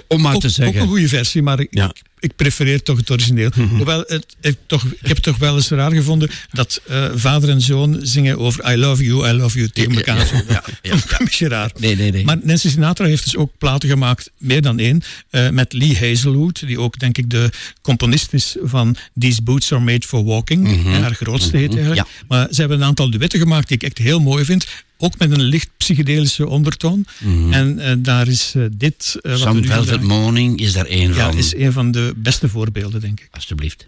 Om 0.08 0.20
maar 0.20 0.34
ook, 0.34 0.40
te 0.40 0.48
zeggen. 0.48 0.76
Ook 0.76 0.82
een 0.82 0.88
goede 0.88 1.08
versie, 1.08 1.42
maar 1.42 1.60
ik, 1.60 1.68
ik, 1.70 2.02
ik 2.18 2.36
prefereer 2.36 2.82
toch 2.82 2.96
het 2.96 3.10
origineel. 3.10 3.50
Mhm. 3.56 3.74
Hoewel, 3.76 4.04
het, 4.06 4.36
ik, 4.40 4.56
toch, 4.66 4.84
ik 4.84 4.96
heb 5.06 5.14
het 5.16 5.22
toch 5.22 5.36
wel 5.38 5.54
eens 5.56 5.68
raar 5.68 5.92
gevonden 5.92 6.30
dat 6.52 6.80
eh, 6.86 7.04
vader 7.14 7.48
en 7.48 7.60
zoon 7.60 7.98
zingen 8.02 8.38
over 8.38 8.72
I 8.72 8.76
love 8.76 9.04
you, 9.04 9.28
I 9.28 9.32
love 9.32 9.58
you 9.58 9.68
tegen 9.70 9.94
elkaar. 9.94 10.44
ja, 10.48 10.64
ja, 10.82 10.92
een 10.92 11.00
beetje 11.18 11.48
raar. 11.48 11.70
Nee, 11.78 11.96
nee, 11.96 12.12
nee. 12.12 12.24
Maar 12.24 12.38
Nancy 12.42 12.68
Sinatra 12.68 13.06
heeft 13.06 13.24
dus 13.24 13.36
ook 13.36 13.52
platen 13.58 13.88
gemaakt, 13.88 14.30
meer 14.38 14.62
dan 14.62 14.78
één, 14.78 15.02
eh, 15.30 15.48
met 15.48 15.72
Lee 15.72 15.96
Hazelwood, 15.98 16.66
die 16.66 16.80
ook 16.80 16.98
denk 16.98 17.18
ik 17.18 17.30
de 17.30 17.50
componist 17.82 18.32
is 18.32 18.56
van 18.62 18.96
These 19.18 19.42
Boots 19.42 19.72
Are 19.72 19.82
Made 19.82 20.06
For 20.06 20.24
Walking, 20.24 20.64
Mhm. 20.82 20.88
haar 21.02 21.14
grootste 21.14 21.56
hit 21.56 21.70
eigenlijk. 21.74 21.96
Ja. 22.00 22.24
Maar 22.28 22.48
ze 22.50 22.60
hebben 22.60 22.78
een 22.80 22.86
aantal 22.86 23.10
duetten 23.10 23.38
gemaakt 23.40 23.68
die 23.68 23.76
ik 23.76 23.82
echt 23.82 23.98
heel 23.98 24.20
mooi 24.20 24.44
vind, 24.44 24.66
ook 24.98 25.18
met 25.18 25.30
een 25.30 25.42
licht 25.42 25.68
psychedelische 25.76 26.48
ondertoon. 26.48 27.06
En 27.50 27.78
eh, 27.78 27.94
daar 27.98 28.28
is 28.28 28.52
eh, 28.56 28.62
dit... 28.72 29.18
wat 29.22 29.32
we 29.32 29.38
Some 29.38 29.62
Velvet 29.62 30.02
Morning 30.02 30.60
is 30.60 30.72
daar 30.72 30.86
één 30.86 31.14
ja, 31.14 31.30
van. 31.30 31.38
is 31.38 31.54
een 31.54 31.72
van 31.72 31.90
de 31.90 32.12
beste 32.16 32.48
voorbeelden, 32.48 33.00
denk 33.00 33.20
ik. 33.20 33.28
Alsjeblieft. 33.30 33.86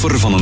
koffer 0.00 0.18
van 0.18 0.32
een 0.32 0.37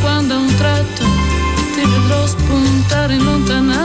quando 0.00 0.34
a 0.34 0.38
un 0.38 0.54
tratto 0.56 1.04
ti 1.74 1.80
vedrò 1.84 2.26
spuntare 2.26 3.14
in 3.14 3.24
lontananza. 3.24 3.83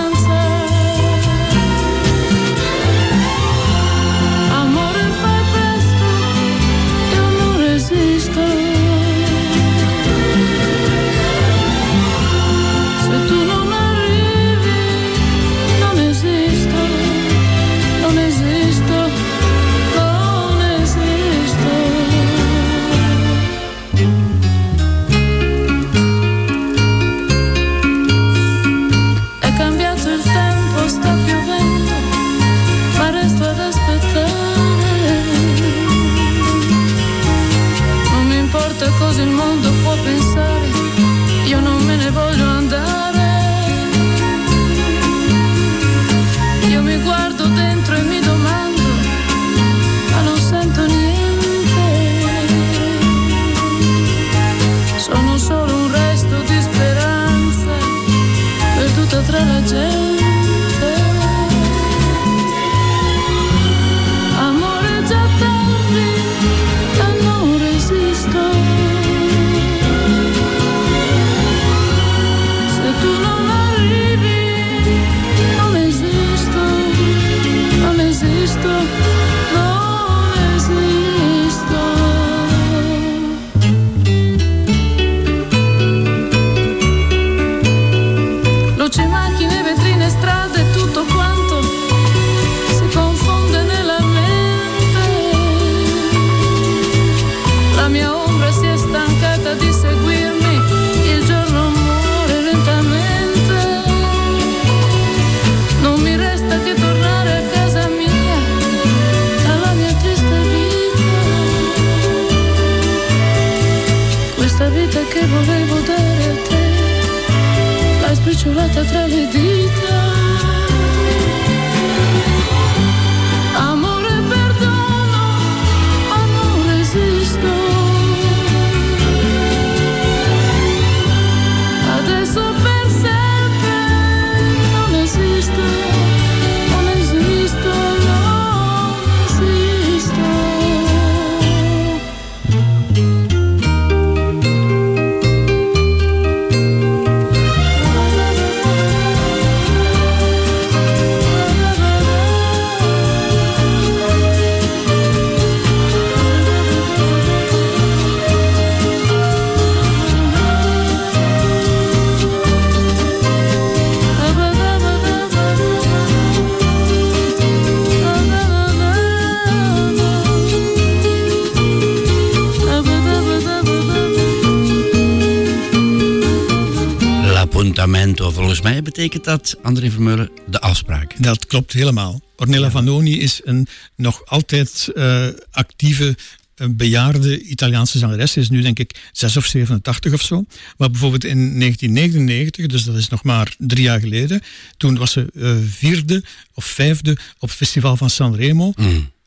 Betekent 178.99 179.25
dat, 179.25 179.57
André 179.61 179.91
Vermeulen, 179.91 180.29
de 180.47 180.61
afspraak. 180.61 181.15
Dat 181.17 181.45
klopt 181.45 181.73
helemaal. 181.73 182.21
Ornella 182.35 182.71
Vanoni 182.71 183.19
is 183.19 183.41
een 183.43 183.67
nog 183.95 184.25
altijd 184.25 184.91
eh, 184.95 185.27
actieve 185.51 186.17
eh, 186.55 186.67
bejaarde 186.71 187.41
Italiaanse 187.41 187.97
zangeres. 187.97 188.31
Ze 188.31 188.39
is 188.39 188.49
nu 188.49 188.61
denk 188.61 188.79
ik 188.79 189.09
6 189.11 189.37
of 189.37 189.45
87 189.45 190.13
of 190.13 190.21
zo. 190.21 190.43
Maar 190.77 190.89
bijvoorbeeld 190.89 191.23
in 191.23 191.59
1999, 191.59 192.65
dus 192.65 192.83
dat 192.83 192.95
is 192.95 193.07
nog 193.07 193.23
maar 193.23 193.55
drie 193.57 193.83
jaar 193.83 193.99
geleden, 193.99 194.41
toen 194.77 194.97
was 194.97 195.11
ze 195.11 195.25
eh, 195.35 195.55
vierde 195.69 196.23
of 196.53 196.65
vijfde 196.65 197.11
op 197.39 197.49
het 197.49 197.57
festival 197.57 197.97
van 197.97 198.09
Sanremo. 198.09 198.73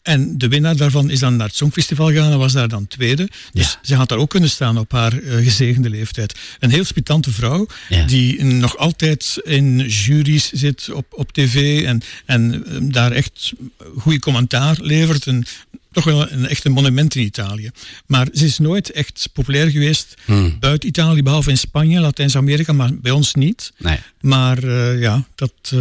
En 0.03 0.39
de 0.39 0.49
winnaar 0.49 0.77
daarvan 0.77 1.11
is 1.11 1.19
dan 1.19 1.37
naar 1.37 1.47
het 1.47 1.57
Songfestival 1.57 2.07
gegaan 2.07 2.33
en 2.33 2.39
was 2.39 2.53
daar 2.53 2.69
dan 2.69 2.87
tweede. 2.87 3.29
Dus 3.53 3.79
ze 3.83 3.95
had 3.95 4.09
daar 4.09 4.19
ook 4.19 4.31
kunnen 4.31 4.51
staan 4.51 4.79
op 4.79 4.93
haar 4.93 5.19
eh, 5.19 5.35
gezegende 5.35 5.91
leeftijd. 5.91 6.39
Een 6.59 6.71
heel 6.71 6.85
spitante 6.85 7.31
vrouw 7.31 7.67
die 8.07 8.45
nog 8.45 8.77
altijd 8.77 9.39
in 9.43 9.79
juries 9.79 10.51
zit 10.51 10.91
op, 10.93 11.07
op 11.11 11.33
tv 11.33 11.85
en, 11.85 12.03
en 12.27 12.67
eh, 12.67 12.77
daar 12.81 13.13
echt 13.13 13.53
goede 13.97 14.19
commentaar 14.19 14.77
levert. 14.81 15.27
Een, 15.27 15.47
toch 15.93 16.05
wel 16.05 16.31
een 16.31 16.47
echt 16.49 16.65
een 16.65 16.73
monument 16.73 17.15
in 17.15 17.23
Italië. 17.23 17.71
Maar 18.07 18.29
ze 18.33 18.45
is 18.45 18.59
nooit 18.59 18.91
echt 18.91 19.29
populair 19.33 19.71
geweest 19.71 20.15
buiten 20.61 20.89
Italië, 20.89 21.23
behalve 21.23 21.51
in 21.51 21.59
Spanje, 21.59 22.01
Latijns-Amerika, 22.01 22.73
maar 22.73 22.95
bij 22.95 23.13
ons 23.13 23.35
niet. 23.35 23.73
Nee. 23.79 23.99
Maar 24.21 24.63
eh, 24.63 25.01
ja, 25.01 25.25
dat 25.35 25.53
eh, 25.71 25.79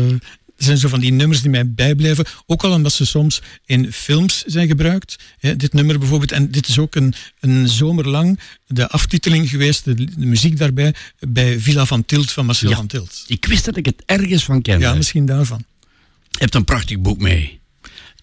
zijn 0.63 0.77
zo 0.77 0.87
van 0.87 0.99
die 0.99 1.11
nummers 1.11 1.41
die 1.41 1.49
mij 1.49 1.71
bijblijven. 1.73 2.25
Ook 2.45 2.63
al 2.63 2.71
omdat 2.71 2.91
ze 2.93 3.05
soms 3.05 3.41
in 3.65 3.91
films 3.93 4.43
zijn 4.45 4.67
gebruikt. 4.67 5.15
Hè, 5.39 5.55
dit 5.55 5.73
nummer 5.73 5.99
bijvoorbeeld. 5.99 6.31
En 6.31 6.51
dit 6.51 6.67
is 6.67 6.79
ook 6.79 6.95
een, 6.95 7.13
een 7.39 7.67
zomer 7.67 8.07
lang 8.07 8.39
de 8.67 8.89
aftiteling 8.89 9.49
geweest, 9.49 9.83
de, 9.85 9.93
de 9.93 10.25
muziek 10.25 10.57
daarbij, 10.57 10.93
bij 11.19 11.59
Villa 11.59 11.85
van 11.85 12.05
Tilt 12.05 12.31
van 12.31 12.45
Marcel 12.45 12.69
Ja. 12.69 12.75
van 12.75 12.87
Tilt. 12.87 13.23
Ik 13.27 13.45
wist 13.45 13.65
dat 13.65 13.77
ik 13.77 13.85
het 13.85 14.03
ergens 14.05 14.43
van 14.43 14.61
kende. 14.61 14.85
Ja, 14.85 14.93
misschien 14.93 15.25
daarvan. 15.25 15.63
Je 16.29 16.37
hebt 16.37 16.55
een 16.55 16.63
prachtig 16.65 16.99
boek 16.99 17.19
mee. 17.19 17.59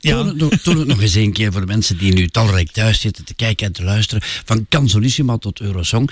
Ja. 0.00 0.12
Toon, 0.14 0.26
het, 0.26 0.36
nog- 0.36 0.54
toon 0.62 0.78
het 0.78 0.86
nog 0.88 1.00
eens 1.00 1.14
een 1.14 1.32
keer 1.32 1.52
voor 1.52 1.60
de 1.60 1.66
mensen 1.66 1.98
die 1.98 2.12
nu 2.14 2.28
talrijk 2.28 2.70
thuis 2.70 3.00
zitten 3.00 3.24
te 3.24 3.34
kijken 3.34 3.66
en 3.66 3.72
te 3.72 3.82
luisteren. 3.82 4.22
Van 4.44 4.66
Canzonissima 4.68 5.36
tot 5.38 5.60
Eurosong. 5.60 6.10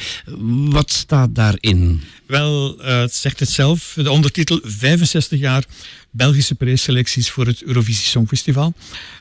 Wat 0.71 0.93
staat 0.93 1.35
daarin? 1.35 2.01
Wel, 2.27 2.81
eh, 2.83 2.99
het 3.01 3.15
zegt 3.15 3.41
het 3.41 3.51
zelf. 3.51 3.93
De 3.97 4.11
ondertitel 4.11 4.61
65 4.63 5.39
jaar 5.39 5.65
Belgische 6.11 6.55
preselecties 6.55 7.31
voor 7.31 7.47
het 7.47 7.63
Eurovisie 7.63 8.07
Songfestival. 8.07 8.73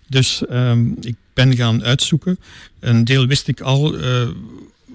Dus 0.07 0.41
ehm, 0.49 0.85
ik 1.01 1.15
ben 1.33 1.55
gaan 1.55 1.83
uitzoeken. 1.83 2.39
Een 2.79 3.03
deel 3.05 3.27
wist 3.27 3.47
ik 3.47 3.61
al, 3.61 3.97
eh, 3.97 4.27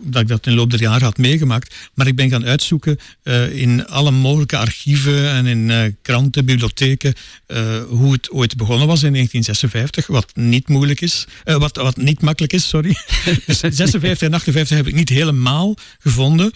dat 0.03 0.23
ik 0.23 0.29
dat 0.29 0.47
in 0.47 0.53
de 0.53 0.59
loop 0.59 0.71
der 0.71 0.81
jaren 0.81 1.03
had 1.03 1.19
meegemaakt. 1.19 1.75
Maar 1.95 2.07
ik 2.07 2.17
ben 2.17 2.31
gaan 2.31 2.45
uitzoeken 2.45 2.99
eh, 3.23 3.53
in 3.53 3.87
alle 3.87 4.11
mogelijke 4.11 4.57
archieven 4.57 5.31
en 5.31 5.47
in 5.47 5.71
eh, 5.71 5.93
kranten, 6.03 6.45
bibliotheken, 6.45 7.15
eh, 7.47 7.83
hoe 7.89 8.13
het 8.13 8.31
ooit 8.31 8.57
begonnen 8.57 8.87
was 8.87 9.03
in 9.03 9.13
1956. 9.13 10.07
Wat 10.07 10.31
niet 10.35 10.69
moeilijk 10.69 11.01
is, 11.01 11.27
wat, 11.45 11.77
wat 11.77 11.97
niet 11.97 12.21
makkelijk 12.21 12.53
is, 12.53 12.69
sorry. 12.69 12.97
dus 13.47 13.59
56 13.59 14.21
en 14.21 14.35
58 14.35 14.77
heb 14.77 14.87
ik 14.87 14.95
niet 14.95 15.09
helemaal 15.09 15.77
gevonden. 15.99 16.53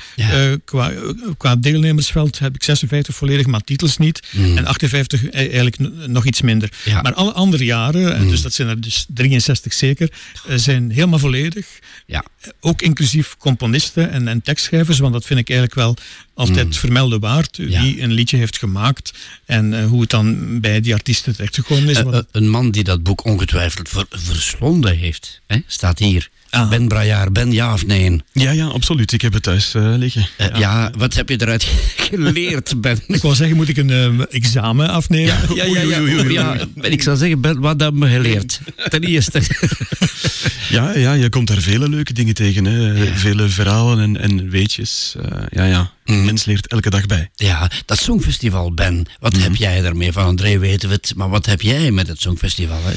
Qua, 0.64 0.92
qua 1.36 1.56
deelnemersveld 1.56 2.38
heb 2.38 2.54
ik 2.54 2.62
56 2.62 3.14
volledig, 3.14 3.46
maar 3.46 3.60
titels 3.60 3.98
niet. 3.98 4.20
Mm. 4.30 4.56
En 4.56 4.66
58 4.66 5.24
e- 5.24 5.28
eigenlijk 5.28 5.78
nog 6.06 6.24
iets 6.24 6.40
minder. 6.40 6.72
Ja. 6.84 7.02
Maar 7.02 7.14
alle 7.14 7.32
andere 7.32 7.64
jaren, 7.64 8.16
en 8.16 8.28
dus 8.28 8.42
dat 8.42 8.52
zijn 8.52 8.68
er 8.68 8.80
dus 8.80 9.06
63 9.08 9.72
zeker, 9.72 10.12
zijn 10.48 10.90
helemaal 10.90 11.18
volledig. 11.18 11.66
Ja. 12.06 12.24
Ook 12.60 12.82
inclusief 12.82 13.33
componisten 13.38 14.10
en, 14.10 14.28
en 14.28 14.42
tekstschrijvers, 14.42 14.98
want 14.98 15.12
dat 15.12 15.24
vind 15.24 15.40
ik 15.40 15.48
eigenlijk 15.48 15.78
wel 15.78 15.96
altijd 16.34 16.76
vermelden 16.76 17.20
waard. 17.20 17.56
Wie 17.56 18.00
een 18.02 18.12
liedje 18.12 18.36
heeft 18.36 18.58
gemaakt 18.58 19.12
en 19.44 19.74
eh, 19.74 19.86
hoe 19.86 20.00
het 20.00 20.10
dan 20.10 20.60
bij 20.60 20.80
die 20.80 20.92
artiesten 20.94 21.32
terechtgekomen 21.34 21.88
is. 21.88 21.96
Eh, 21.98 22.14
eh, 22.14 22.20
een 22.30 22.48
man 22.48 22.70
die 22.70 22.84
dat 22.84 23.02
boek 23.02 23.24
ongetwijfeld 23.24 23.88
ver- 23.88 24.06
verslonden 24.10 24.96
heeft, 24.96 25.40
hè? 25.46 25.58
staat 25.66 25.98
hier. 25.98 26.28
Ah. 26.54 26.68
Ben 26.68 26.88
Brajaar, 26.88 27.32
Ben 27.32 27.52
ja 27.52 27.72
of 27.72 27.86
nee? 27.86 28.20
Ja, 28.32 28.50
ja, 28.50 28.66
absoluut. 28.66 29.12
Ik 29.12 29.20
heb 29.20 29.32
het 29.32 29.42
thuis 29.42 29.74
eh, 29.74 29.94
liggen. 29.96 30.28
Eh, 30.36 30.46
ja. 30.54 30.90
wat 30.98 31.14
heb 31.14 31.28
je 31.28 31.40
eruit 31.40 31.66
geleerd, 32.10 32.80
Ben? 32.80 32.98
ik 33.06 33.22
wou 33.22 33.34
zeggen, 33.34 33.56
moet 33.56 33.68
ik 33.68 33.76
een 33.76 33.90
eh, 33.90 34.08
examen 34.30 34.88
afnemen? 34.88 35.34
Ja, 35.54 35.64
ja, 35.64 35.80
ja. 35.80 36.28
Ja 36.28 36.56
ik 36.80 37.02
zou 37.02 37.16
zeggen, 37.16 37.40
Ben, 37.40 37.60
wat 37.60 37.80
hebben 37.80 38.00
we 38.00 38.08
geleerd? 38.08 38.60
Ten 38.88 39.02
eerste. 39.02 39.42
Ja, 40.70 40.96
ja, 40.96 41.12
je 41.12 41.28
komt 41.28 41.48
daar 41.48 41.60
vele 41.60 41.88
leuke 41.88 42.12
dingen 42.12 42.34
tegen. 42.34 42.64
Hè. 42.64 43.06
Vele 43.14 43.48
verhalen 43.48 44.00
en, 44.00 44.20
en 44.20 44.50
weetjes. 44.50 45.14
Eh, 45.22 45.38
ja, 45.50 45.64
ja. 45.64 45.90
Een 46.04 46.24
mens 46.24 46.44
leert 46.44 46.66
elke 46.66 46.90
dag 46.90 47.06
bij. 47.06 47.30
Ja, 47.34 47.70
dat 47.86 47.98
Songfestival, 47.98 48.72
Ben. 48.74 49.06
Wat 49.20 49.36
heb 49.36 49.56
jij 49.56 49.80
daarmee? 49.80 50.12
Van 50.12 50.24
André 50.24 50.58
weten 50.58 50.88
we 50.88 50.94
het, 50.94 51.12
maar 51.16 51.28
wat 51.28 51.46
heb 51.46 51.60
jij 51.60 51.90
met 51.90 52.06
het 52.08 52.20
Songfestival? 52.20 52.78
Hè? 52.84 52.92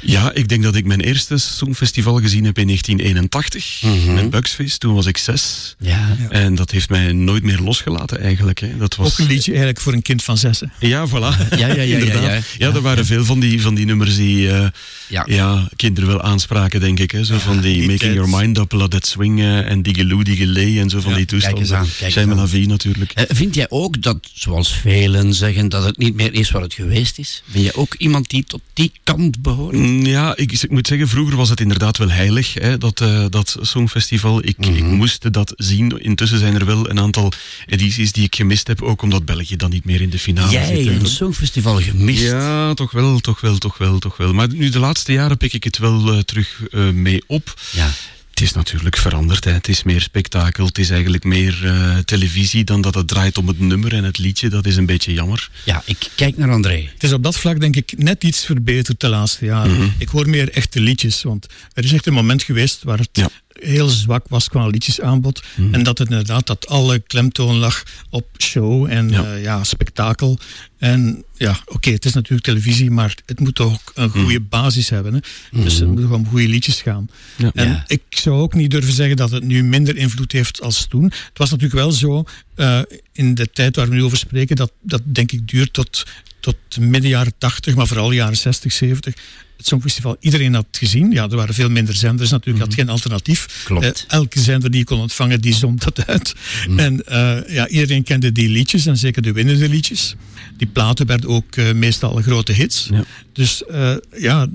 Ja, 0.00 0.32
ik 0.34 0.48
denk 0.48 0.62
dat 0.62 0.74
ik 0.74 0.84
mijn 0.84 1.00
eerste 1.00 1.38
Songfestival 1.38 2.20
gezien 2.20 2.44
heb 2.44 2.58
in 2.58 2.66
1981. 2.66 3.82
Met 4.14 4.30
Bugsfeest. 4.30 4.80
Toen 4.80 4.94
was 4.94 5.06
ik 5.06 5.16
zes. 5.16 5.74
Ja. 5.78 6.16
En 6.30 6.54
dat 6.54 6.70
heeft 6.70 6.88
mij 6.88 7.12
nooit 7.12 7.42
meer 7.42 7.58
losgelaten 7.60 8.20
eigenlijk. 8.20 8.58
Hè. 8.60 8.76
Dat 8.78 8.96
was... 8.96 9.10
Ook 9.12 9.18
een 9.18 9.26
liedje 9.26 9.50
eigenlijk 9.50 9.80
voor 9.80 9.92
een 9.92 10.02
kind 10.02 10.22
van 10.24 10.38
zessen. 10.38 10.72
Ja, 10.78 11.08
voilà. 11.08 11.12
Ja, 11.12 11.56
ja, 11.56 11.66
ja, 11.66 11.82
ja, 11.82 11.82
Inderdaad. 11.98 12.22
ja. 12.22 12.40
Ja, 12.58 12.74
er 12.74 12.80
waren 12.80 13.06
veel 13.06 13.24
van 13.24 13.40
die, 13.40 13.60
van 13.60 13.74
die 13.74 13.84
nummers 13.86 14.16
die 14.16 14.50
eh, 14.52 14.66
Ja. 15.08 15.22
ja. 15.28 15.68
kinderen 15.76 16.08
wel 16.08 16.22
aanspraken, 16.22 16.80
denk 16.80 16.98
ik. 16.98 17.10
Hè. 17.10 17.24
Zo 17.24 17.38
van 17.38 17.60
die, 17.60 17.78
die 17.78 17.88
Making. 17.90 18.14
Your 18.14 18.28
Mind 18.36 18.58
Up, 18.58 18.72
Let 18.72 18.94
It 18.94 19.06
Swing 19.06 19.40
eh, 19.40 19.70
en 19.70 19.82
Digeloo, 19.82 20.22
Digelay 20.22 20.78
en 20.80 20.88
zo 20.90 21.00
van 21.00 21.10
Ja, 21.10 21.16
die 21.16 21.26
kijk 21.26 21.42
eens 21.42 21.50
toestanden. 21.54 21.76
aan, 21.78 21.84
kijk 21.86 22.00
eens 22.02 22.12
Zijn 22.12 22.30
aan. 22.30 22.38
Natuurlijk. 22.52 23.12
Eh, 23.12 23.24
vind 23.28 23.54
jij 23.54 23.66
ook 23.68 24.02
dat, 24.02 24.16
zoals 24.34 24.72
velen 24.74 25.34
zeggen, 25.34 25.68
dat 25.68 25.84
het 25.84 25.96
niet 25.98 26.14
meer 26.14 26.32
is 26.34 26.50
wat 26.50 26.62
het 26.62 26.74
geweest 26.74 27.18
is? 27.18 27.42
Ben 27.52 27.62
je 27.62 27.74
ook 27.74 27.94
iemand 27.98 28.30
die 28.30 28.44
tot 28.44 28.60
die 28.72 28.92
kant 29.04 29.42
behoort? 29.42 29.74
Mm, 29.76 30.06
Ja, 30.06 30.36
ik, 30.36 30.52
ik 30.52 30.70
moet 30.70 30.86
zeggen, 30.86 31.08
vroeger 31.08 31.36
was 31.36 31.48
het 31.48 31.60
inderdaad 31.60 31.96
wel 31.98 32.10
heilig, 32.10 32.54
hè, 32.54 32.78
dat, 32.78 33.00
eh, 33.00 33.24
dat 33.30 33.56
Songfestival. 33.60 34.38
Ik, 34.38 34.44
ik 34.46 34.82
Mhm. 34.82 34.94
moest 34.94 35.32
dat 35.32 35.52
zien. 35.56 35.98
Intussen 36.02 36.38
zijn 36.38 36.54
er 36.54 36.66
wel 36.66 36.90
een 36.90 36.98
aantal 37.00 37.32
edities 37.66 38.12
die 38.12 38.24
ik 38.24 38.34
gemist 38.34 38.66
heb, 38.66 38.82
ook 38.82 39.02
omdat 39.02 39.24
België 39.24 39.56
dan 39.56 39.70
niet 39.70 39.84
meer 39.84 40.00
in 40.00 40.10
de 40.10 40.18
finale 40.18 40.50
Jij 40.52 40.76
zit. 40.76 40.86
hè. 40.86 40.92
een 40.92 41.06
Songfestival 41.06 41.80
gemist? 41.80 42.22
Ja, 42.22 42.74
toch 42.74 42.90
wel, 42.90 43.18
toch 43.18 43.40
wel, 43.40 43.58
toch 43.58 43.78
wel, 43.78 43.98
toch 43.98 44.16
wel. 44.16 44.32
Maar 44.32 44.48
nu 44.54 44.68
de 44.68 44.78
laatste 44.78 45.12
jaren 45.12 45.36
pik 45.36 45.52
ik 45.52 45.64
het 45.64 45.78
wel 45.78 46.12
eh, 46.12 46.18
terug 46.18 46.60
mee 46.92 47.22
op. 47.26 47.54
Ja. 47.72 47.90
Het 48.36 48.44
is 48.44 48.52
natuurlijk 48.52 48.96
veranderd. 48.96 49.44
Hè. 49.44 49.50
Het 49.50 49.68
is 49.68 49.82
meer 49.82 50.00
spektakel. 50.00 50.66
Het 50.66 50.78
is 50.78 50.90
eigenlijk 50.90 51.24
meer 51.24 51.58
eh, 51.64 51.98
televisie 51.98 52.64
dan 52.64 52.80
dat 52.80 52.94
het 52.94 53.08
draait 53.08 53.38
om 53.38 53.48
het 53.48 53.58
nummer 53.60 53.92
en 53.92 54.04
het 54.04 54.18
liedje. 54.18 54.48
Dat 54.48 54.66
is 54.66 54.76
een 54.76 54.86
beetje 54.86 55.12
jammer. 55.12 55.50
Ja, 55.64 55.82
ik 55.84 56.10
kijk 56.14 56.36
naar 56.36 56.50
André. 56.50 56.88
Het 56.92 57.02
is 57.02 57.12
op 57.12 57.22
dat 57.22 57.36
vlak 57.36 57.60
denk 57.60 57.76
ik 57.76 57.94
net 57.98 58.24
iets 58.24 58.44
verbeterd 58.44 59.00
de 59.00 59.08
laatste 59.08 59.44
jaren. 59.44 59.72
Mhm. 59.76 59.88
Ik 59.98 60.08
hoor 60.08 60.28
meer 60.28 60.50
echte 60.50 60.80
liedjes, 60.80 61.22
want 61.22 61.46
er 61.72 61.84
is 61.84 61.92
echt 61.92 62.06
een 62.06 62.12
moment 62.12 62.42
geweest 62.42 62.82
waar 62.82 62.98
het 62.98 63.08
Ja. 63.12 63.28
heel 63.48 63.88
zwak 63.88 64.28
was 64.28 64.48
qua 64.48 64.66
liedjesaanbod. 64.66 65.42
Mhm. 65.54 65.74
En 65.74 65.82
dat 65.82 65.98
het 65.98 66.10
inderdaad 66.10 66.46
dat 66.46 66.66
alle 66.66 66.98
klemtoon 66.98 67.56
lag 67.56 67.82
op 68.10 68.26
show 68.38 68.86
en 68.90 69.08
Ja. 69.10 69.34
ja 69.34 69.64
spektakel. 69.64 70.38
En 70.78 71.24
ja, 71.36 71.60
oké, 71.66 71.90
het 71.90 72.04
is 72.04 72.12
natuurlijk 72.12 72.44
televisie, 72.46 72.90
maar 72.90 73.14
het 73.26 73.40
moet 73.40 73.54
toch 73.54 73.72
ook 73.72 73.92
een 73.94 74.10
goede 74.10 74.40
basis 74.40 74.88
hebben. 74.88 75.14
Hè? 75.14 75.20
Dus 75.62 75.78
het 75.78 75.88
moet 75.88 76.00
toch 76.00 76.10
om 76.10 76.26
goede 76.26 76.48
liedjes 76.48 76.82
gaan. 76.82 77.08
Ja. 77.36 77.50
En 77.54 77.68
Ja. 77.68 77.84
ik 77.86 78.02
zou 78.08 78.40
ook 78.40 78.54
niet 78.54 78.70
durven 78.70 78.92
zeggen 78.92 79.16
dat 79.16 79.30
het 79.30 79.44
nu 79.44 79.64
minder 79.64 79.96
invloed 79.96 80.32
heeft 80.32 80.60
als 80.62 80.86
toen. 80.86 81.04
Het 81.04 81.38
was 81.38 81.50
natuurlijk 81.50 81.80
wel 81.80 81.92
zo, 81.92 82.24
eh, 82.54 82.80
in 83.12 83.34
de 83.34 83.50
tijd 83.52 83.76
waar 83.76 83.88
we 83.88 83.94
nu 83.94 84.02
over 84.02 84.18
spreken, 84.18 84.56
dat, 84.56 84.72
dat 84.82 85.02
denk 85.04 85.32
ik 85.32 85.48
duurt 85.48 85.72
tot, 85.72 86.04
tot 86.40 86.56
midden 86.78 87.10
jaren 87.10 87.32
80, 87.38 87.74
maar 87.74 87.86
vooral 87.86 88.12
jaren 88.12 88.36
60, 88.36 88.72
70. 88.72 89.14
Het 89.56 89.66
Songfestival, 89.66 90.16
iedereen 90.20 90.54
had 90.54 90.66
het 90.66 90.78
gezien. 90.78 91.12
Ja, 91.12 91.22
er 91.28 91.36
waren 91.36 91.54
veel 91.54 91.70
minder 91.70 91.94
zenders 91.94 92.30
natuurlijk, 92.30 92.64
had 92.64 92.74
geen 92.74 92.88
alternatief. 92.88 93.62
Klopt. 93.64 93.84
Eh, 93.84 94.14
elke 94.18 94.40
zender 94.40 94.70
die 94.70 94.80
je 94.80 94.86
kon 94.86 95.00
ontvangen, 95.00 95.40
die 95.40 95.54
zond 95.54 95.84
dat 95.84 96.06
uit. 96.06 96.34
Mm. 96.68 96.78
En 96.78 97.06
eh, 97.06 97.54
ja, 97.54 97.68
iedereen 97.68 98.02
kende 98.02 98.32
die 98.32 98.48
liedjes, 98.48 98.86
en 98.86 98.96
zeker 98.96 99.22
de 99.22 99.32
winnende 99.32 99.68
liedjes. 99.68 100.14
Die 100.56 100.65
platen 100.72 101.06
werden 101.06 101.30
ook 101.30 101.56
eh, 101.56 101.72
meestal 101.72 102.22
grote 102.22 102.52
hits. 102.52 102.88
Ja. 102.90 103.04
Dus 103.32 103.64
eh, 103.64 103.94
ja, 104.16 104.48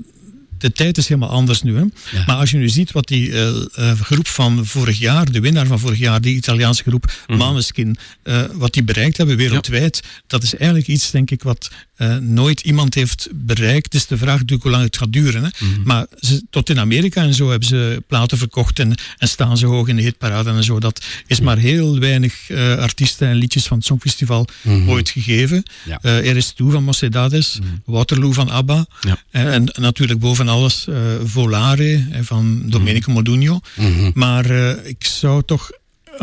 de 0.62 0.72
tijd 0.72 0.98
is 0.98 1.08
helemaal 1.08 1.30
anders 1.30 1.62
nu. 1.62 1.76
Hè? 1.76 1.84
Ja. 2.10 2.24
Maar 2.26 2.36
als 2.36 2.50
je 2.50 2.56
nu 2.56 2.68
ziet 2.68 2.92
wat 2.92 3.08
die 3.08 3.32
eh, 3.32 4.00
groep 4.00 4.26
van 4.26 4.66
vorig 4.66 4.98
jaar, 4.98 5.32
de 5.32 5.40
winnaar 5.40 5.66
van 5.66 5.78
vorig 5.78 5.98
jaar, 5.98 6.20
die 6.20 6.36
Italiaanse 6.36 6.82
groep. 6.82 7.12
Maneskin, 7.26 7.96
eh, 8.22 8.42
wat 8.52 8.72
die 8.72 8.84
bereikt 8.84 9.16
hebben 9.16 9.36
wereldwijd, 9.36 10.02
dat 10.26 10.42
is 10.42 10.54
eigenlijk 10.54 10.88
iets, 10.88 11.10
denk 11.10 11.30
ik, 11.30 11.42
wat 11.42 11.70
eh, 12.02 12.16
nooit 12.16 12.60
iemand 12.60 12.94
heeft 12.94 13.28
bereikt. 13.32 13.84
Het 13.84 13.94
is 13.94 14.06
de 14.06 14.16
vraag 14.16 14.34
natuurlijk 14.34 14.62
hoe 14.62 14.70
lang 14.70 14.84
het 14.84 14.96
gaat 14.96 15.12
duren. 15.12 15.42
Hè? 15.44 15.48
Mhm. 15.66 15.82
Maar 15.84 16.06
ze, 16.20 16.42
tot 16.50 16.70
in 16.70 16.78
Amerika 16.78 17.22
en 17.22 17.34
zo 17.34 17.50
hebben 17.50 17.68
ze 17.68 18.02
platen 18.06 18.38
verkocht 18.38 18.78
en, 18.78 18.94
en 19.18 19.28
staan 19.28 19.56
ze 19.56 19.66
hoog 19.66 19.88
in 19.88 19.96
de 19.96 20.02
hitparade 20.02 20.50
en 20.50 20.64
zo. 20.64 20.78
Dat 20.80 21.04
is 21.26 21.40
maar 21.40 21.56
heel 21.58 21.98
weinig 21.98 22.50
eh, 22.50 22.76
artiesten 22.76 23.28
en 23.28 23.36
liedjes 23.36 23.66
van 23.66 23.76
het 23.76 23.86
Songfestival 23.86 24.46
Mhm. 24.62 24.88
ooit 24.90 25.10
gegeven. 25.10 25.62
Ja. 25.84 25.98
Eh, 26.02 26.28
er 26.28 26.36
is 26.36 26.52
toe 26.52 26.70
van 26.70 26.84
Mocedades, 26.84 27.58
Waterloo 27.84 28.32
van 28.32 28.50
ABBA. 28.50 28.86
Ja. 29.00 29.16
En, 29.30 29.46
en 29.52 29.82
natuurlijk 29.82 30.20
boven 30.20 30.48
alles 30.48 30.86
Volare 31.24 32.06
van 32.22 32.62
Domenico 32.66 33.12
Modugno. 33.12 33.60
Mhm. 33.76 34.10
Maar 34.14 34.50
ik 34.84 35.04
zou 35.04 35.42
toch 35.46 35.70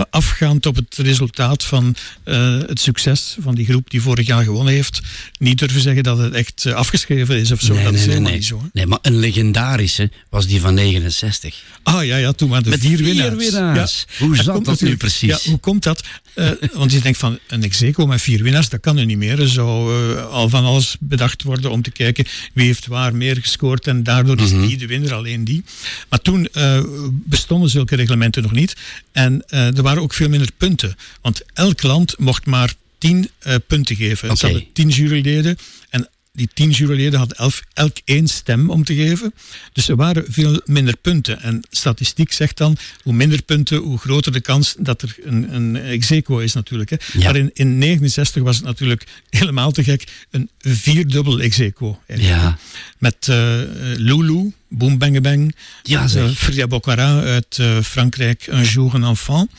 afgaand 0.09 0.65
op 0.65 0.75
het 0.75 0.95
resultaat 0.97 1.63
van 1.63 1.95
eh, 2.23 2.57
het 2.67 2.79
succes 2.79 3.37
van 3.39 3.55
die 3.55 3.65
groep 3.65 3.89
die 3.89 4.01
vorig 4.01 4.27
jaar 4.27 4.43
gewonnen 4.43 4.73
heeft, 4.73 4.99
niet 5.39 5.59
durven 5.59 5.81
zeggen 5.81 6.03
dat 6.03 6.17
het 6.17 6.33
echt 6.33 6.65
eh, 6.65 6.73
afgeschreven 6.73 7.37
is 7.39 7.51
of 7.51 7.61
zo. 7.61 7.73
Nee, 7.73 7.83
dat 7.83 7.91
nee, 7.91 8.01
is 8.01 8.07
nee, 8.07 8.15
helemaal 8.15 8.29
nee. 8.31 8.39
niet 8.39 8.47
zo. 8.49 8.59
hè. 8.61 8.67
Nee, 8.73 8.85
maar 8.85 8.99
een 9.01 9.19
legendarische 9.19 10.11
was 10.29 10.47
die 10.47 10.59
van 10.61 10.73
69. 10.73 11.55
Ah 11.83 12.05
ja, 12.05 12.17
ja, 12.17 12.31
toen 12.31 12.49
waren 12.49 12.63
de 12.63 12.69
Met 12.69 12.79
vier 12.79 12.97
winnaars. 13.03 13.35
winnaars. 13.35 14.05
Ja. 14.17 14.25
Hoe 14.25 14.35
zat 14.35 14.53
komt 14.53 14.65
dat 14.65 14.81
nu 14.81 14.97
precies? 14.97 15.43
Ja, 15.43 15.49
hoe 15.49 15.59
komt 15.59 15.83
dat? 15.83 16.03
Eh, 16.33 16.49
want 16.73 16.91
je 16.91 16.99
denkt 17.01 17.17
van 17.17 17.39
een 17.47 17.63
execo 17.63 18.05
met 18.07 18.21
vier 18.21 18.43
winnaars, 18.43 18.69
dat 18.69 18.79
kan 18.79 18.95
nu 18.95 19.05
niet 19.05 19.17
meer. 19.17 19.39
Er 19.39 19.49
zou 19.49 19.93
eh, 20.15 20.25
al 20.25 20.49
van 20.49 20.65
alles 20.65 20.95
bedacht 20.99 21.43
worden 21.43 21.71
om 21.71 21.81
te 21.81 21.91
kijken 21.91 22.25
wie 22.53 22.65
heeft 22.65 22.87
waar 22.87 23.15
meer 23.15 23.35
gescoord 23.41 23.87
en 23.87 24.03
daardoor 24.03 24.39
is 24.39 24.51
Mhm. 24.51 24.67
die 24.67 24.77
de 24.77 24.87
winnaar, 24.87 25.13
alleen 25.13 25.43
die. 25.43 25.63
Maar 26.09 26.21
toen 26.21 26.47
eh, 26.53 26.81
bestonden 27.11 27.69
zulke 27.69 27.95
reglementen 27.95 28.41
nog 28.43 28.51
niet 28.51 28.75
en 29.11 29.43
eh, 29.47 29.67
er 29.79 29.85
waren 29.85 30.03
ook 30.03 30.13
veel 30.13 30.29
minder 30.29 30.49
punten. 30.57 30.95
Want 31.21 31.41
elk 31.53 31.83
land 31.83 32.15
mocht 32.17 32.45
maar 32.45 32.73
tien 32.97 33.29
eh, 33.39 33.55
punten 33.67 33.95
geven. 33.95 34.29
Oké. 34.29 34.37
Ze 34.37 34.45
hadden 34.45 34.67
tien 34.73 34.89
juryleden 34.89 35.51
en 35.51 35.57
die 36.31 36.49
tien 36.53 36.69
juryleden 36.69 37.19
hadden 37.19 37.37
elf, 37.37 37.61
elk 37.73 37.97
één 38.05 38.27
stem 38.27 38.69
om 38.69 38.83
te 38.83 38.95
geven. 38.95 39.33
Dus 39.73 39.89
er 39.89 39.95
waren 39.95 40.25
veel 40.27 40.61
minder 40.65 40.97
punten. 40.97 41.41
En 41.41 41.61
statistiek 41.69 42.31
zegt 42.31 42.57
dan, 42.57 42.77
hoe 43.03 43.13
minder 43.13 43.41
punten, 43.41 43.77
hoe 43.77 43.97
groter 43.97 44.31
de 44.31 44.41
kans 44.41 44.75
dat 44.79 45.01
er 45.01 45.15
een, 45.23 45.55
een 45.55 45.75
exequo 45.75 46.37
is 46.37 46.53
natuurlijk. 46.53 46.89
Hè. 46.89 46.95
Ja. 47.13 47.23
Maar 47.23 47.35
in, 47.35 47.49
in 47.53 47.77
69 47.77 48.43
was 48.43 48.55
het 48.55 48.65
natuurlijk 48.65 49.05
helemaal 49.29 49.71
te 49.71 49.83
gek. 49.83 50.03
Een 50.31 50.49
vierdubbel 50.59 51.39
exequo. 51.39 52.01
Ja. 52.07 52.57
Met 52.97 53.27
eh, 53.27 53.61
Lulu, 53.95 54.53
Boom 54.69 54.97
Bang 54.97 55.21
Bang. 55.21 55.55
Ja, 55.83 56.07
eh. 56.15 56.29
Frida 56.29 56.67
Boccara 56.67 57.21
uit 57.21 57.57
eh, 57.59 57.79
Frankrijk, 57.81 58.47
Un 58.47 58.63
jour 58.63 58.95
un 58.95 59.03
enfant. 59.03 59.51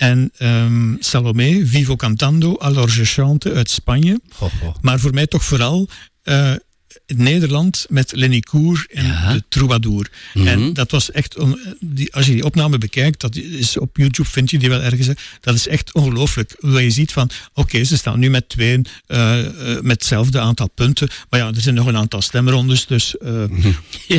En 0.00 0.30
ehm, 0.36 0.94
Salomé, 0.98 1.66
Vivo 1.66 1.96
Cantando, 1.96 2.58
Alors 2.58 2.96
je 2.96 3.04
chante 3.04 3.52
uit 3.52 3.70
Spanje. 3.70 4.20
Maar 4.80 5.00
voor 5.00 5.14
mij 5.14 5.26
toch 5.26 5.44
vooral 5.44 5.88
eh, 6.22 6.52
Nederland 7.06 7.86
met 7.88 8.12
Lenny 8.14 8.40
Koer 8.40 8.86
en 8.88 9.04
de 9.32 9.42
Troubadour. 9.48 10.10
Mhm. 10.34 10.46
En 10.46 10.72
dat 10.72 10.90
was 10.90 11.10
echt, 11.10 11.36
die, 11.80 12.14
als 12.14 12.26
je 12.26 12.32
die 12.32 12.44
opname 12.44 12.78
bekijkt, 12.78 13.20
dat 13.20 13.36
is 13.36 13.78
op 13.78 13.96
YouTube 13.96 14.28
vind 14.28 14.50
je 14.50 14.58
die 14.58 14.68
wel 14.68 14.82
ergens, 14.82 15.06
hè. 15.06 15.12
dat 15.40 15.54
is 15.54 15.68
echt 15.68 15.94
ongelooflijk. 15.94 16.56
Hoe 16.58 16.82
je 16.82 16.90
ziet 16.90 17.12
van, 17.12 17.30
oké, 17.54 17.84
ze 17.84 17.96
staan 17.96 18.18
nu 18.18 18.30
met 18.30 18.48
twee, 18.48 18.80
eh, 19.06 19.46
eh, 19.46 19.82
met 19.82 19.90
hetzelfde 19.90 20.40
aantal 20.40 20.68
punten, 20.68 21.08
maar 21.30 21.40
ja, 21.40 21.46
er 21.46 21.60
zijn 21.60 21.74
nog 21.74 21.86
een 21.86 21.96
aantal 21.96 22.22
stemrondes, 22.22 22.86
dus 22.86 23.16
eh, 23.16 23.44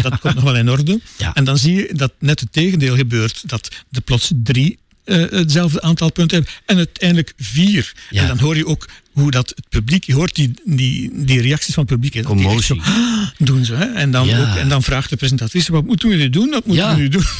dat 0.01 0.19
komt 0.19 0.35
nog 0.35 0.43
wel 0.43 0.55
in 0.55 0.69
orde. 0.69 0.99
En 1.33 1.43
dan 1.43 1.57
zie 1.57 1.73
je 1.73 1.89
dat 1.93 2.11
net 2.19 2.39
het 2.39 2.51
tegendeel 2.51 2.95
gebeurt, 2.95 3.49
dat 3.49 3.69
er 3.91 4.01
plots 4.01 4.31
drie 4.35 4.79
eh, 5.11 5.39
hetzelfde 5.39 5.81
aantal 5.81 6.11
punten 6.11 6.37
hebben 6.37 6.55
en 6.65 6.77
uiteindelijk 6.77 7.33
vier. 7.37 7.93
Ja. 8.09 8.21
En 8.21 8.27
dan 8.27 8.39
hoor 8.39 8.55
je 8.57 8.65
ook 8.67 8.87
hoe 9.11 9.31
dat 9.31 9.49
het 9.55 9.69
publiek, 9.69 10.03
je 10.03 10.13
hoort 10.13 10.35
die, 10.35 10.51
die, 10.65 11.09
die 11.13 11.41
reacties 11.41 11.73
van 11.73 11.83
het 11.83 11.91
publiek. 11.93 12.13
die 12.37 12.49
echt 12.49 12.63
zo, 12.63 12.75
"Ah," 12.75 13.27
doen 13.37 13.65
ze. 13.65 13.75
Hè? 13.75 13.85
En, 13.85 14.11
dan 14.11 14.27
Ja. 14.27 14.39
ook, 14.51 14.55
en 14.57 14.69
dan 14.69 14.83
vraagt 14.83 15.09
de 15.09 15.15
presentatrice, 15.15 15.71
wat 15.71 15.85
moeten 15.85 16.09
we 16.09 16.15
nu 16.15 16.29
doen? 16.29 16.49
Wat 16.49 16.65
moeten 16.65 16.85
Ja. 16.85 16.95
we 16.95 17.01
nu 17.01 17.07
doen? 17.07 17.23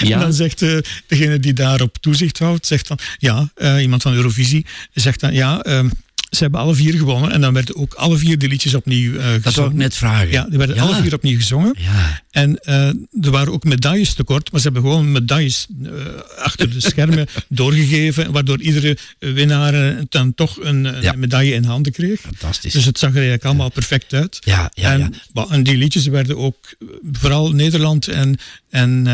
Ja. 0.00 0.14
En 0.14 0.20
dan 0.20 0.32
zegt 0.32 0.62
eh, 0.62 0.78
degene 1.06 1.38
die 1.38 1.52
daarop 1.52 1.96
toezicht 2.00 2.38
houdt, 2.38 2.66
zegt 2.66 2.88
dan, 2.88 2.98
ja, 3.18 3.50
eh, 3.54 3.82
iemand 3.82 4.02
van 4.02 4.14
Eurovisie, 4.14 4.66
zegt 4.94 5.20
dan, 5.20 5.32
ja, 5.34 5.60
ehm, 5.62 5.88
ze 6.32 6.42
hebben 6.42 6.60
alle 6.60 6.74
vier 6.74 6.94
gewonnen. 6.94 7.30
En 7.32 7.40
dan 7.40 7.54
werden 7.54 7.76
ook 7.76 7.94
alle 7.94 8.16
vier 8.16 8.38
de 8.38 8.48
liedjes 8.48 8.74
opnieuw 8.74 9.12
eh 9.12 9.18
gezongen. 9.24 9.42
Dat 9.42 9.54
wou 9.54 9.70
ik 9.70 9.76
net 9.76 9.94
vragen. 9.94 10.30
Ja, 10.30 10.46
die 10.48 10.58
werden 10.58 10.76
Ja. 10.76 10.82
alle 10.82 11.02
vier 11.02 11.14
opnieuw 11.14 11.36
gezongen. 11.38 11.74
Ja. 11.78 12.22
En 12.30 12.58
eh, 12.58 12.86
er 13.20 13.30
waren 13.30 13.52
ook 13.52 13.64
medailles 13.64 14.14
tekort, 14.14 14.50
maar 14.52 14.60
ze 14.60 14.68
hebben 14.70 14.90
gewoon 14.90 15.12
medailles 15.12 15.66
eh, 15.84 15.90
achter 16.38 16.70
de 16.70 16.80
schermen 16.80 17.26
doorgegeven, 17.48 18.32
waardoor 18.32 18.60
iedere 18.60 18.96
winnaar 19.18 19.94
dan 20.08 20.34
toch 20.34 20.58
een, 20.60 20.84
een 20.84 21.02
Ja. 21.02 21.12
medaille 21.12 21.54
in 21.54 21.64
handen 21.64 21.92
kreeg. 21.92 22.20
Fantastisch. 22.20 22.72
Dus 22.72 22.84
het 22.84 22.98
zag 22.98 23.10
er 23.10 23.14
eigenlijk 23.16 23.44
allemaal 23.44 23.70
perfect 23.70 24.12
uit. 24.12 24.38
Ja, 24.44 24.70
ja, 24.74 24.92
en, 24.92 25.14
en 25.50 25.62
die 25.62 25.76
liedjes 25.76 26.06
werden 26.06 26.36
ook, 26.38 26.74
vooral 27.12 27.50
Nederland 27.52 28.08
en, 28.08 28.38
en, 28.70 29.06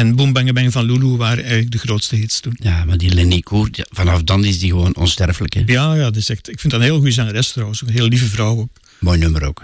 en 0.00 0.16
Boom 0.16 0.32
Bang 0.32 0.52
Bang 0.52 0.72
van 0.72 0.84
Lulu 0.84 1.16
waren 1.16 1.42
eigenlijk 1.42 1.72
de 1.72 1.78
grootste 1.78 2.16
hits 2.16 2.40
toen. 2.40 2.56
Ja, 2.62 2.84
maar 2.84 2.98
die 2.98 3.14
Lenny 3.14 3.40
Koer, 3.40 3.68
vanaf 3.90 4.22
dan 4.22 4.44
is 4.44 4.58
die 4.58 4.70
gewoon 4.70 4.96
onsterfelijk. 4.96 5.54
Hè? 5.54 5.62
Ja, 5.66 5.94
ja 5.94 6.02
dat 6.02 6.16
is 6.16 6.28
echt, 6.28 6.48
ik 6.48 6.60
vind 6.60 6.72
dat 6.72 6.80
een 6.80 6.86
heel 6.86 6.96
goede 6.96 7.12
zangeres 7.12 7.52
trouwens, 7.52 7.82
een 7.82 7.90
heel 7.90 8.06
lieve 8.06 8.26
vrouw 8.26 8.58
ook. 8.58 8.68
Mooi 8.98 9.18
nummer 9.18 9.44
ook. 9.44 9.62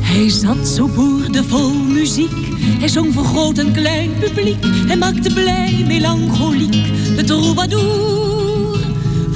Hij 0.00 0.28
zat 0.28 0.68
zo 0.68 0.88
boerdevol 0.88 1.74
muziek. 1.74 2.53
Hij 2.84 2.92
zong 2.92 3.14
voor 3.14 3.24
groot 3.24 3.58
en 3.58 3.72
klein 3.72 4.10
publiek. 4.18 4.64
Hij 4.86 4.96
maakte 4.96 5.32
blij, 5.34 5.84
melancholiek, 5.86 6.86
de 7.16 7.24
troubadour. 7.24 8.78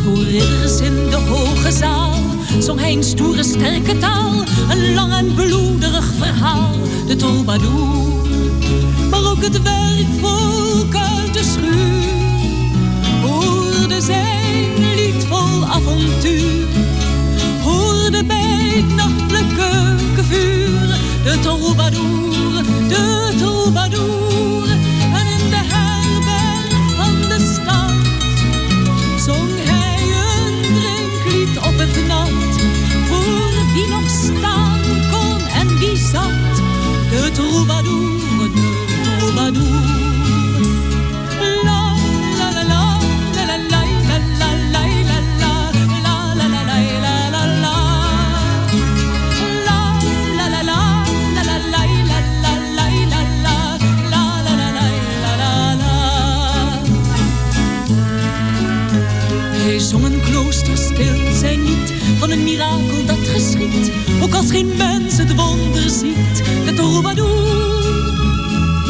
Voor 0.05 0.23
ridders 0.25 0.81
in 0.81 0.95
de 1.11 1.17
hoge 1.17 1.73
zaal 1.73 2.15
zong 2.59 2.81
hij 2.81 2.93
een 2.93 3.05
stoere, 3.05 3.43
sterke 3.43 3.99
taal. 3.99 4.45
Een 4.71 4.95
lang 4.95 5.13
en 5.13 5.35
bloederig 5.35 6.13
verhaal, 6.19 6.75
de 7.07 7.17
troubadour. 7.17 8.27
Maar 9.11 9.31
ook 9.31 9.43
het 9.43 9.63
werkvolk 9.63 10.95
uit 10.95 11.35
de 11.35 11.43
schuur 11.43 12.05
hoorde 13.23 14.01
zijn 14.01 14.95
lied 14.97 15.25
vol 15.25 15.65
avontuur 15.65 16.67
hoorde 17.63 18.25
bij 18.25 18.73
het 18.75 18.95
nachtelijke 18.95 19.98
de 21.25 21.43
troubadour, 21.43 22.63
de 22.89 23.39
troubadour. 23.39 24.28
Mirakel 62.59 63.05
dat 63.07 63.29
geschiet, 63.29 63.91
ook 64.23 64.35
als 64.35 64.51
geen 64.51 64.73
mens 64.77 65.17
het 65.17 65.35
wonder 65.35 65.91
ziet. 65.91 66.43
De 66.65 66.73
troubadour 66.75 68.07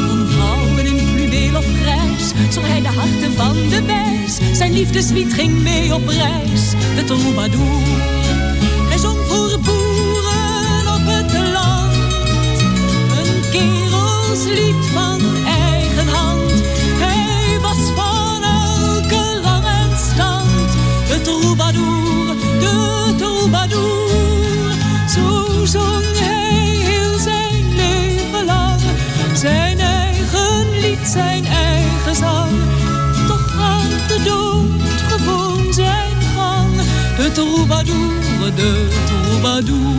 van 0.07 0.27
vrouwen 0.29 0.87
in 0.87 1.07
fluweel 1.07 1.57
of 1.57 1.67
grijs 1.81 2.33
zong 2.51 2.67
hij 2.67 2.81
de 2.81 2.89
harten 2.89 3.33
van 3.33 3.55
de 3.69 3.83
wijs. 3.83 4.57
Zijn 4.59 4.73
liefdeslied 4.73 5.33
ging 5.33 5.63
mee 5.63 5.95
op 5.95 6.09
reis, 6.09 6.71
de 6.97 7.05
troubadour. 7.05 7.83
Hij 8.89 8.99
zong 8.99 9.19
voor 9.27 9.59
boeren 9.61 10.95
op 10.95 11.05
het 11.05 11.33
land, 11.53 11.97
een 13.19 13.51
kerelslied 13.51 14.87
van 14.93 15.38
zong 25.69 26.05
hij 26.19 26.77
heel 26.91 27.19
zijn 27.19 27.77
leven 27.77 28.45
lang, 28.45 28.81
zijn 29.35 29.79
eigen 29.79 30.81
lied, 30.81 31.09
zijn 31.09 31.45
eigen 31.45 32.17
zang. 32.17 32.51
Toch 33.27 33.51
gaat 33.57 34.09
de 34.09 34.23
dood 34.25 35.01
gewoon 35.09 35.73
zijn 35.73 36.17
gang, 36.35 36.75
de 37.17 37.33
troubadour, 37.33 38.55
de 38.55 38.89
troubadour. 39.07 39.97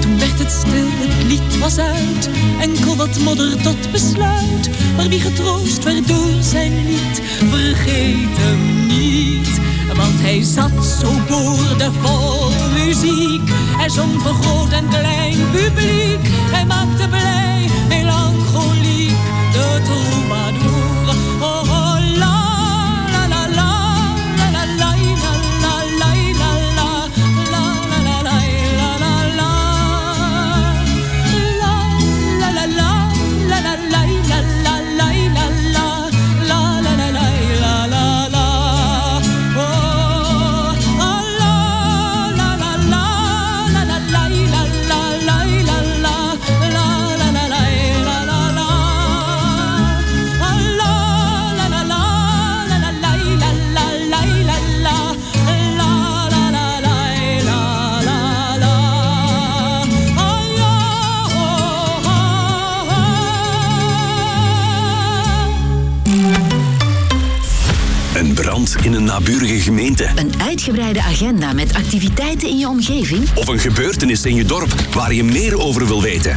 Toen 0.00 0.18
werd 0.18 0.38
het 0.38 0.50
stil, 0.50 0.88
het 0.90 1.24
lied 1.24 1.58
was 1.58 1.78
uit, 1.78 2.30
enkel 2.60 2.96
wat 2.96 3.18
modder 3.18 3.62
tot 3.62 3.90
besluit. 3.92 4.70
Maar 4.96 5.08
wie 5.08 5.20
getroost 5.20 5.84
werd 5.84 6.08
door 6.08 6.42
zijn 6.42 6.86
lied, 6.86 7.22
vergeet 7.50 8.36
hem 8.38 8.86
niet. 8.86 9.60
Want 9.96 10.20
hij 10.20 10.42
zat 10.42 10.84
zo 11.00 11.10
boordevol 11.28 12.50
muziek. 12.88 13.50
Hij 13.76 13.88
zong 13.88 14.22
voor 14.22 14.34
groot 14.34 14.72
en 14.72 14.88
klein 14.88 15.50
publiek. 15.50 16.20
Hij 16.50 16.64
maakte 16.64 17.08
blij, 17.08 17.68
melancholiek, 17.88 19.16
de 19.52 19.80
troebel. 19.84 20.47
Een 69.98 70.32
uitgebreide 70.42 71.02
agenda 71.02 71.52
met 71.52 71.74
activiteiten 71.74 72.48
in 72.48 72.58
je 72.58 72.68
omgeving? 72.68 73.28
Of 73.34 73.48
een 73.48 73.58
gebeurtenis 73.58 74.24
in 74.24 74.34
je 74.34 74.44
dorp 74.44 74.74
waar 74.94 75.14
je 75.14 75.24
meer 75.24 75.58
over 75.58 75.86
wil 75.86 76.02
weten. 76.02 76.36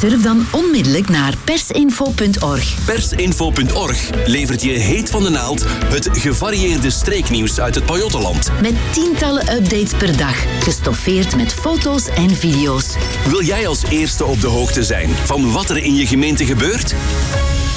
Surf 0.00 0.22
dan 0.22 0.46
onmiddellijk 0.50 1.08
naar 1.08 1.34
persinfo.org. 1.44 2.84
Persinfo.org 2.84 4.10
levert 4.26 4.62
je 4.62 4.70
heet 4.70 5.10
van 5.10 5.22
de 5.22 5.30
naald 5.30 5.64
het 5.84 6.08
gevarieerde 6.12 6.90
streeknieuws 6.90 7.60
uit 7.60 7.74
het 7.74 7.86
Pajottenland. 7.86 8.50
Met 8.60 8.74
tientallen 8.92 9.54
updates 9.54 9.94
per 9.98 10.16
dag, 10.16 10.64
gestoffeerd 10.64 11.36
met 11.36 11.54
foto's 11.54 12.08
en 12.08 12.30
video's. 12.30 12.86
Wil 13.28 13.42
jij 13.42 13.66
als 13.66 13.82
eerste 13.90 14.24
op 14.24 14.40
de 14.40 14.46
hoogte 14.46 14.84
zijn 14.84 15.10
van 15.24 15.52
wat 15.52 15.70
er 15.70 15.76
in 15.76 15.94
je 15.94 16.06
gemeente 16.06 16.44
gebeurt? 16.44 16.94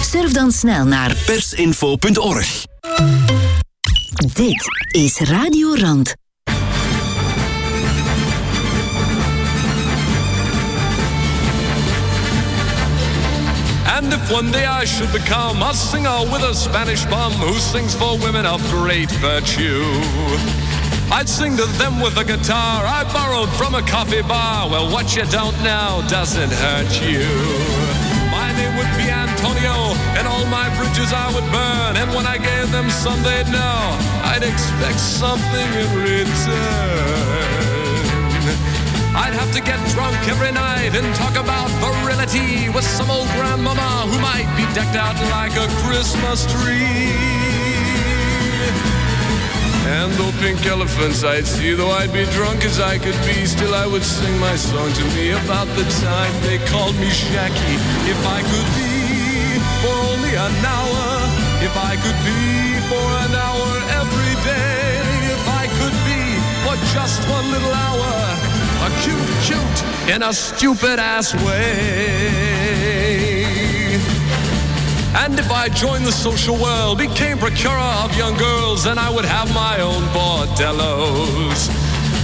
Surf 0.02 0.32
dan 0.32 0.52
snel 0.52 0.86
naar 0.86 1.16
persinfo.org. 1.26 2.66
Dit 4.32 4.64
is 4.92 5.20
Radio 5.20 5.76
Rand. 5.76 6.16
And 13.86 14.14
if 14.14 14.32
one 14.32 14.52
day 14.52 14.66
I 14.66 14.86
should 14.86 15.12
become 15.12 15.62
a 15.62 15.74
singer 15.74 16.24
with 16.32 16.42
a 16.44 16.54
Spanish 16.54 17.06
bum 17.06 17.34
who 17.34 17.54
sings 17.60 17.96
for 17.96 18.18
women 18.20 18.46
of 18.46 18.62
great 18.70 19.12
virtue, 19.12 19.84
I'd 21.12 21.28
sing 21.28 21.58
to 21.58 21.66
them 21.78 22.00
with 22.00 22.18
a 22.18 22.24
guitar 22.24 22.86
I 22.86 23.04
borrowed 23.12 23.50
from 23.50 23.76
a 23.76 23.82
coffee 23.82 24.22
bar. 24.22 24.70
Well, 24.70 24.90
what 24.90 25.18
you 25.18 25.26
don't 25.26 25.62
know 25.64 26.02
doesn't 26.08 26.52
hurt 26.52 27.02
you. 27.02 27.83
Name 28.58 28.76
would 28.78 28.94
be 28.98 29.10
Antonio, 29.10 29.98
and 30.18 30.28
all 30.28 30.46
my 30.46 30.70
bridges 30.78 31.12
I 31.14 31.28
would 31.34 31.48
burn. 31.52 31.98
And 31.98 32.10
when 32.16 32.26
I 32.26 32.38
gave 32.38 32.72
them 32.72 32.90
some, 32.90 33.22
they'd 33.24 33.50
know 33.50 33.98
I'd 34.24 34.44
expect 34.44 35.00
something 35.00 35.70
in 35.82 35.90
return. 35.98 37.64
I'd 39.16 39.34
have 39.34 39.52
to 39.54 39.62
get 39.62 39.78
drunk 39.94 40.18
every 40.28 40.52
night 40.52 40.96
and 40.96 41.06
talk 41.16 41.36
about 41.38 41.70
virility 41.82 42.70
with 42.70 42.84
some 42.84 43.10
old 43.12 43.28
grandmama 43.38 44.10
who 44.10 44.18
might 44.20 44.50
be 44.58 44.66
decked 44.74 44.98
out 44.98 45.16
like 45.30 45.56
a 45.56 45.68
Christmas 45.86 46.46
tree. 46.52 47.44
And 49.86 50.12
though 50.14 50.32
pink 50.40 50.66
elephants 50.66 51.24
I'd 51.24 51.46
see, 51.46 51.74
though 51.74 51.92
I'd 51.92 52.14
be 52.14 52.24
drunk 52.32 52.64
as 52.64 52.80
I 52.80 52.98
could 52.98 53.20
be, 53.28 53.46
still 53.46 53.76
I 53.76 53.86
would 53.86 54.04
sing 54.04 54.40
my 54.40 54.56
song 54.56 54.92
to 54.94 55.04
me 55.16 55.32
about 55.32 55.68
the 55.76 55.84
time 56.00 56.34
they 56.42 56.58
called 56.72 56.96
me 56.96 57.10
Shacky. 57.12 57.76
If 58.08 58.22
I 58.26 58.40
could 58.52 58.70
be 58.80 59.60
for 59.84 59.96
only 60.12 60.34
an 60.40 60.56
hour, 60.64 61.06
if 61.68 61.76
I 61.76 61.94
could 62.00 62.20
be 62.24 62.80
for 62.88 63.08
an 63.28 63.34
hour 63.36 63.70
every 64.00 64.36
day, 64.48 65.04
if 65.36 65.44
I 65.62 65.68
could 65.78 65.98
be 66.08 66.22
for 66.64 66.76
just 66.96 67.20
one 67.28 67.52
little 67.52 67.76
hour, 67.86 68.12
a 68.88 68.90
cute, 69.04 69.32
cute 69.44 69.80
in 70.16 70.24
a 70.24 70.34
stupid 70.34 70.98
ass 71.00 71.36
way. 71.44 73.03
And 75.16 75.38
if 75.38 75.52
I 75.52 75.70
joined 75.70 76.06
the 76.06 76.12
social 76.12 76.58
world, 76.58 76.98
became 76.98 77.38
procurer 77.38 77.94
of 78.04 78.18
young 78.18 78.36
girls, 78.38 78.84
then 78.84 78.98
I 78.98 79.10
would 79.10 79.26
have 79.26 79.54
my 79.54 79.80
own 79.80 80.04
bordellos. 80.10 81.70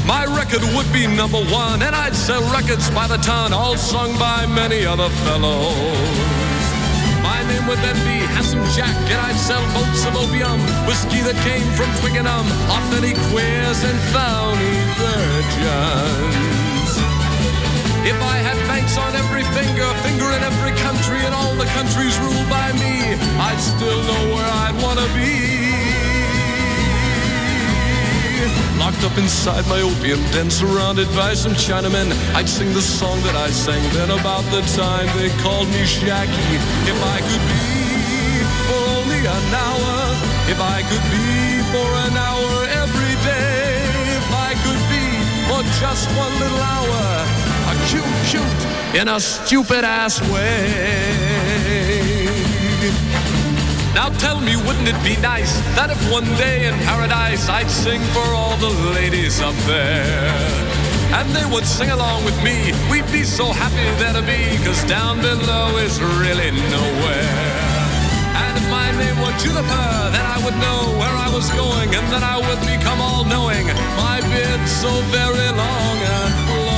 My 0.07 0.25
record 0.25 0.63
would 0.73 0.91
be 0.91 1.05
number 1.05 1.37
one, 1.53 1.83
and 1.83 1.95
I'd 1.95 2.15
sell 2.15 2.41
records 2.51 2.89
by 2.89 3.07
the 3.07 3.17
ton, 3.17 3.53
all 3.53 3.77
sung 3.77 4.17
by 4.17 4.47
many 4.47 4.85
other 4.85 5.09
fellows. 5.23 6.49
My 7.21 7.43
name 7.47 7.67
would 7.67 7.77
then 7.79 7.95
be 8.09 8.25
Handsome 8.33 8.65
Jack, 8.75 8.95
and 9.11 9.21
I'd 9.21 9.37
sell 9.37 9.61
boats 9.77 10.05
of 10.05 10.15
opium, 10.15 10.59
whiskey 10.87 11.21
that 11.21 11.37
came 11.45 11.69
from 11.77 11.93
Twickenham, 12.01 12.47
authentic 12.73 13.17
queers 13.29 13.83
and 13.83 13.99
phony 14.09 14.75
virgins. 14.97 16.58
If 18.07 18.15
I 18.21 18.37
had 18.39 18.55
banks 18.67 18.97
on 18.97 19.13
every 19.15 19.43
finger, 19.55 19.87
finger 20.07 20.31
in 20.31 20.41
every 20.41 20.71
country, 20.79 21.19
and 21.25 21.35
all 21.35 21.53
the 21.55 21.67
countries 21.75 22.17
ruled 22.19 22.49
by 22.49 22.71
me, 22.73 23.19
I'd 23.35 23.59
still 23.59 24.01
know 24.03 24.23
where 24.35 24.49
I'd 24.63 24.77
wanna 24.81 25.07
be. 25.13 25.59
Locked 28.79 29.03
up 29.03 29.17
inside 29.17 29.67
my 29.67 29.81
opium 29.81 30.23
den, 30.31 30.49
surrounded 30.49 31.09
by 31.13 31.33
some 31.33 31.51
Chinamen, 31.53 32.15
I'd 32.33 32.47
sing 32.47 32.73
the 32.73 32.81
song 32.81 33.19
that 33.23 33.35
I 33.35 33.49
sang 33.51 33.83
then 33.91 34.09
about 34.09 34.47
the 34.55 34.61
time 34.79 35.07
they 35.19 35.29
called 35.43 35.67
me 35.67 35.83
Shacky. 35.83 36.55
If 36.87 36.99
I 37.03 37.19
could 37.27 37.45
be 37.51 37.67
for 38.67 38.81
only 38.95 39.21
an 39.27 39.47
hour, 39.65 39.95
if 40.47 40.59
I 40.63 40.79
could 40.87 41.05
be 41.11 41.27
for 41.75 41.89
an 42.07 42.15
hour 42.15 42.53
every 42.81 43.15
day, 43.27 43.83
if 44.15 44.27
I 44.31 44.55
could 44.63 44.81
be 44.87 45.05
for 45.51 45.61
just 45.83 46.07
one 46.15 46.33
little 46.39 46.63
hour, 46.63 47.38
cute, 47.89 48.05
cute 48.29 48.61
in 48.93 49.07
a 49.07 49.19
stupid 49.19 49.83
ass 49.83 50.21
way. 50.29 50.69
Now 53.95 54.09
tell 54.21 54.39
me, 54.39 54.55
wouldn't 54.55 54.87
it 54.87 54.99
be 55.03 55.17
nice 55.21 55.57
that 55.75 55.89
if 55.89 55.99
one 56.11 56.29
day 56.37 56.67
in 56.69 56.75
paradise 56.85 57.49
I'd 57.49 57.69
sing 57.69 58.01
for 58.13 58.27
all 58.37 58.55
the 58.57 58.69
ladies 58.93 59.41
up 59.41 59.55
there? 59.65 60.29
And 61.17 61.27
they 61.33 61.45
would 61.49 61.65
sing 61.65 61.89
along 61.89 62.25
with 62.25 62.37
me. 62.43 62.71
We'd 62.91 63.09
be 63.11 63.23
so 63.23 63.45
happy 63.51 63.89
there 63.97 64.13
to 64.13 64.21
be, 64.21 64.61
cause 64.63 64.83
down 64.85 65.17
below 65.21 65.77
is 65.77 65.97
really 66.21 66.51
nowhere. 66.69 67.49
And 68.37 68.53
if 68.53 68.65
my 68.69 68.93
name 69.01 69.17
were 69.17 69.33
Juniper, 69.41 69.89
then 70.13 70.25
I 70.29 70.37
would 70.45 70.57
know 70.61 70.93
where 71.01 71.15
I 71.25 71.29
was 71.33 71.49
going, 71.57 71.89
and 71.97 72.05
then 72.13 72.21
I 72.21 72.37
would 72.37 72.61
become 72.69 73.01
all 73.01 73.25
knowing. 73.25 73.65
My 73.97 74.21
beard 74.29 74.61
so 74.69 74.91
very 75.09 75.49
long 75.57 75.97
and 75.97 76.33
flowing. 76.45 76.68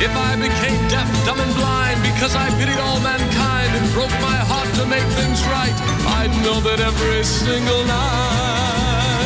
If 0.00 0.14
I 0.14 0.36
became 0.36 0.78
deaf, 0.88 1.10
dumb, 1.26 1.40
and 1.40 1.52
blind 1.58 2.00
because 2.02 2.36
I 2.36 2.46
pitied 2.54 2.78
all 2.78 3.00
mankind 3.00 3.74
and 3.74 3.92
broke 3.92 4.14
my 4.22 4.38
heart 4.46 4.70
to 4.78 4.86
make 4.86 5.02
things 5.18 5.42
right, 5.50 5.74
I'd 6.22 6.30
know 6.46 6.60
that 6.60 6.78
every 6.78 7.24
single 7.24 7.82
night. 7.82 9.18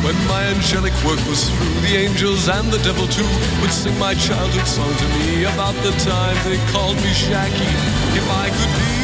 When 0.00 0.16
my 0.32 0.48
angelic 0.48 0.96
work 1.04 1.20
was 1.28 1.44
through, 1.44 1.76
the 1.84 2.00
angels 2.08 2.48
and 2.48 2.72
the 2.72 2.80
devil 2.80 3.06
too 3.06 3.28
would 3.60 3.70
sing 3.70 3.98
my 3.98 4.14
childhood 4.14 4.66
song 4.66 4.96
to 4.96 5.06
me 5.20 5.44
about 5.44 5.76
the 5.84 5.92
time 6.00 6.36
they 6.48 6.56
called 6.72 6.96
me 6.96 7.12
Shacky. 7.12 7.68
If 8.16 8.26
I 8.32 8.48
could 8.48 8.72
be 8.80 8.96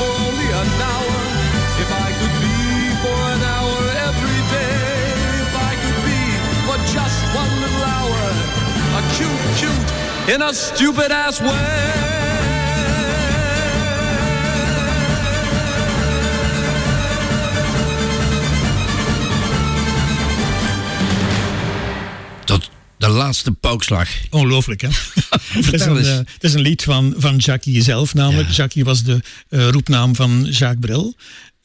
for 0.00 0.12
only 0.24 0.48
an 0.48 0.70
hour, 0.80 1.20
if 1.84 1.90
I 1.92 2.08
could 2.16 2.35
a 8.96 9.02
cute, 9.14 9.56
cute 9.58 10.34
in 10.34 10.42
a 10.42 10.52
stupid 10.52 11.10
ass 11.12 11.40
way. 11.40 12.04
Tot 22.44 22.70
de 22.96 23.08
laatste 23.08 23.50
paukslag. 23.52 24.08
Ongelooflijk, 24.30 24.80
hè? 24.80 24.88
het, 25.30 25.40
is 25.54 25.64
Vertel 25.66 25.90
een, 25.90 25.96
eens. 25.96 26.08
eh, 26.08 26.16
het 26.16 26.44
is 26.44 26.54
een 26.54 26.60
lied 26.60 26.82
van, 26.82 27.14
van 27.16 27.36
Jackie 27.36 27.82
zelf, 27.82 28.14
namelijk. 28.14 28.50
Jackie 28.50 28.84
was 28.84 29.02
de 29.02 29.20
eh, 29.48 29.68
roepnaam 29.68 30.14
van 30.14 30.44
Jacques 30.50 30.80
Brel. 30.80 31.14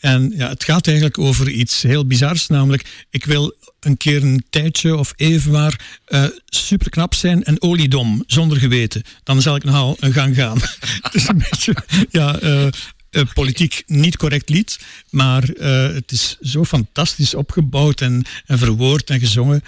En 0.01 0.33
ja, 0.35 0.49
het 0.49 0.63
gaat 0.63 0.87
eigenlijk 0.87 1.17
over 1.17 1.49
iets 1.49 1.81
heel 1.81 2.05
bizars, 2.05 2.47
namelijk 2.47 3.05
ik 3.09 3.25
wil 3.25 3.55
een 3.79 3.97
keer 3.97 4.23
een 4.23 4.43
tijdje 4.49 4.95
of 4.95 5.13
even 5.15 5.51
maar 5.51 5.99
eh 6.05 6.25
superknap 6.45 7.13
zijn 7.13 7.43
en 7.43 7.61
oliedom, 7.61 8.23
zonder 8.27 8.57
geweten. 8.57 9.01
Dan 9.23 9.41
zal 9.41 9.55
ik 9.55 9.63
nogal 9.63 9.97
een 9.99 10.13
gang 10.13 10.35
gaan. 10.35 10.57
het 11.01 11.13
is 11.13 11.27
een 11.27 11.43
beetje, 11.49 11.75
ja... 12.09 12.39
eh, 12.39 12.67
eh, 13.11 13.23
politiek 13.33 13.83
niet 13.85 14.17
correct 14.17 14.49
lied, 14.49 14.79
maar 15.09 15.43
eh, 15.49 15.93
het 15.93 16.11
is 16.11 16.37
zo 16.41 16.63
fantastisch 16.63 17.33
opgebouwd 17.33 18.01
en, 18.01 18.25
en 18.45 18.57
verwoord 18.57 19.09
en 19.09 19.19
gezongen. 19.19 19.63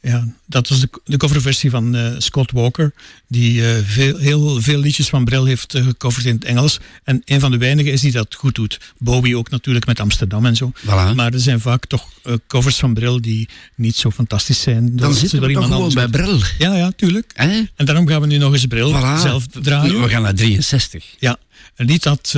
Ja, 0.00 0.26
dat 0.46 0.68
was 0.68 0.80
de, 0.80 0.88
de 1.04 1.16
coverversie 1.16 1.70
van 1.70 1.96
eh, 1.96 2.12
Scott 2.18 2.50
Walker, 2.50 2.92
die 3.28 3.66
eh, 3.66 3.76
veel, 3.84 4.16
heel 4.16 4.60
veel 4.60 4.78
liedjes 4.78 5.08
van 5.08 5.24
Brel 5.24 5.44
heeft 5.44 5.74
eh, 5.74 5.84
gecoverd 5.84 6.24
in 6.24 6.34
het 6.34 6.44
Engels. 6.44 6.78
En 7.04 7.22
een 7.24 7.40
van 7.40 7.50
de 7.50 7.58
weinigen 7.58 7.92
is 7.92 8.00
die 8.00 8.12
dat 8.12 8.34
goed 8.34 8.54
doet. 8.54 8.80
Bowie 8.98 9.36
ook 9.36 9.50
natuurlijk 9.50 9.86
met 9.86 10.00
Amsterdam 10.00 10.46
en 10.46 10.56
zo. 10.56 10.72
Maar 11.14 11.32
er 11.32 11.40
zijn 11.40 11.60
vaak 11.60 11.86
toch 11.86 12.08
covers 12.46 12.76
van 12.76 12.94
Brel 12.94 13.20
die 13.20 13.48
niet 13.74 13.96
zo 13.96 14.10
fantastisch 14.10 14.60
zijn. 14.60 14.96
Dan 14.96 15.14
zitten 15.14 15.40
we 15.40 15.52
toch 15.52 15.64
gewoon 15.64 15.94
bij. 15.94 16.08
Brel. 16.08 16.40
Ja, 16.58 16.74
ja, 16.74 16.90
tuurlijk. 16.96 17.32
En 17.34 17.68
daarom 17.86 18.06
gaan 18.06 18.20
we 18.20 18.26
nu 18.26 18.36
nog 18.36 18.52
eens 18.52 18.66
Brel 18.66 18.92
Voilà. 18.92 19.20
zelf 19.20 19.46
draaien. 19.46 20.02
We 20.02 20.08
gaan 20.08 20.22
naar 20.22 20.34
63. 20.34 21.04
Ja, 21.18 21.36
een 21.76 21.86
lied 21.86 22.02
dat, 22.02 22.34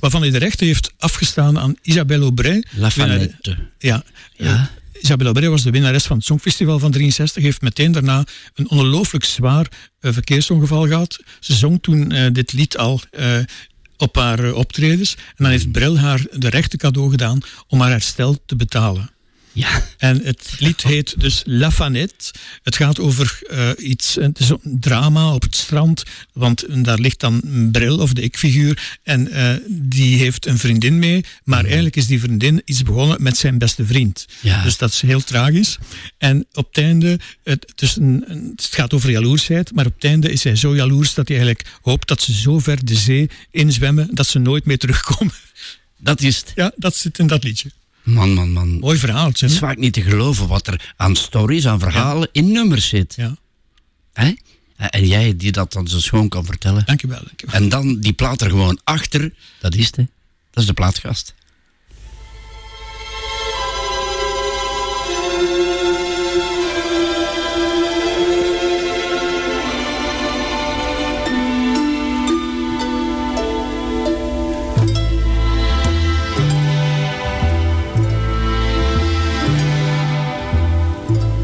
waarvan 0.00 0.20
hij 0.20 0.30
de 0.30 0.38
rechten 0.38 0.66
heeft 0.66 0.92
afgestaan 0.98 1.58
aan 1.58 1.74
Isabelle 1.82 2.22
Aubray. 2.22 2.64
La 2.70 2.90
Fanette. 2.90 3.56
Ja. 3.78 4.04
Ja. 4.36 4.70
Isabelle 5.04 5.28
Aubray 5.28 5.50
was 5.50 5.62
de 5.62 5.70
winnares 5.70 6.04
van 6.04 6.16
het 6.16 6.26
Songfestival 6.26 6.78
van 6.78 6.90
63. 6.90 7.42
Heeft 7.42 7.60
meteen 7.60 7.92
daarna 7.92 8.24
een 8.54 8.70
ongelooflijk 8.70 9.24
zwaar 9.24 9.68
eh, 10.00 10.12
verkeersongeval 10.12 10.86
gehad. 10.86 11.22
Ze 11.40 11.54
zong 11.54 11.82
toen 11.82 12.12
eh, 12.12 12.32
dit 12.32 12.52
lied 12.52 12.76
al 12.76 13.00
eh, 13.10 13.38
op 13.96 14.16
haar 14.16 14.52
optredens. 14.52 15.14
En 15.14 15.34
dan 15.36 15.50
heeft 15.50 15.72
Brel 15.72 15.98
haar 15.98 16.26
de 16.32 16.48
rechte 16.48 16.76
cadeau 16.76 17.10
gedaan 17.10 17.40
om 17.68 17.80
haar 17.80 17.90
herstel 17.90 18.38
te 18.46 18.56
betalen. 18.56 19.13
Ja. 19.54 19.86
En 19.98 20.20
het 20.24 20.54
lied 20.58 20.82
heet 20.82 21.14
dus 21.20 21.42
La 21.44 21.70
Fanette. 21.70 22.32
Het 22.62 22.76
gaat 22.76 22.98
over 23.00 23.38
eh, 23.50 23.70
iets, 23.78 24.14
het 24.14 24.38
is 24.38 24.48
een 24.48 24.76
drama 24.80 25.32
op 25.34 25.42
het 25.42 25.56
strand, 25.56 26.02
want 26.32 26.84
daar 26.84 26.98
ligt 26.98 27.20
dan 27.20 27.40
een 27.44 27.70
bril 27.70 27.98
of 27.98 28.12
de 28.12 28.22
ik-figuur 28.22 28.98
en 29.02 29.30
eh, 29.30 29.54
die 29.68 30.16
heeft 30.18 30.46
een 30.46 30.58
vriendin 30.58 30.98
mee, 30.98 31.24
maar 31.44 31.64
eigenlijk 31.64 31.96
is 31.96 32.06
die 32.06 32.20
vriendin 32.20 32.62
iets 32.64 32.82
begonnen 32.82 33.22
met 33.22 33.36
zijn 33.36 33.58
beste 33.58 33.86
vriend. 33.86 34.26
Ja. 34.40 34.62
Dus 34.62 34.76
dat 34.76 34.90
is 34.90 35.00
heel 35.00 35.20
tragisch. 35.24 35.78
En 36.18 36.46
op 36.52 36.66
het 36.74 36.84
einde, 36.84 37.18
het, 37.44 37.64
het, 37.68 37.82
is 37.82 37.96
een, 37.96 38.24
een- 38.26 38.52
het 38.56 38.68
gaat 38.74 38.92
over 38.94 39.10
jaloersheid, 39.10 39.74
maar 39.74 39.86
op 39.86 39.94
het 39.94 40.04
einde 40.04 40.32
is 40.32 40.44
hij 40.44 40.56
zo 40.56 40.76
jaloers 40.76 41.14
dat 41.14 41.28
hij 41.28 41.36
eigenlijk 41.36 41.68
hoopt 41.82 42.08
dat 42.08 42.22
ze 42.22 42.32
zo 42.32 42.58
ver 42.58 42.84
de 42.84 42.94
zee 42.96 43.30
inzwemmen 43.50 44.08
dat 44.14 44.26
ze 44.26 44.38
nooit 44.38 44.64
meer 44.64 44.78
terugkomen. 44.78 45.34
Dat 45.98 46.20
is 46.20 46.36
het. 46.36 46.52
Ja, 46.54 46.72
dat 46.76 46.96
zit 46.96 47.18
in 47.18 47.26
dat 47.26 47.44
liedje. 47.44 47.70
Man, 48.04 48.34
man, 48.34 48.52
man. 48.52 48.78
Mooi 48.78 48.98
verhaaltje. 48.98 49.46
Het 49.46 49.54
hè? 49.54 49.60
is 49.60 49.68
vaak 49.68 49.76
niet 49.76 49.92
te 49.92 50.02
geloven 50.02 50.48
wat 50.48 50.66
er 50.66 50.92
aan 50.96 51.16
stories, 51.16 51.66
aan 51.66 51.78
verhalen 51.78 52.28
in 52.32 52.52
nummers 52.52 52.88
zit. 52.88 53.14
Ja. 53.14 53.36
Hè? 54.12 54.32
En 54.76 55.06
jij 55.06 55.36
die 55.36 55.52
dat 55.52 55.72
dan 55.72 55.88
zo 55.88 56.00
schoon 56.00 56.28
kan 56.28 56.44
vertellen. 56.44 56.82
Dankjewel. 56.86 57.20
dankjewel. 57.24 57.54
En 57.54 57.68
dan 57.68 58.00
die 58.00 58.12
plaat 58.12 58.40
er 58.40 58.50
gewoon 58.50 58.80
achter. 58.84 59.32
Dat 59.60 59.74
is 59.74 59.86
het, 59.86 59.96
hè. 59.96 60.04
Dat 60.50 60.62
is 60.62 60.68
de 60.68 60.74
plaatgast. 60.74 61.34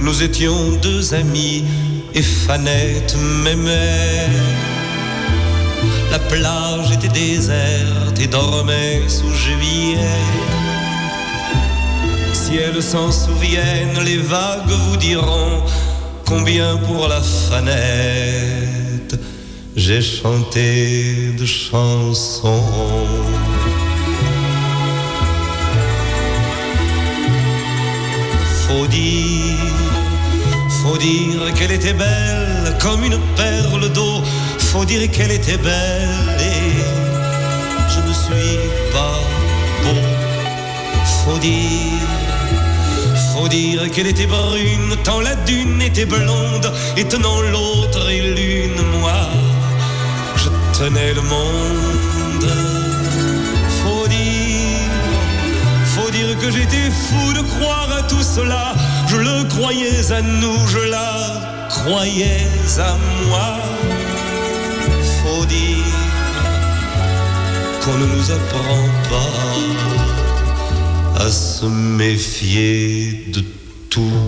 Nous 0.02 0.22
étions 0.22 0.72
deux 0.82 1.14
amis 1.14 1.64
et 2.14 2.22
Fanette 2.22 3.16
m'aimait. 3.44 4.28
La 6.10 6.18
plage 6.18 6.92
était 6.92 7.08
déserte 7.08 8.18
et 8.20 8.26
dormait 8.26 9.02
sous 9.08 9.32
juillet. 9.32 9.98
Si 12.32 12.56
elles 12.56 12.82
s'en 12.82 13.12
souviennent, 13.12 14.00
les 14.04 14.18
vagues 14.18 14.68
vous 14.68 14.96
diront 14.96 15.62
combien 16.26 16.76
pour 16.78 17.06
la 17.08 17.20
fanette 17.20 18.60
j'ai 19.76 20.02
chanté 20.02 21.32
de 21.38 21.46
chansons. 21.46 22.62
Faut 28.66 28.86
dire, 28.86 29.79
faut 30.90 30.98
dire 30.98 31.54
qu'elle 31.54 31.70
était 31.70 31.92
belle 31.92 32.76
comme 32.80 33.04
une 33.04 33.18
perle 33.36 33.88
d'eau. 33.92 34.22
Faut 34.58 34.84
dire 34.84 35.08
qu'elle 35.10 35.30
était 35.30 35.56
belle 35.56 36.36
et 36.40 36.72
je 37.92 38.00
ne 38.08 38.12
suis 38.12 38.58
pas 38.92 39.20
beau. 39.84 40.00
Faut 41.22 41.38
dire, 41.38 42.08
faut 43.32 43.48
dire 43.48 43.88
qu'elle 43.92 44.08
était 44.08 44.26
brune 44.26 44.96
tant 45.04 45.20
la 45.20 45.36
dune 45.48 45.80
était 45.80 46.06
blonde 46.06 46.72
et 46.96 47.04
tenant 47.04 47.40
l'autre 47.40 48.10
et 48.10 48.22
l'une 48.34 48.82
moi 48.98 49.20
je 50.36 50.48
tenais 50.76 51.12
le 51.12 51.22
monde. 51.22 52.50
Faut 53.80 54.08
dire, 54.08 54.90
faut 55.94 56.10
dire 56.10 56.36
que 56.40 56.50
j'étais 56.50 56.90
fou 56.90 57.32
de 57.32 57.42
croire 57.42 57.88
à 57.96 58.02
tout 58.02 58.24
cela. 58.36 58.74
Je 59.10 59.16
le 59.16 59.42
croyais 59.48 60.12
à 60.12 60.22
nous, 60.22 60.68
je 60.68 60.78
la 60.88 61.68
croyais 61.68 62.46
à 62.78 62.96
moi. 63.26 63.58
Faut 65.20 65.44
dire 65.46 65.84
qu'on 67.82 67.98
ne 67.98 68.06
nous 68.06 68.30
apprend 68.30 68.88
pas 69.10 69.34
à 71.24 71.28
se 71.28 71.66
méfier 71.66 73.24
de 73.34 73.42
tout. 73.88 74.22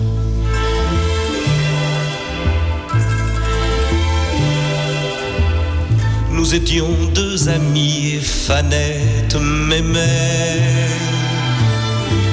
Nous 6.29 6.55
étions 6.55 6.93
deux 7.15 7.47
amis 7.47 8.15
et 8.15 8.19
Fanette 8.19 9.37
m'aimait. 9.39 10.59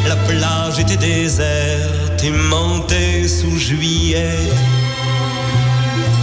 La 0.09 0.17
plage 0.17 0.81
était 0.81 0.97
déserte 0.97 2.00
mentait 2.29 3.27
sous 3.27 3.57
juillet. 3.57 4.39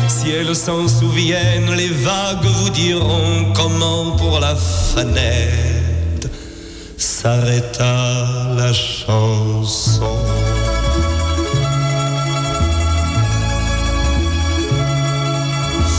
Si 0.08 0.30
elles 0.30 0.56
s'en 0.56 0.88
souviennent, 0.88 1.74
les 1.74 1.90
vagues 1.90 2.46
vous 2.46 2.70
diront 2.70 3.52
comment 3.56 4.12
pour 4.12 4.40
la 4.40 4.56
fanette 4.56 6.30
s'arrêta 6.98 8.54
la 8.56 8.74
chanson. 8.74 10.18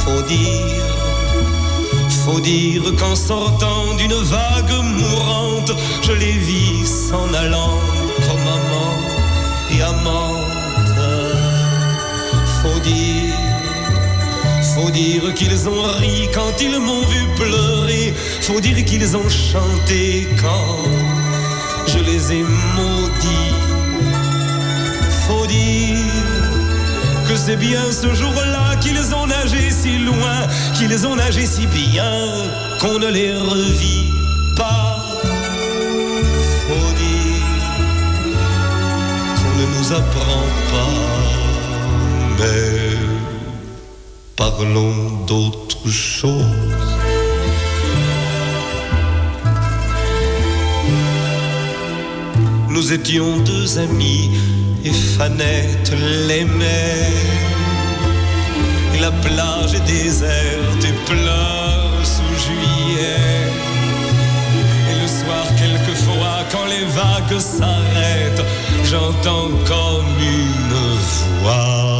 Faut 0.04 0.22
dire, 0.22 0.96
faut 2.24 2.40
dire 2.40 2.82
qu'en 2.98 3.16
sortant 3.16 3.94
d'une 3.98 4.14
vague 4.14 4.84
mourante, 4.84 5.72
je 6.02 6.12
les 6.12 6.38
vis 6.38 6.86
s'en 6.86 7.34
allant 7.34 7.97
Faut 14.74 14.90
dire, 14.90 15.34
qu'ils 15.34 15.68
ont 15.68 15.82
ri 15.98 16.28
quand 16.32 16.60
ils 16.60 16.78
m'ont 16.78 17.02
vu 17.02 17.26
pleurer. 17.36 18.14
Faut 18.42 18.60
dire 18.60 18.84
qu'ils 18.84 19.16
ont 19.16 19.28
chanté 19.28 20.28
quand 20.40 20.78
je 21.86 21.98
les 21.98 22.32
ai 22.32 22.42
maudits. 22.76 23.54
Faut 25.26 25.46
dire 25.46 25.96
que 27.28 27.36
c'est 27.36 27.56
bien 27.56 27.90
ce 27.90 28.14
jour-là 28.14 28.76
qu'ils 28.80 29.14
ont 29.14 29.26
nagé 29.26 29.70
si 29.70 29.98
loin, 29.98 30.46
qu'ils 30.74 31.06
ont 31.06 31.16
nagé 31.16 31.44
si 31.44 31.66
bien 31.66 32.12
qu'on 32.80 32.98
ne 32.98 33.08
les 33.08 33.34
revit 33.34 34.12
pas. 34.56 34.96
Faut 36.66 36.92
dire 37.02 37.44
qu'on 39.36 39.54
ne 39.60 39.66
nous 39.76 39.92
apprend 39.92 40.44
pas, 40.70 41.27
mais 42.38 42.96
parlons 44.36 45.24
d'autre 45.26 45.88
chose. 45.88 46.44
Nous 52.68 52.92
étions 52.92 53.38
deux 53.38 53.78
amis 53.78 54.30
et 54.84 54.92
Fanette 54.92 55.92
l'aimait. 56.26 57.12
Et 58.94 59.00
la 59.00 59.10
plage 59.10 59.74
est 59.74 59.86
déserte 59.86 60.84
et 60.84 61.12
pleure 61.12 62.00
sous 62.04 62.34
juillet. 62.46 63.48
Et 64.90 65.02
le 65.02 65.08
soir, 65.08 65.44
quelquefois, 65.56 66.38
quand 66.52 66.66
les 66.66 66.84
vagues 66.84 67.40
s'arrêtent, 67.40 68.44
j'entends 68.84 69.50
comme 69.66 70.06
une 70.20 70.74
voix. 71.42 71.97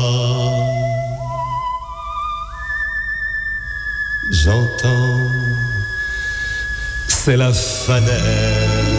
J'entends, 4.49 5.31
c'est 7.07 7.37
la 7.37 7.53
fenêtre. 7.53 8.98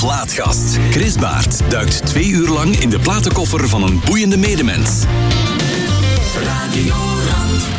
Plaatgast. 0.00 0.78
Chris 0.90 1.16
Baert 1.16 1.70
duikt 1.70 2.06
twee 2.06 2.28
uur 2.28 2.48
lang 2.48 2.76
in 2.76 2.90
de 2.90 2.98
platenkoffer 2.98 3.68
van 3.68 3.82
een 3.82 4.00
boeiende 4.04 4.36
medemens. 4.36 5.04
Radio 6.44 6.94
Rand. 6.94 7.69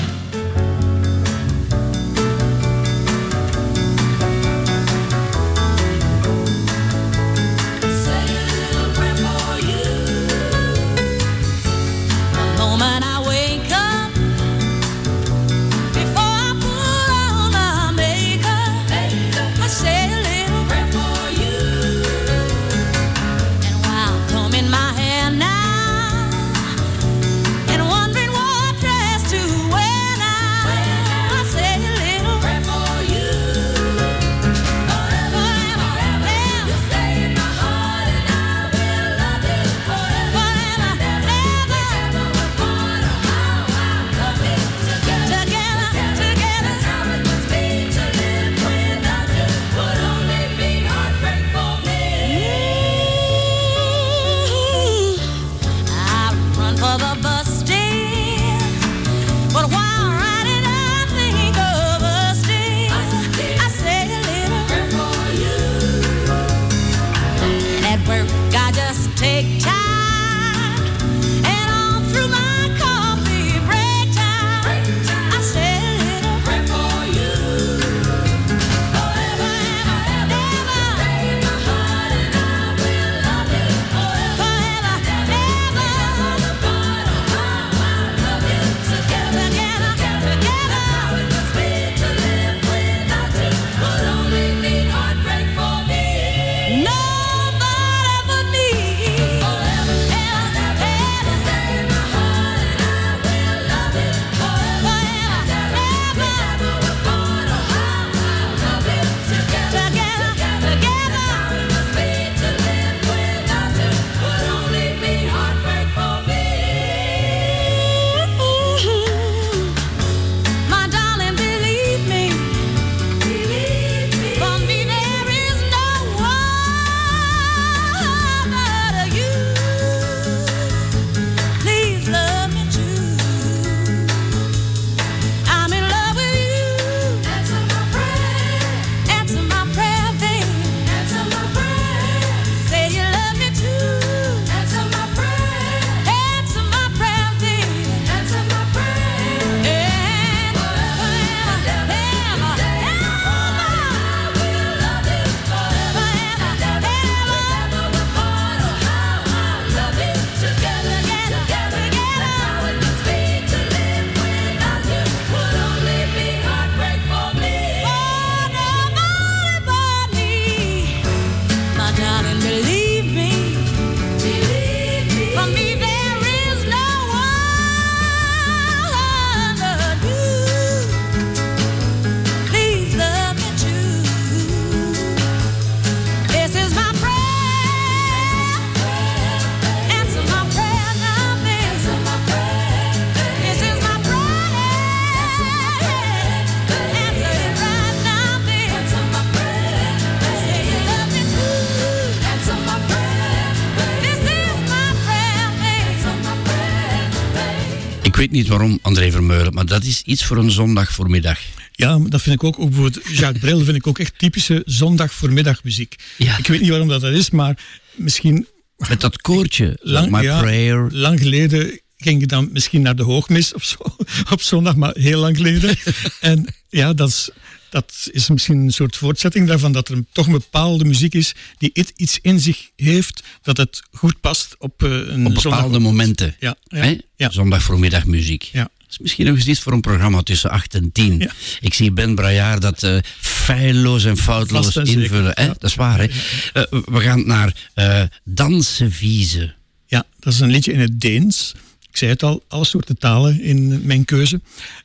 Weet 208.22 208.32
niet 208.32 208.48
waarom, 208.48 208.80
André 208.82 209.12
Vermeulen, 209.12 209.54
maar 209.54 209.66
dat 209.66 209.84
is 209.84 210.02
iets 210.02 210.26
voor 210.26 210.38
een 210.38 210.52
zondag 210.52 210.92
voormiddag. 210.92 211.40
Ja, 211.72 212.00
dat 212.08 212.22
vind 212.22 212.36
ik 212.36 212.44
ook, 212.44 212.60
ook 212.60 212.70
bijvoorbeeld 212.70 213.08
Jacques 213.08 213.40
Brel 213.42 213.60
vind 213.60 213.78
ik 213.78 213.88
ook 213.88 214.00
echt 214.00 214.14
typische 214.18 214.62
zondag 214.66 215.14
voormiddagmuziek. 215.14 215.96
Ik 216.18 216.48
weet 216.48 216.62
niet 216.62 216.70
waarom 216.70 216.88
dat, 216.88 217.02
dat 217.02 217.14
is, 217.14 217.30
maar 217.30 217.58
misschien... 217.96 218.48
Met 218.90 219.02
dat 219.02 219.22
koortje, 219.22 219.78
lang, 219.82 220.12
My 220.12 220.22
ja, 220.22 220.40
Prayer. 220.40 220.88
lang 220.92 221.20
geleden 221.20 221.80
ging 221.98 222.22
ik 222.22 222.28
dan 222.28 222.50
misschien 222.52 222.82
naar 222.82 222.96
de 222.96 223.04
hoogmis 223.04 223.54
of 223.54 223.64
zo, 223.64 223.78
op 224.34 224.42
zondag, 224.42 224.76
maar 224.76 224.94
heel 224.94 225.20
lang 225.20 225.38
geleden. 225.38 225.76
en 226.20 226.48
ja, 226.70 226.94
dat 226.94 227.10
is, 227.10 227.30
dat 227.72 228.10
is 228.12 228.30
misschien 228.30 228.60
een 228.60 228.72
soort 228.72 228.96
voortzetting 228.96 229.48
daarvan, 229.48 229.72
dat 229.72 229.90
er 229.90 230.04
toch 230.12 230.26
een 230.26 230.32
bepaalde 230.32 230.86
muziek 230.86 231.14
is 231.14 231.36
die 231.58 231.72
iets 231.96 232.20
in 232.22 232.40
zich 232.40 232.70
heeft, 232.76 233.24
dat 233.42 233.58
het 233.58 233.82
goed 233.92 234.22
past 234.22 234.56
op 234.58 234.84
eh, 234.84 234.90
een 234.90 235.26
Op 235.26 235.34
bepaalde 235.34 235.80
momenten. 235.80 236.36
Ja, 236.40 236.56
ja, 236.64 236.96
Hè? 237.18 237.30
Zondag 237.30 237.64
voormiddag 237.64 238.06
muziek. 238.06 238.44
Ja. 238.44 238.62
Dat 238.62 238.90
is 238.90 239.00
misschien 239.00 239.26
nog 239.26 239.36
eens 239.36 239.48
iets 239.48 239.60
voor 239.60 239.74
een 239.74 239.82
programma 239.82 240.22
tussen 240.22 240.50
8 240.50 240.74
en 240.74 240.92
10. 240.92 241.30
Ik 241.62 241.74
zie 241.74 241.92
Ben 241.92 242.16
Brajaar 242.16 242.60
dat 242.60 242.84
eh 242.84 242.98
feilloos 243.20 244.06
en 244.06 244.18
foutloos 244.18 244.76
en 244.76 244.86
invullen. 244.86 245.32
Hè? 245.36 245.44
ja. 245.44 245.48
Dat 245.48 245.64
is 245.64 245.76
waar. 245.76 246.00
Hè? 246.00 246.06
Eh, 246.54 246.64
we 246.86 247.00
gaan 247.00 247.28
naar 247.28 247.70
eh 247.74 248.04
Dansen 248.24 248.92
Vieze. 248.92 249.54
Ja, 249.86 250.06
dat 250.20 250.34
is 250.34 250.40
een 250.40 250.52
liedje 250.52 250.72
in 250.72 250.80
het 250.80 251.02
Deens. 251.02 251.54
Ik 251.92 251.98
zei 251.98 252.12
het 252.12 252.24
al, 252.24 252.44
alle 252.48 252.66
soorten 252.66 252.98
talen 252.98 253.42
in 253.42 253.82
mijn 253.86 254.06
keuze. 254.06 254.42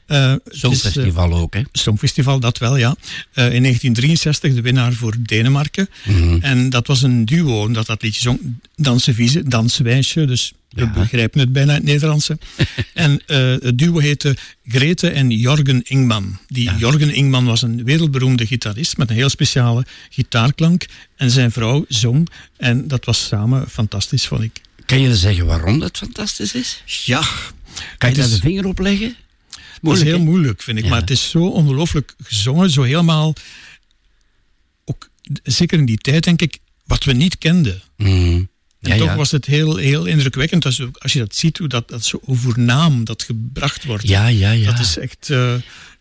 Eh, 0.07 0.35
is, 0.51 0.59
Songfestival 0.59 1.35
ook, 1.35 1.55
hè? 1.55 1.63
Songfestival, 1.73 2.41
dat 2.41 2.59
wel, 2.59 2.77
ja. 2.77 2.97
Eh, 3.33 3.53
in 3.53 3.63
1963 3.63 4.55
de 4.55 4.61
winnaar 4.61 4.93
voor 4.93 5.15
Denemarken. 5.19 5.89
Mhm. 6.05 6.39
En 6.41 6.71
dat 6.71 6.87
was 6.87 7.03
een 7.03 7.25
duo, 7.25 7.61
omdat 7.61 7.87
dat 7.87 8.03
liedje 8.03 8.21
zong. 8.21 8.41
Dansen 8.77 9.15
Vieze, 9.15 9.49
danswijsje, 9.49 10.25
dus 10.25 10.53
we 10.69 10.89
begrijpen 10.91 11.41
het 11.41 11.53
bijna 11.53 11.71
in 11.71 11.77
het 11.77 11.87
Nederlandse. 11.87 12.39
en 12.95 13.21
eh, 13.27 13.39
het 13.39 13.79
duo 13.79 13.99
heette 13.99 14.37
Grete 14.67 15.09
en 15.11 15.31
Jorgen 15.31 15.83
Ingman. 15.83 16.39
Die 16.49 16.71
Jorgen 16.77 17.15
Ingman 17.15 17.45
was 17.45 17.63
een 17.63 17.85
wereldberoemde 17.85 18.47
gitarist 18.47 18.97
met 18.97 19.11
een 19.11 19.17
heel 19.17 19.29
speciale 19.29 19.87
gitaarklank. 20.11 20.87
En 21.17 21.31
zijn 21.31 21.53
vrouw 21.53 21.85
zong. 21.89 22.29
En 22.57 22.89
dat 22.89 23.05
was 23.05 23.27
samen 23.27 23.71
fantastisch, 23.71 24.27
vond 24.27 24.43
ik. 24.43 24.61
Kan 24.87 25.01
je 25.01 25.17
zeggen 25.17 25.47
waarom 25.47 25.79
dat 25.79 25.97
fantastisch 25.97 26.53
is? 26.55 26.83
Ja. 27.05 27.21
Kan 27.21 27.29
je 27.99 28.07
Het 28.07 28.15
daar 28.17 28.25
is- 28.25 28.31
de 28.35 28.41
vinger 28.41 28.67
op 28.67 28.79
leggen? 28.79 29.17
Dat 29.83 29.97
is 29.97 30.03
heel 30.03 30.21
moeilijk, 30.21 30.63
vind 30.63 30.79
ik. 30.79 30.85
Ja. 30.85 30.91
Maar 30.91 31.01
het 31.01 31.11
is 31.11 31.31
zo 31.31 31.47
ongelooflijk 31.49 32.15
gezongen, 32.23 32.71
zo 32.71 32.83
helemaal... 32.83 33.35
Ook, 34.85 35.09
zeker 35.43 35.79
in 35.79 35.85
die 35.87 35.97
tijd, 35.99 36.25
denk 36.25 36.43
ik, 36.43 36.59
wat 36.85 37.05
we 37.05 37.13
niet 37.13 37.39
kenden. 37.39 37.83
En 37.97 38.49
Ja, 38.81 38.97
toch 38.97 39.07
ja. 39.07 39.17
was 39.17 39.31
het 39.31 39.47
heel, 39.47 39.77
heel 39.77 40.05
indrukwekkend 40.07 40.65
als, 40.65 40.77
je- 40.77 40.89
als 40.93 41.13
je 41.13 41.19
dat 41.19 41.35
ziet, 41.37 41.59
hoe 41.59 41.69
dat, 41.69 41.89
dat 41.89 42.05
zo 42.05 42.21
overnaam 42.25 43.05
dat 43.05 43.23
gebracht 43.23 43.85
wordt. 43.85 44.09
Ja, 44.09 44.27
ja, 44.27 44.51
ja. 44.51 44.71
Dat 44.71 44.81
is 44.81 44.99
echt 44.99 45.31
eh, 45.31 45.55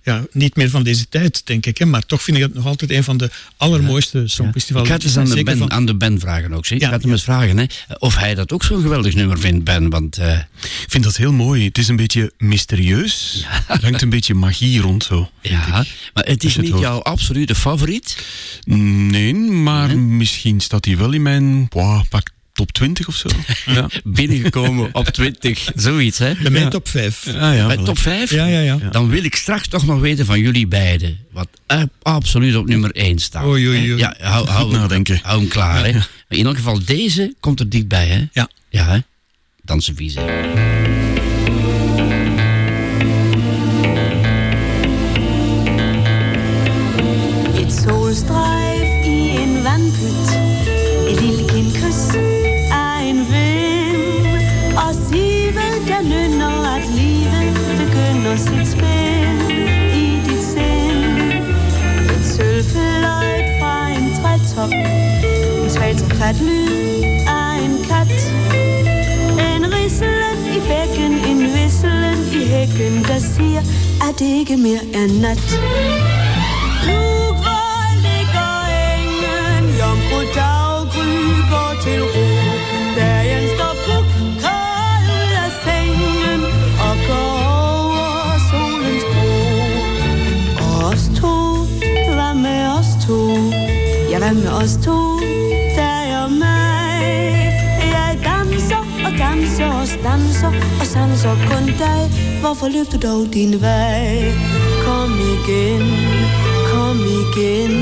ja, 0.06 0.26
niet 0.32 0.56
meer 0.56 0.70
van 0.70 0.84
deze 0.84 1.10
tijd, 1.10 1.42
denk 1.46 1.66
ik. 1.66 1.78
Hè? 1.78 1.86
Maar 1.86 2.06
toch 2.06 2.24
vind 2.24 2.38
ik 2.38 2.44
het 2.44 2.54
nog 2.54 2.66
altijd 2.66 2.92
een 2.92 3.04
van 3.04 3.18
de 3.18 3.30
allermooiste 3.58 4.24
songfestivals. 4.28 4.84
Ik 4.84 4.90
ga 4.90 4.96
het 4.96 5.04
eens 5.06 5.18
aan 5.18 5.30
de, 5.36 5.44
ben, 5.44 5.58
van- 5.58 5.72
aan 5.72 5.86
de 5.86 5.96
Ben 5.96 6.20
vragen 6.20 6.54
ook. 6.54 6.66
Zie. 6.66 6.76
Ja, 6.80 6.82
ik 6.84 6.88
ga 6.90 6.94
het 6.96 7.04
hem 7.04 7.12
eens 7.12 7.24
vragen 7.24 7.58
hè, 7.58 7.66
of 8.00 8.16
hij 8.18 8.36
dat 8.36 8.52
ook 8.52 8.64
zo'n 8.64 8.82
geweldig 8.82 9.16
nummer 9.16 9.40
vindt, 9.40 9.64
Ben. 9.64 9.90
Want, 9.90 10.18
eh, 10.18 10.34
Ik 10.62 10.86
vind 10.88 11.04
dat 11.04 11.16
heel 11.18 11.32
mooi. 11.34 11.66
Het 11.66 11.78
is 11.78 11.88
een 11.88 11.96
beetje 11.96 12.32
mysterieus. 12.38 13.46
Er 13.68 13.82
hangt 13.84 14.02
een 14.02 14.10
beetje 14.10 14.34
magie 14.34 14.82
rond 14.82 15.04
zo. 15.04 15.30
ja, 15.42 15.86
maar 16.14 16.24
het 16.26 16.44
is 16.44 16.54
je 16.54 16.58
het 16.60 16.62
niet 16.62 16.72
hoort. 16.72 16.84
jouw 16.84 17.00
absolute 17.02 17.56
favoriet. 17.56 18.18
Nee, 18.66 19.34
maar 19.36 19.98
misschien 19.98 20.60
staat 20.60 20.86
hij 20.86 20.98
wel 20.98 21.12
in 21.12 21.22
mijn 21.22 21.66
wow, 21.70 22.04
pak 22.10 22.30
top 22.56 22.72
20 22.72 23.08
of 23.08 23.16
zo. 23.16 23.28
Ja. 23.66 23.90
Binnengekomen 24.04 24.90
op 24.92 25.06
20, 25.08 25.72
zoiets 25.76 26.18
hè? 26.18 26.34
Bij 26.42 26.52
mijn 26.52 26.64
Ja. 26.64 26.70
top 26.70 26.88
5. 26.88 27.28
Ah, 27.28 27.34
ja, 27.56 27.68
Bij 27.68 27.78
top 27.78 27.98
5? 27.98 28.32
Ja, 28.32 28.46
ja, 28.46 28.60
ja. 28.60 28.78
Dan 28.92 29.10
wil 29.10 29.24
ik 29.24 29.36
straks 29.36 29.68
toch 29.68 29.86
nog 29.86 30.00
weten 30.00 30.26
van 30.26 30.40
jullie 30.40 30.68
beiden. 30.68 31.18
Wat 31.32 31.48
absoluut 32.02 32.56
op 32.56 32.68
nummer 32.68 32.92
1 32.92 33.20
staat. 33.20 33.46
Oei, 33.46 33.68
oei, 33.68 33.92
oei. 33.92 33.98
Ja, 33.98 34.16
hou, 34.20 34.48
hou, 34.50 34.72
nadenken. 34.72 35.20
hou 35.24 35.40
hem 35.40 35.48
klaar. 35.50 35.86
Hè. 35.86 35.92
Maar 35.92 36.04
in 36.28 36.46
elk 36.46 36.56
geval, 36.56 36.80
deze 36.86 37.36
komt 37.40 37.60
er 37.60 37.70
dichtbij. 37.70 38.08
Hè? 38.08 38.26
Ja. 38.34 38.50
Ja, 38.70 38.86
hè? 38.86 39.00
Dansen 39.64 39.96
at 66.30 66.42
lyd 66.42 67.04
af 67.28 67.66
en 67.66 67.76
kat 67.90 68.18
En 69.56 69.64
rislen 69.74 70.38
i 70.56 70.60
bækken, 70.70 71.14
en 71.30 71.40
visselen 71.54 72.20
i 72.40 72.46
hækken 72.54 73.04
Der 73.04 73.20
siger, 73.20 73.62
at 74.08 74.20
det 74.20 74.26
ikke 74.40 74.58
mere 74.58 74.84
er 74.94 75.08
nat 75.22 75.48
Lug, 76.88 77.28
hvor 77.44 77.78
ligger 78.06 78.54
engen, 78.94 79.64
jomfru 79.80 80.20
daggry 80.40 81.14
går 81.52 81.72
til 81.84 82.02
ro. 82.14 82.28
Dagen 82.98 83.44
står 83.56 83.74
puk, 83.86 84.08
kold 84.44 85.08
ud 85.20 85.32
af 85.46 85.52
sengen 85.66 86.42
og 86.88 86.96
går 87.10 87.34
over 87.58 88.38
solens 88.50 89.06
bro. 89.12 89.32
Og 90.66 90.88
os 90.92 91.04
to, 91.20 91.36
hvad 92.16 92.34
med 92.46 92.62
os 92.78 92.90
to? 93.08 93.18
Ja, 94.12 94.18
hvad 94.18 94.34
med 94.34 94.52
os 94.52 94.78
to, 94.86 95.15
sanser 100.16 100.52
og 100.80 100.86
sanser 100.86 101.36
kun 101.50 101.66
dig. 101.66 102.02
Hvorfor 102.42 102.68
løb 102.68 102.88
du 102.94 102.98
dog 103.08 103.34
din 103.34 103.62
vej? 103.62 104.34
Kom 104.86 105.12
igen, 105.34 105.84
kom 106.72 106.98
igen, 107.22 107.74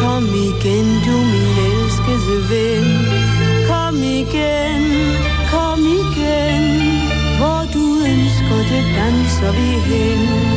kom 0.00 0.24
igen 0.48 0.86
du 1.06 1.16
min 1.32 1.56
elskede 1.68 2.38
ven. 2.50 2.86
Kom 3.68 3.96
igen, 4.20 4.82
kom 5.52 5.80
igen, 6.00 6.64
hvor 7.38 7.60
du 7.74 7.84
ønsker 8.12 8.58
det 8.70 8.84
danser 8.96 9.52
vi 9.58 9.68
hen. 9.88 10.51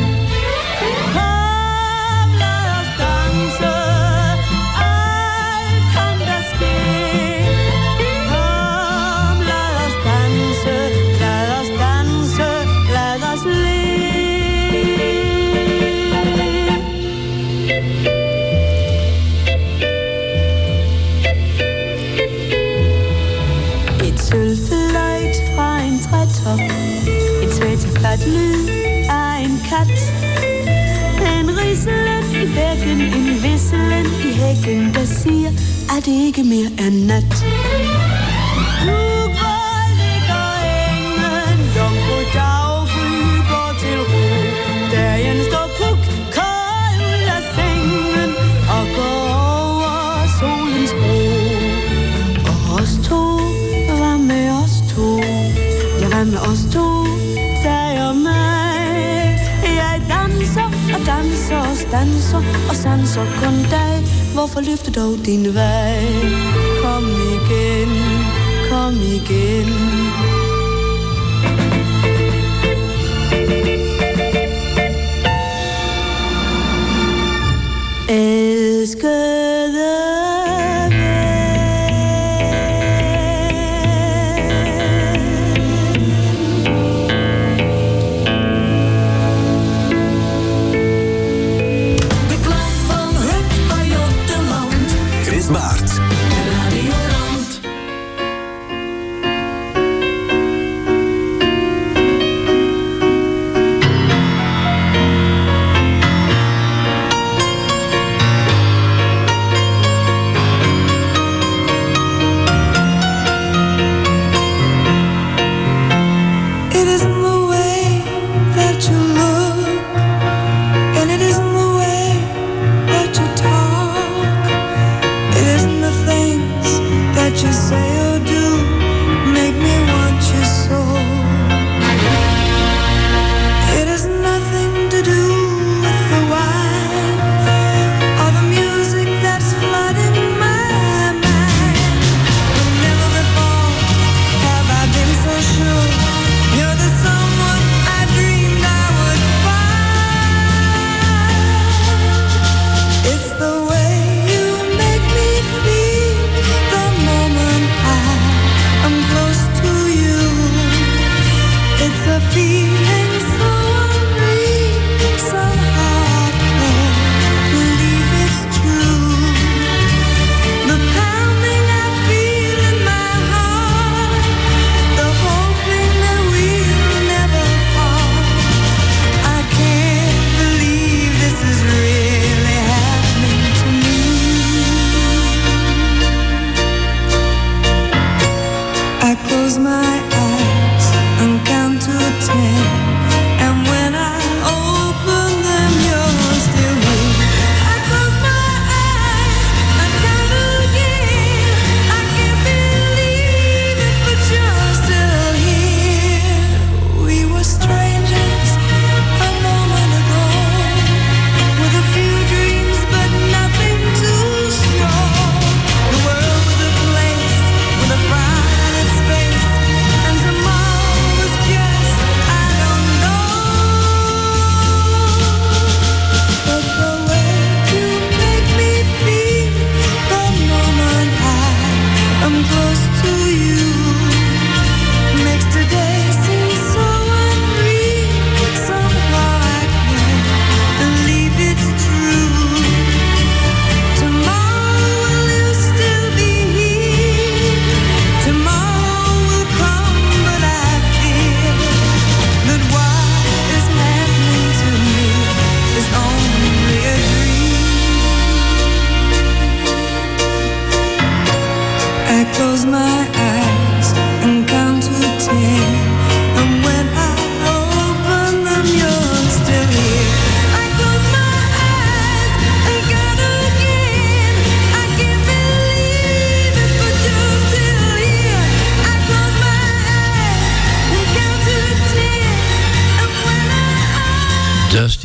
at 28.16 28.26
lyd 28.26 28.68
af 29.10 29.44
en 29.44 29.54
kat. 29.68 29.96
En 31.32 31.48
rislen 31.60 32.24
i 32.42 32.44
bækken, 32.56 33.00
en 33.16 33.26
visselen 33.42 34.06
i 34.28 34.32
hækken, 34.40 34.94
der 34.94 35.04
siger, 35.04 35.50
at 35.96 36.04
det 36.06 36.16
ikke 36.26 36.44
mere 36.44 36.70
er 36.86 36.90
nat. 37.08 37.32
Dagen 44.92 45.38
står 45.48 45.66
puk, 45.78 45.98
kold 46.36 47.00
ud 47.10 47.24
af 47.36 47.42
sengen 47.56 48.30
og 48.76 48.84
går 48.96 49.22
over 49.48 50.26
solens 50.38 50.92
bro. 51.00 51.18
Og 52.50 52.58
os 52.80 52.92
to 53.08 53.22
var 54.00 54.16
med 54.16 54.50
os 54.62 54.74
to, 54.94 55.18
jeg 56.00 56.08
var 56.12 56.24
med 56.24 56.38
os 56.38 56.62
to, 56.74 56.86
danser 61.50 61.86
og 61.86 61.92
danser 61.92 62.42
og 62.68 62.76
sanser 62.76 63.24
kun 63.42 63.54
dig. 63.70 64.04
Hvorfor 64.34 64.60
løfter 64.60 64.92
dog 64.92 65.26
din 65.26 65.54
vej? 65.54 66.04
Kom 66.82 67.04
igen, 67.36 67.90
kom 68.70 68.94
igen. 68.94 69.68
Elsker 78.08 79.55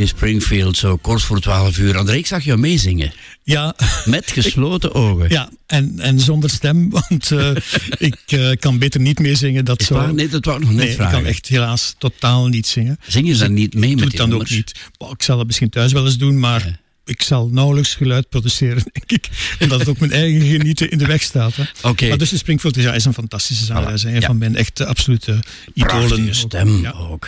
Dusty 0.02 0.16
Springfield, 0.18 0.78
zo 0.78 0.98
kort 0.98 1.22
voor 1.22 1.40
12 1.40 1.78
uur. 1.78 1.98
André, 1.98 2.16
ik 2.16 2.28
zag 2.28 2.44
jou 2.44 2.60
meezingen. 2.60 3.12
Ja. 3.44 3.76
Met 4.06 4.32
gesloten 4.42 4.94
ogen. 4.94 5.30
Ja, 5.30 5.50
en, 5.68 6.00
en 6.00 6.20
zonder 6.20 6.50
stem, 6.50 6.90
want 7.10 7.32
eh, 7.32 7.52
ik 7.98 8.18
eh, 8.26 8.50
kan 8.60 8.80
beter 8.80 9.02
niet 9.02 9.20
meer 9.20 9.36
zingen. 9.38 9.66
Dat 9.66 9.82
Is 9.82 9.90
waar? 9.90 10.14
Nee, 10.14 10.28
dat 10.28 10.46
wou 10.46 10.58
ik 10.58 10.64
nog 10.64 10.74
net 10.74 10.86
nee, 10.86 10.96
vragen. 10.96 11.18
ik 11.18 11.24
kan 11.24 11.32
echt 11.32 11.48
helaas 11.48 11.96
totaal 11.98 12.48
niet 12.48 12.68
zingen. 12.68 13.00
Zing 13.08 13.26
je 13.26 13.32
Dus 13.32 13.40
dan 13.42 13.50
ik 13.52 13.56
niet 13.58 13.74
mee 13.74 13.90
doe 13.92 14.00
met 14.00 14.10
die 14.10 14.20
dan 14.20 14.34
ook 14.34 14.50
niet. 14.50 14.72
Ik 15.12 15.24
zal 15.24 15.38
het 15.38 15.48
misschien 15.48 15.70
thuis 15.70 15.92
wel 15.92 16.06
eens 16.06 16.18
doen, 16.18 16.40
maar 16.40 16.80
ik 17.06 17.22
zal 17.22 17.48
nauwelijks 17.52 17.96
geluid 17.96 18.30
produceren, 18.30 18.84
denk 18.94 19.12
ik. 19.12 19.30
Omdat 19.60 19.80
het 19.80 19.90
ook 19.90 20.00
mijn 20.00 20.12
eigen 20.12 20.42
genieten 20.42 20.92
in 20.92 20.98
de 20.98 21.06
weg 21.06 21.22
staat. 21.22 21.56
hè. 21.56 21.64
Oké. 21.90 22.08
Maar 22.08 22.18
dus 22.18 22.38
Springfield 22.38 22.78
is, 22.78 22.84
ja, 22.84 22.94
is 22.94 23.06
een 23.06 23.14
fantastische 23.14 23.66
zangeres. 23.66 24.04
hè. 24.04 24.10
Een 24.10 24.20
Ja. 24.22 24.28
van 24.28 24.38
mijn 24.38 24.56
echte 24.56 24.86
absolute 24.86 25.40
idolen. 25.74 26.08
Prachtige 26.08 26.34
stem 26.34 26.82
Ja. 26.82 26.92
ook. 26.92 27.28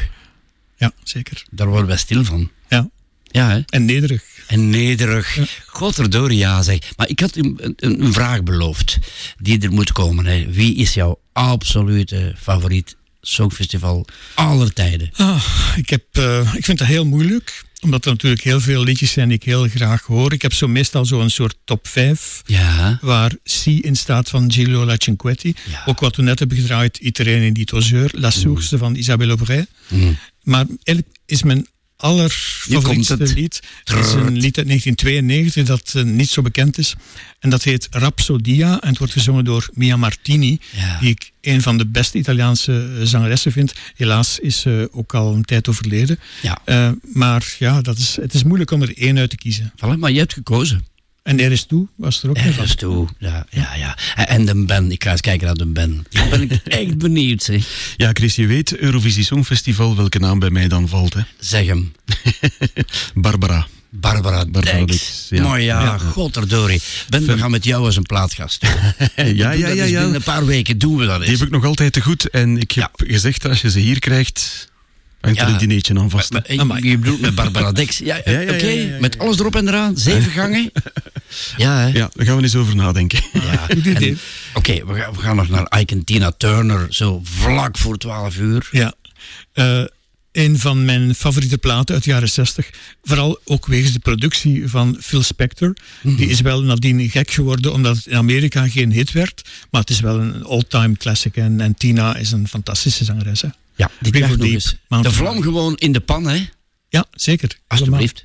Ja, 0.84 0.92
zeker. 1.04 1.44
Daar 1.52 1.68
worden 1.68 1.88
wij 1.88 1.98
stil 1.98 2.24
van. 2.24 2.52
Ja. 2.70 2.90
Ja, 3.24 3.50
hè? 3.50 3.62
En 3.70 3.86
nederig. 3.86 4.24
En 4.48 4.70
nederig. 4.70 5.38
God 5.66 5.98
erdoor, 5.98 6.34
ja 6.34 6.62
zeg. 6.62 6.80
Maar 6.98 7.10
ik 7.10 7.20
had 7.20 7.36
u 7.36 7.42
een, 7.42 7.74
een, 7.76 8.04
een 8.04 8.14
vraag 8.14 8.44
beloofd 8.44 8.98
die 9.38 9.62
er 9.62 9.72
moet 9.72 9.92
komen. 9.92 10.26
Hè. 10.26 10.52
Wie 10.52 10.76
is 10.76 10.94
jouw 10.94 11.20
absolute 11.34 12.36
favoriet 12.42 12.96
songfestival 13.22 14.06
aller 14.34 14.74
tijden? 14.74 15.10
Ah, 15.16 15.44
ik, 15.76 15.90
heb, 15.90 16.04
eh, 16.12 16.54
ik 16.54 16.66
vind 16.66 16.78
dat 16.78 16.88
heel 16.88 17.06
moeilijk. 17.06 17.64
Omdat 17.84 18.06
er 18.06 18.12
natuurlijk 18.12 18.44
heel 18.44 18.60
veel 18.60 18.84
liedjes 18.84 19.12
zijn 19.12 19.28
die 19.28 19.38
ik 19.38 19.44
heel 19.44 19.68
graag 19.68 20.02
hoor. 20.02 20.34
Ik 20.34 20.42
heb 20.42 20.54
zo 20.54 20.68
meestal 20.68 21.06
zo'n 21.06 21.30
soort 21.30 21.56
top 21.64 21.88
5. 21.88 22.42
Ja. 22.46 22.98
Waar 23.02 23.32
C 23.44 23.66
in 23.66 23.96
staat 23.96 24.30
van 24.30 24.52
Giulio 24.52 24.86
La 24.86 24.96
Cinquetti. 24.98 25.56
Ook 25.86 26.00
wat 26.00 26.16
we 26.16 26.22
net 26.22 26.40
hebben 26.40 26.58
gedraaid, 26.58 26.98
Iedereen 26.98 27.42
in 27.42 27.54
die 27.54 27.66
Toseur. 27.66 28.10
La 28.14 28.30
Source 28.30 28.78
van 28.78 28.96
Isabelle 28.96 29.30
Aubray. 29.30 29.66
Mm. 29.88 30.18
Maar 30.44 30.66
eigenlijk 30.84 31.18
is 31.26 31.44
mijn 31.44 31.68
allerfavorietste 32.04 33.18
lied 33.34 33.60
is 33.84 34.14
een 34.14 34.38
lied 34.38 34.58
uit 34.58 34.68
1992 34.68 35.66
dat 35.66 35.94
eh, 35.96 36.04
niet 36.04 36.30
zo 36.30 36.42
bekend 36.42 36.78
is. 36.78 36.96
En 37.40 37.50
dat 37.50 37.64
heet 37.64 37.88
Rapsodia 37.92 38.82
en 38.82 38.88
het 38.90 38.98
wordt 38.98 39.14
gezongen 39.14 39.46
door 39.46 39.70
Mia 39.74 39.98
Martini, 39.98 40.60
Ja. 40.72 41.00
die 41.00 41.10
ik 41.10 41.32
een 41.42 41.62
van 41.62 41.78
de 41.78 41.86
beste 41.88 42.18
Italiaanse 42.18 42.96
eh, 43.00 43.06
zangeressen 43.06 43.52
vind. 43.52 43.74
Helaas 43.96 44.40
is 44.40 44.60
ze 44.60 44.90
ook 44.92 45.14
al 45.16 45.34
een 45.34 45.44
tijd 45.46 45.68
overleden. 45.68 46.20
Ja. 46.42 46.58
Eh, 46.66 46.90
maar 47.14 47.56
ja, 47.60 47.82
dat 47.82 47.98
is, 47.98 48.18
het 48.22 48.34
is 48.34 48.44
moeilijk 48.44 48.72
om 48.72 48.82
er 48.82 48.98
één 48.98 49.18
uit 49.18 49.30
te 49.30 49.36
kiezen. 49.38 49.74
Voilà, 49.76 49.98
maar 49.98 50.12
je 50.12 50.20
hebt 50.20 50.34
gekozen. 50.34 50.86
En 51.24 51.40
Er 51.40 51.52
is 51.52 51.64
toe 51.66 51.88
was 51.96 52.24
er 52.24 52.30
ook 52.30 52.38
van. 52.38 52.48
Ergens 52.48 52.76
toe. 52.76 53.08
Ja, 53.20 53.46
ja, 53.50 53.76
ja. 53.76 53.98
En 54.16 54.46
de 54.46 54.66
Ben, 54.66 54.92
ik 54.92 55.04
ga 55.04 55.12
eens 55.12 55.22
kijken 55.22 55.46
naar 55.48 55.56
de 55.56 55.66
Ben. 55.66 56.06
Daar 56.10 56.30
ben 56.30 56.42
ik 56.42 56.52
echt 56.82 56.98
benieuwd. 56.98 57.44
Zeg. 57.44 57.68
Ja, 57.98 58.10
Chris, 58.14 58.36
je 58.36 58.48
weet, 58.48 58.78
Eurovisie 58.78 59.24
Songfestival, 59.24 59.96
welke 59.96 60.20
naam 60.20 60.40
bij 60.40 60.50
mij 60.50 60.68
dan 60.68 60.88
valt, 60.88 61.14
hè? 61.14 61.22
Zeg 61.40 61.66
hem. 61.66 61.92
Barbara. 63.14 63.68
Barbara, 63.90 64.46
Barbara 64.46 64.86
Dix. 64.86 65.26
Ja. 65.30 65.44
Maar 65.44 65.62
ja, 65.62 65.82
Ja. 65.82 65.98
godverdorie. 65.98 66.82
Ben, 67.10 67.26
we 67.26 67.38
gaan 67.38 67.52
met 67.52 67.64
jou 67.64 67.86
als 67.86 67.96
een 67.96 68.04
plaatgast 68.04 68.66
ja, 69.16 69.24
ja, 69.26 69.52
ja, 69.52 69.68
ja. 69.68 69.86
Binnen 69.86 70.16
een 70.16 70.24
paar 70.24 70.46
weken 70.46 70.78
doen 70.78 70.98
we 70.98 71.06
dat 71.06 71.20
Die 71.20 71.30
eens. 71.30 71.40
heb 71.40 71.48
ik 71.48 71.54
nog 71.54 71.66
altijd 71.66 71.94
te 71.94 72.02
goed. 72.02 72.30
En 72.30 72.58
ik 72.58 72.72
heb 72.72 72.92
gezegd, 73.08 73.46
als 73.48 73.62
je 73.62 73.70
ze 73.72 73.80
hier 73.80 74.00
krijgt, 74.00 74.72
hangt 75.24 75.40
er 75.42 75.48
Ja. 75.48 75.54
een 75.54 75.60
dineetje 75.60 76.00
aan 76.00 76.10
vast. 76.10 76.32
Maar- 76.32 76.66
maar- 76.66 76.84
je 76.84 76.98
bedoelt 76.98 77.22
met 77.22 77.36
Barbara 77.36 77.72
Dex. 77.72 77.98
Ja, 77.98 78.22
Ja, 78.26 78.40
ja, 78.40 78.42
oké. 78.54 78.66
ja, 78.66 78.72
ja, 78.72 78.82
ja, 78.94 79.00
Met 79.00 79.20
alles 79.20 79.40
erop 79.40 79.56
en 79.56 79.68
eraan. 79.68 79.98
Zeven 79.98 80.32
gangen. 80.32 80.72
Ja, 81.58 81.78
hè? 81.80 81.86
Ja, 81.88 82.10
daar 82.14 82.26
gaan 82.26 82.36
we 82.38 82.44
eens 82.44 82.56
over 82.56 82.76
nadenken. 82.76 83.20
Oké, 84.54 84.86
we, 84.86 84.94
gaan, 84.94 85.14
we 85.14 85.20
gaan 85.20 85.36
nog 85.36 85.50
naar 85.50 85.80
Ike 85.80 85.94
en 85.94 86.04
Tina 86.04 86.32
Turner. 86.32 86.86
Zo 86.90 87.22
vlak 87.24 87.78
voor 87.78 87.98
12 87.98 88.38
uur. 88.38 88.68
Ja. 88.72 88.94
Eh, 89.54 89.84
een 90.32 90.60
van 90.60 90.86
mijn 90.86 91.16
favoriete 91.16 91.58
platen 91.58 91.96
uit 91.96 92.04
de 92.04 92.10
jaren 92.10 92.30
60. 92.30 92.70
Vooral 93.04 93.40
ook 93.46 93.66
wegens 93.66 93.92
de 93.94 94.00
productie 94.00 94.68
van 94.70 94.98
Phil 95.02 95.22
Spector. 95.24 95.74
Mhm. 96.02 96.16
Die 96.16 96.28
is 96.30 96.42
wel 96.42 96.62
nadien 96.64 97.10
gek 97.10 97.32
geworden 97.32 97.74
omdat 97.74 97.96
het 97.96 98.06
in 98.06 98.18
Amerika 98.18 98.68
geen 98.68 98.92
hit 98.92 99.12
werd. 99.12 99.42
Maar 99.72 99.82
het 99.82 99.90
is 99.90 100.00
wel 100.00 100.20
een 100.20 100.44
all-time 100.44 100.98
classic. 100.98 101.36
En, 101.38 101.62
en 101.62 101.76
Tina 101.76 102.16
is 102.16 102.32
een 102.32 102.48
fantastische 102.48 103.04
zangeres. 103.04 103.42
Hè? 103.42 103.48
Ja, 103.76 103.90
krijgt 104.02 104.38
nog 104.38 104.48
eens. 104.48 104.76
De 104.88 105.12
vlam 105.12 105.42
gewoon 105.42 105.76
in 105.76 105.92
de 105.92 106.00
pan, 106.00 106.28
hè? 106.28 106.46
Ja, 106.90 107.06
zeker. 107.12 107.58
Alsjeblieft. 107.68 108.24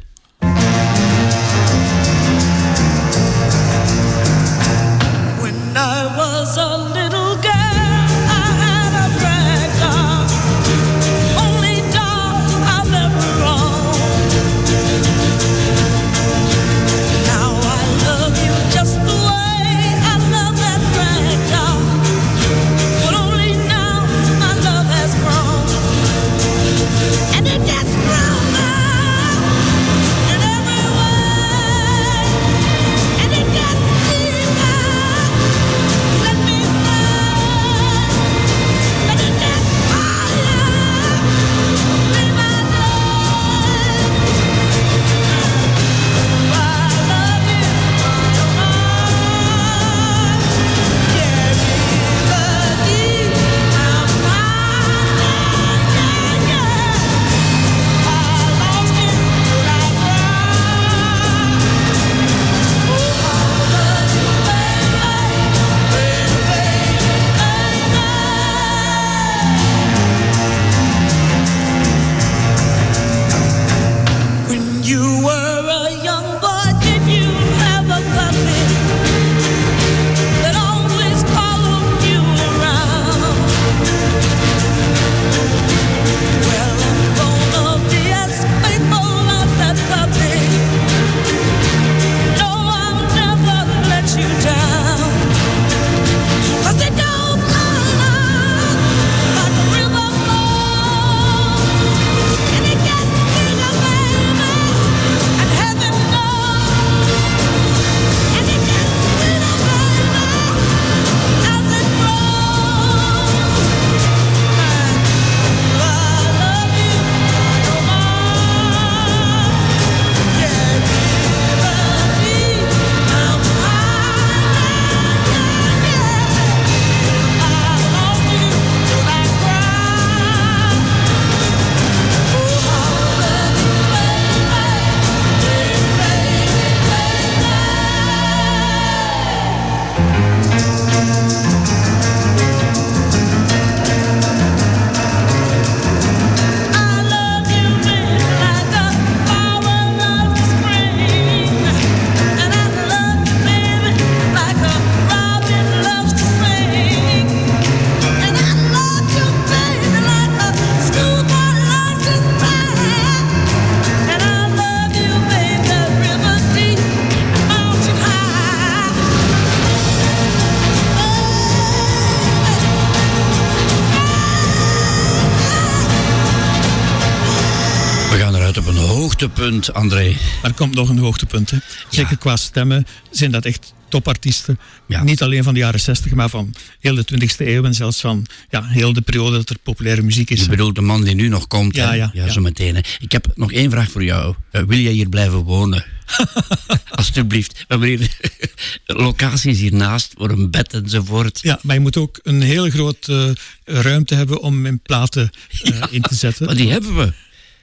André. 179.93 180.17
Maar 180.43 180.51
er 180.51 180.57
komt 180.57 180.75
nog 180.75 180.89
een 180.89 180.99
hoogtepunt. 180.99 181.51
Hè. 181.51 181.59
Zeker 181.91 182.17
qua 182.17 182.37
stemmen 182.37 182.87
zijn 183.11 183.31
dat 183.31 183.45
echt 183.45 183.73
topartiesten. 183.89 184.59
Niet 184.87 185.23
alleen 185.23 185.43
van 185.43 185.55
de 185.55 185.61
jaren 185.61 185.81
60, 185.81 186.13
maar 186.13 186.29
van 186.29 186.55
heel 186.81 186.95
de 186.95 187.05
20e 187.15 187.47
eeuw 187.47 187.65
en 187.65 187.75
zelfs 187.75 188.01
van 188.01 188.27
ja, 188.51 188.65
heel 188.65 188.93
de 188.93 189.01
periode 189.01 189.37
dat 189.37 189.51
er 189.51 189.59
populaire 189.63 190.03
muziek 190.03 190.31
is. 190.31 190.41
Je 190.41 190.49
bedoelt 190.49 190.75
de 190.75 190.81
man 190.81 191.05
die 191.05 191.15
nu 191.15 191.29
nog 191.29 191.47
komt, 191.47 191.75
Ja, 191.75 191.93
ja, 191.93 192.11
ja. 192.13 192.29
zo 192.29 192.41
meteen. 192.41 192.75
Hè. 192.75 192.81
Ik 192.99 193.13
heb 193.13 193.27
nog 193.35 193.53
één 193.53 193.71
vraag 193.71 193.91
voor 193.91 194.05
jou. 194.05 194.35
Eh, 194.51 194.63
wil 194.63 194.79
jij 194.79 194.93
hier 194.93 195.09
blijven 195.09 195.39
wonen? 195.39 195.85
Alsjeblieft. 196.91 197.53
We 197.53 197.65
hebben 197.69 197.89
hier 197.89 198.17
locaties 198.87 199.59
hiernaast 199.59 200.15
voor 200.17 200.31
een 200.31 200.51
bed 200.51 200.73
enzovoort. 200.73 201.41
Ja, 201.43 201.59
maar 201.63 201.75
je 201.75 201.81
moet 201.81 201.97
ook 201.97 202.21
een 202.23 202.43
hele 202.43 202.71
grote 202.71 203.37
eh, 203.65 203.81
ruimte 203.81 204.15
hebben 204.15 204.41
om 204.41 204.61
mijn 204.61 204.81
platen 204.81 205.31
eh, 205.63 205.83
in 205.91 206.03
te 206.03 206.15
zetten. 206.15 206.47
Maar 206.47 206.57
die 206.57 206.71
hebben 206.71 206.97
we. 206.97 207.13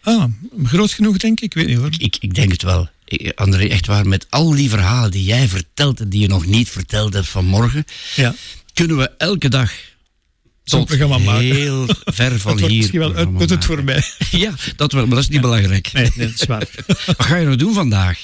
Ah, 0.06 0.24
groot 0.64 0.92
genoeg 0.92 1.18
denk 1.18 1.40
ik? 1.40 1.44
Ik 1.44 1.54
weet 1.54 1.68
niet 1.68 1.78
hoor. 1.78 1.90
Ik, 1.98 2.18
ik 2.20 2.34
denk 2.34 2.52
het 2.52 2.62
wel. 2.62 2.90
Ik- 3.06 3.32
André, 3.36 3.68
echt 3.68 3.86
waar, 3.88 4.08
met 4.08 4.26
al 4.30 4.50
die 4.50 4.70
verhalen 4.70 5.12
die 5.12 5.24
jij 5.24 5.48
vertelt 5.48 6.00
en 6.00 6.10
die 6.10 6.22
je 6.22 6.28
nog 6.28 6.46
niet 6.46 6.70
verteld 6.70 7.14
hebt 7.14 7.28
vanmorgen, 7.28 7.86
Ja. 8.16 8.36
kunnen 8.74 8.98
we 8.98 9.12
elke 9.18 9.50
dag 9.50 9.72
tot 10.64 10.86
programma 10.86 11.18
maken. 11.18 11.42
heel 11.56 11.88
ver 12.06 12.40
van 12.46 12.58
Dat 12.58 12.70
hier. 12.70 12.78
misschien 12.78 13.00
wel 13.00 13.16
uitputtend 13.16 13.66
voor 13.66 13.84
mij. 13.84 14.04
Ja, 14.32 14.54
dat 14.76 14.92
wel, 14.92 15.06
maar 15.06 15.16
dat 15.16 15.24
is 15.24 15.30
niet 15.30 15.42
belangrijk. 15.42 15.90
Nee, 15.94 16.12
nee, 16.16 16.28
dat 16.28 16.42
is 16.42 16.48
waar. 16.48 16.68
Wat 17.06 17.24
ga 17.26 17.36
je 17.36 17.46
nog 17.46 17.56
doen 17.56 17.74
vandaag? 17.74 18.20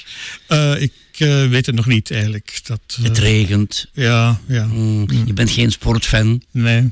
Eh, 0.46 0.80
ik 0.82 0.92
eh, 1.18 1.46
weet 1.48 1.66
het 1.66 1.74
nog 1.74 1.86
niet 1.86 2.10
eigenlijk. 2.10 2.60
Dat, 2.62 2.80
eh, 2.98 3.04
Het 3.04 3.18
regent. 3.18 3.86
Ja, 3.92 4.40
ja. 4.48 4.64
Mm, 4.66 5.06
je 5.26 5.32
bent 5.32 5.50
geen 5.50 5.70
sportfan. 5.70 6.42
Nee. 6.50 6.90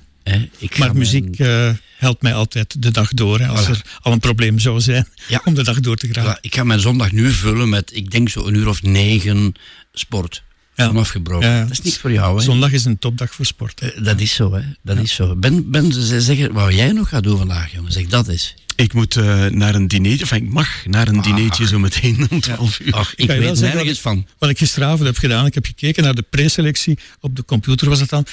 Ik 0.58 0.78
Maar 0.78 0.96
muziek 0.96 1.38
eh, 1.38 1.70
helpt 2.00 2.22
mij 2.22 2.34
altijd 2.34 2.82
de 2.82 2.90
dag 2.90 3.08
door. 3.14 3.38
Hè, 3.40 3.46
als 3.46 3.66
Voilà. 3.66 3.70
er 3.70 3.82
al 4.00 4.12
een 4.12 4.18
probleem 4.20 4.58
zou 4.58 4.80
zijn 4.80 5.06
om 5.44 5.54
de 5.54 5.62
dag 5.62 5.80
door 5.80 5.96
te 5.96 6.08
gaan. 6.14 6.36
Voilà, 6.36 6.40
ik 6.40 6.54
ga 6.54 6.64
mijn 6.64 6.80
zondag 6.80 7.12
nu 7.12 7.30
vullen 7.32 7.68
met, 7.68 7.90
ik 7.94 8.10
denk 8.10 8.28
zo 8.28 8.46
een 8.46 8.54
uur 8.54 8.68
of 8.68 8.82
negen 8.82 9.54
sport. 9.92 10.42
Onafgebroken. 10.76 11.48
Ja, 11.48 11.56
ja. 11.56 11.62
Dat 11.62 11.70
is 11.70 11.80
niks 11.82 11.98
voor 11.98 12.12
jou, 12.12 12.36
hè? 12.38 12.42
Zondag 12.44 12.72
is 12.72 12.84
een 12.84 12.98
topdag 12.98 13.34
voor 13.34 13.46
sport. 13.46 13.80
hè. 13.80 13.88
Eh, 13.92 14.04
Dat 14.04 14.20
is 14.20 14.34
zo, 14.34 14.52
hè. 14.54 14.62
Dat 14.82 14.98
is 14.98 15.14
zo. 15.14 15.36
Ben, 15.36 15.70
ben, 15.70 15.92
ze 15.92 16.20
zeggen, 16.20 16.52
wat 16.52 16.74
jij 16.74 16.92
nog 16.92 17.08
gaat 17.08 17.22
doen 17.22 17.38
vandaag, 17.38 17.72
jongen. 17.72 17.92
Zeg 17.92 18.06
dat 18.06 18.28
eens. 18.28 18.54
Ik 18.76 18.92
moet 18.92 19.16
eh, 19.16 19.46
naar 19.46 19.74
een 19.74 19.88
dinertje, 19.88 20.24
of 20.24 20.32
ik 20.32 20.48
mag 20.48 20.86
naar 20.86 21.08
een 21.08 21.20
dinertje 21.20 21.66
zo 21.66 21.78
meteen 21.78 22.26
om 22.30 22.40
12 22.40 22.80
uur. 22.80 22.92
Ach, 22.92 23.14
Ik 23.14 23.30
zeggen 23.30 23.60
nergens 23.60 24.00
van. 24.00 24.26
Wat 24.38 24.50
ik 24.50 24.58
gisteravond 24.58 25.02
heb 25.06 25.16
gedaan, 25.18 25.46
ik 25.46 25.54
heb 25.54 25.64
gekeken 25.66 26.02
naar 26.02 26.14
de 26.14 26.24
preselectie 26.30 26.98
op 27.20 27.36
de 27.36 27.44
computer 27.44 27.88
was 27.88 28.00
het 28.00 28.08
dan 28.10 28.26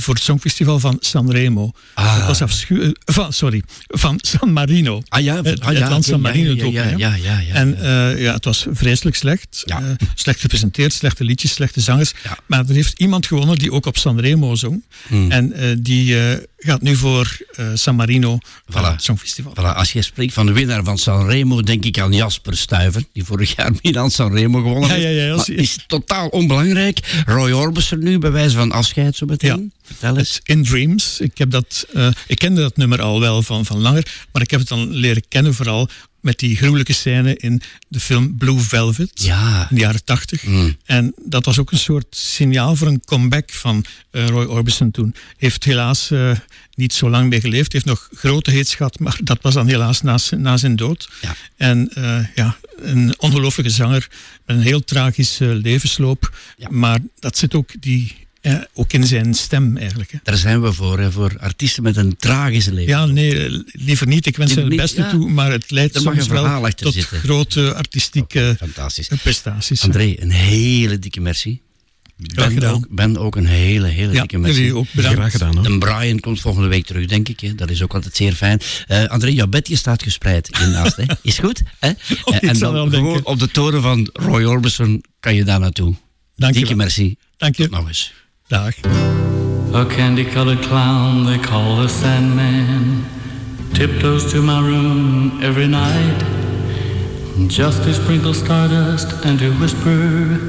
voor 0.00 0.14
het 0.14 0.22
Songfestival 0.22 0.80
van 0.80 0.96
Sanremo. 1.00 1.72
Ah. 1.94 2.18
Dat 2.18 2.26
was 2.26 2.42
afschu- 2.42 2.82
eh, 2.82 2.90
van, 3.04 3.32
sorry, 3.32 3.62
van 3.86 4.18
San 4.20 4.52
Marino. 4.52 5.02
Ah 5.08 5.22
ja, 5.22 5.42
het, 5.42 5.60
ah 5.60 5.72
ja, 5.72 5.80
het 5.80 5.90
land 5.90 6.04
San 6.04 6.20
Marino. 6.20 6.70
ja, 6.70 6.84
ja, 6.84 6.96
ja, 6.96 7.14
ja, 7.14 7.38
ja, 7.38 7.54
en 7.54 7.80
eh, 7.80 8.22
ja, 8.22 8.34
het 8.34 8.44
was 8.44 8.66
vreselijk 8.70 9.16
slecht. 9.16 9.62
Eh, 9.66 9.76
slecht 10.14 10.40
gepresenteerd, 10.40 10.92
slechte 10.92 11.24
liedjes, 11.24 11.52
slechte 11.52 11.80
zangers. 11.80 12.12
Maar 12.46 12.64
er 12.68 12.74
heeft 12.74 12.98
iemand 12.98 13.26
gewonnen 13.26 13.58
die 13.58 13.72
ook 13.72 13.86
op 13.86 13.96
Sanremo 13.98 14.54
zong. 14.54 14.84
Hmm. 15.06 15.30
En 15.30 15.52
eh, 15.52 15.76
die 15.78 16.20
eh, 16.20 16.38
gaat 16.58 16.82
nu 16.82 16.96
voor 16.96 17.36
eh, 17.54 17.66
San 17.74 17.96
Marino 17.96 18.38
van 18.68 18.82
Voilà. 18.82 18.86
het 18.92 19.02
Songfestival. 19.02 19.52
Voilà, 19.52 19.74
als 19.76 19.92
je 19.92 20.02
spreekt 20.02 20.32
van 20.32 20.46
de 20.46 20.52
winnaar 20.52 20.84
van 20.84 20.98
Sanremo, 20.98 21.62
denk 21.62 21.84
ik 21.84 21.98
aan 21.98 22.12
Jasper 22.12 22.56
Stuyven, 22.56 23.06
die 23.12 23.24
vorig 23.24 23.56
jaar 23.56 23.72
Milan 23.82 24.10
Sanremo 24.10 24.60
gewonnen 24.62 24.88
Ja, 24.88 24.94
heeft. 24.94 25.16
ja, 25.18 25.24
ja, 25.24 25.34
Maar 25.36 25.48
is 25.50 25.78
totaal 25.86 26.28
onbelangrijk. 26.28 27.22
Roy 27.26 27.50
Orbison 27.52 27.98
nu, 27.98 28.18
bij 28.18 28.30
wijze 28.30 28.56
van 28.56 28.72
afscheid 28.72 29.16
zo 29.16 29.26
meteen. 29.26 29.72
Vertel 29.82 30.16
eens. 30.18 30.40
In 30.44 30.64
Dreams. 30.64 31.20
Ik, 31.20 31.38
heb 31.38 31.50
dat, 31.50 31.86
eh, 31.94 32.08
ik 32.26 32.38
kende 32.38 32.60
dat 32.60 32.76
nummer 32.76 33.00
al 33.02 33.20
wel 33.20 33.42
van, 33.42 33.64
van 33.64 33.78
langer, 33.78 34.06
maar 34.32 34.42
ik 34.42 34.50
heb 34.50 34.60
het 34.60 34.68
dan 34.68 34.90
leren 34.90 35.22
kennen 35.28 35.54
vooral 35.54 35.88
met 36.20 36.38
die 36.38 36.56
gruwelijke 36.56 36.92
scène 36.92 37.36
in 37.36 37.60
de 37.88 38.00
film 38.00 38.36
Blue 38.36 38.58
Velvet 38.58 39.10
Ja. 39.14 39.66
in 39.70 39.74
de 39.76 39.80
jaren 39.80 40.04
tachtig. 40.04 40.44
En 40.84 41.12
dat 41.24 41.44
was 41.44 41.58
ook 41.58 41.72
een 41.72 41.78
soort 41.78 42.06
signaal 42.10 42.76
voor 42.76 42.86
een 42.86 43.04
comeback 43.04 43.50
van 43.50 43.84
eh, 44.10 44.26
Roy 44.26 44.44
Orbison 44.44 44.90
toen. 44.90 45.14
Heeft 45.36 45.64
helaas 45.64 46.10
eh, 46.10 46.30
niet 46.74 46.92
zo 46.92 47.10
lang 47.10 47.28
meer 47.28 47.40
geleefd, 47.40 47.72
heeft 47.72 47.84
nog 47.84 48.08
grote 48.12 48.50
hits 48.50 48.74
gehad, 48.74 48.98
maar 48.98 49.18
dat 49.24 49.38
was 49.42 49.54
dan 49.54 49.68
helaas 49.68 50.02
na, 50.02 50.18
zijn- 50.18 50.40
na 50.40 50.56
zijn 50.56 50.76
dood. 50.76 51.08
En 51.56 51.88
eh, 51.94 52.18
ja, 52.34 52.56
een 52.76 53.14
ongelooflijke 53.18 53.72
zanger 53.72 54.08
met 54.46 54.56
een 54.56 54.62
heel 54.62 54.84
tragische 54.84 55.44
levensloop. 55.54 56.36
Maar 56.68 56.98
dat 57.18 57.36
zit 57.38 57.54
ook, 57.54 57.70
die, 57.80 58.14
eh, 58.48 58.64
ook 58.74 58.92
in 58.92 59.06
zijn 59.06 59.34
stem 59.34 59.76
eigenlijk. 59.76 60.10
Hè. 60.10 60.18
Daar 60.22 60.36
zijn 60.36 60.62
we 60.62 60.72
voor, 60.72 60.98
hè, 60.98 61.12
voor 61.12 61.36
artiesten 61.38 61.82
met 61.82 61.96
een 61.96 62.16
tragische 62.16 62.72
leven. 62.72 62.92
Ja, 62.92 63.06
nee, 63.06 63.46
eh, 63.46 63.60
liever 63.72 64.06
niet. 64.06 64.26
Ik 64.26 64.36
wens 64.36 64.54
hem 64.54 64.64
het 64.64 64.76
beste 64.76 65.00
ja. 65.00 65.10
toe, 65.10 65.30
maar 65.30 65.50
het 65.50 65.70
leidt 65.70 66.04
mag 66.04 66.14
soms 66.14 66.26
wel 66.26 66.70
tot 66.70 66.92
zitten. 66.92 67.18
grote 67.18 67.74
artistieke 67.74 68.58
prestaties. 69.22 69.82
André, 69.82 70.14
een 70.18 70.30
hele 70.30 70.98
dikke 70.98 71.20
merci. 71.20 71.60
Ben 72.18 72.50
gedaan. 72.50 72.74
ook, 72.74 72.86
ben 72.90 73.16
ook 73.16 73.36
een 73.36 73.46
hele, 73.46 73.86
hele 73.86 74.12
Ja, 74.12 74.20
dikke 74.20 74.38
merci. 74.38 74.58
jullie 74.58 74.76
ook 74.76 74.86
bedankt. 74.92 75.18
Graag 75.18 75.32
gedaan, 75.32 75.56
hoor. 75.56 75.64
En 75.64 75.78
Brian 75.78 76.20
komt 76.20 76.40
volgende 76.40 76.68
week 76.68 76.86
terug, 76.86 77.06
denk 77.06 77.28
ik. 77.28 77.40
Hè. 77.40 77.54
Dat 77.54 77.70
is 77.70 77.82
ook 77.82 77.94
altijd 77.94 78.16
zeer 78.16 78.32
fijn. 78.32 78.60
Eh, 78.86 79.04
André, 79.04 79.30
jouw 79.30 79.46
bedje 79.46 79.76
staat 79.76 80.02
gespreid 80.02 80.56
hiernaast. 80.58 80.96
Hè. 80.96 81.04
Is 81.22 81.38
goed? 81.38 81.62
Hè? 81.78 81.90
Oh, 82.24 82.36
en 82.40 82.58
dan 82.58 82.72
wel 82.72 82.90
gewoon 82.90 83.24
op 83.24 83.38
de 83.38 83.50
toren 83.50 83.82
van 83.82 84.10
Roy 84.12 84.44
Orbison 84.44 85.04
kan 85.20 85.34
je 85.34 85.44
daar 85.44 85.60
naartoe. 85.60 85.94
Dank 86.36 86.54
je 86.54 86.58
Dikke 86.58 86.74
merci. 86.74 87.16
Dank 87.36 87.56
je. 87.56 87.62
Tot 87.62 87.72
nog 87.72 87.88
eens. 87.88 88.12
Dag. 88.48 88.74
A 89.74 89.84
candy-colored 89.84 90.62
clown 90.62 91.26
they 91.26 91.36
call 91.36 91.76
the 91.76 91.86
Sandman 91.86 93.04
tiptoes 93.74 94.32
to 94.32 94.40
my 94.40 94.66
room 94.66 95.42
every 95.44 95.66
night 95.66 96.24
just 97.46 97.82
to 97.82 97.92
sprinkle 97.92 98.32
stardust 98.32 99.12
and 99.26 99.38
to 99.38 99.52
whisper, 99.60 100.40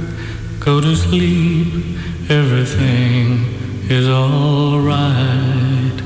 "Go 0.61 0.79
to 0.79 0.95
sleep, 0.95 1.99
everything 2.29 3.43
is 3.89 4.07
all 4.07 4.79
right." 4.79 5.99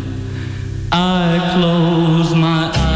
I 0.91 1.53
close 1.53 2.33
my 2.33 2.71
eyes, 2.75 2.92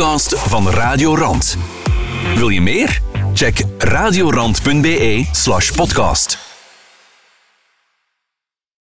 podcast 0.00 0.38
van 0.38 0.70
Radio 0.70 1.16
Rand. 1.16 1.56
Wil 2.34 2.48
je 2.48 2.60
meer? 2.60 3.00
Check 3.34 3.64
radiorand.be 3.78 5.28
slash 5.32 5.70
podcast. 5.70 6.39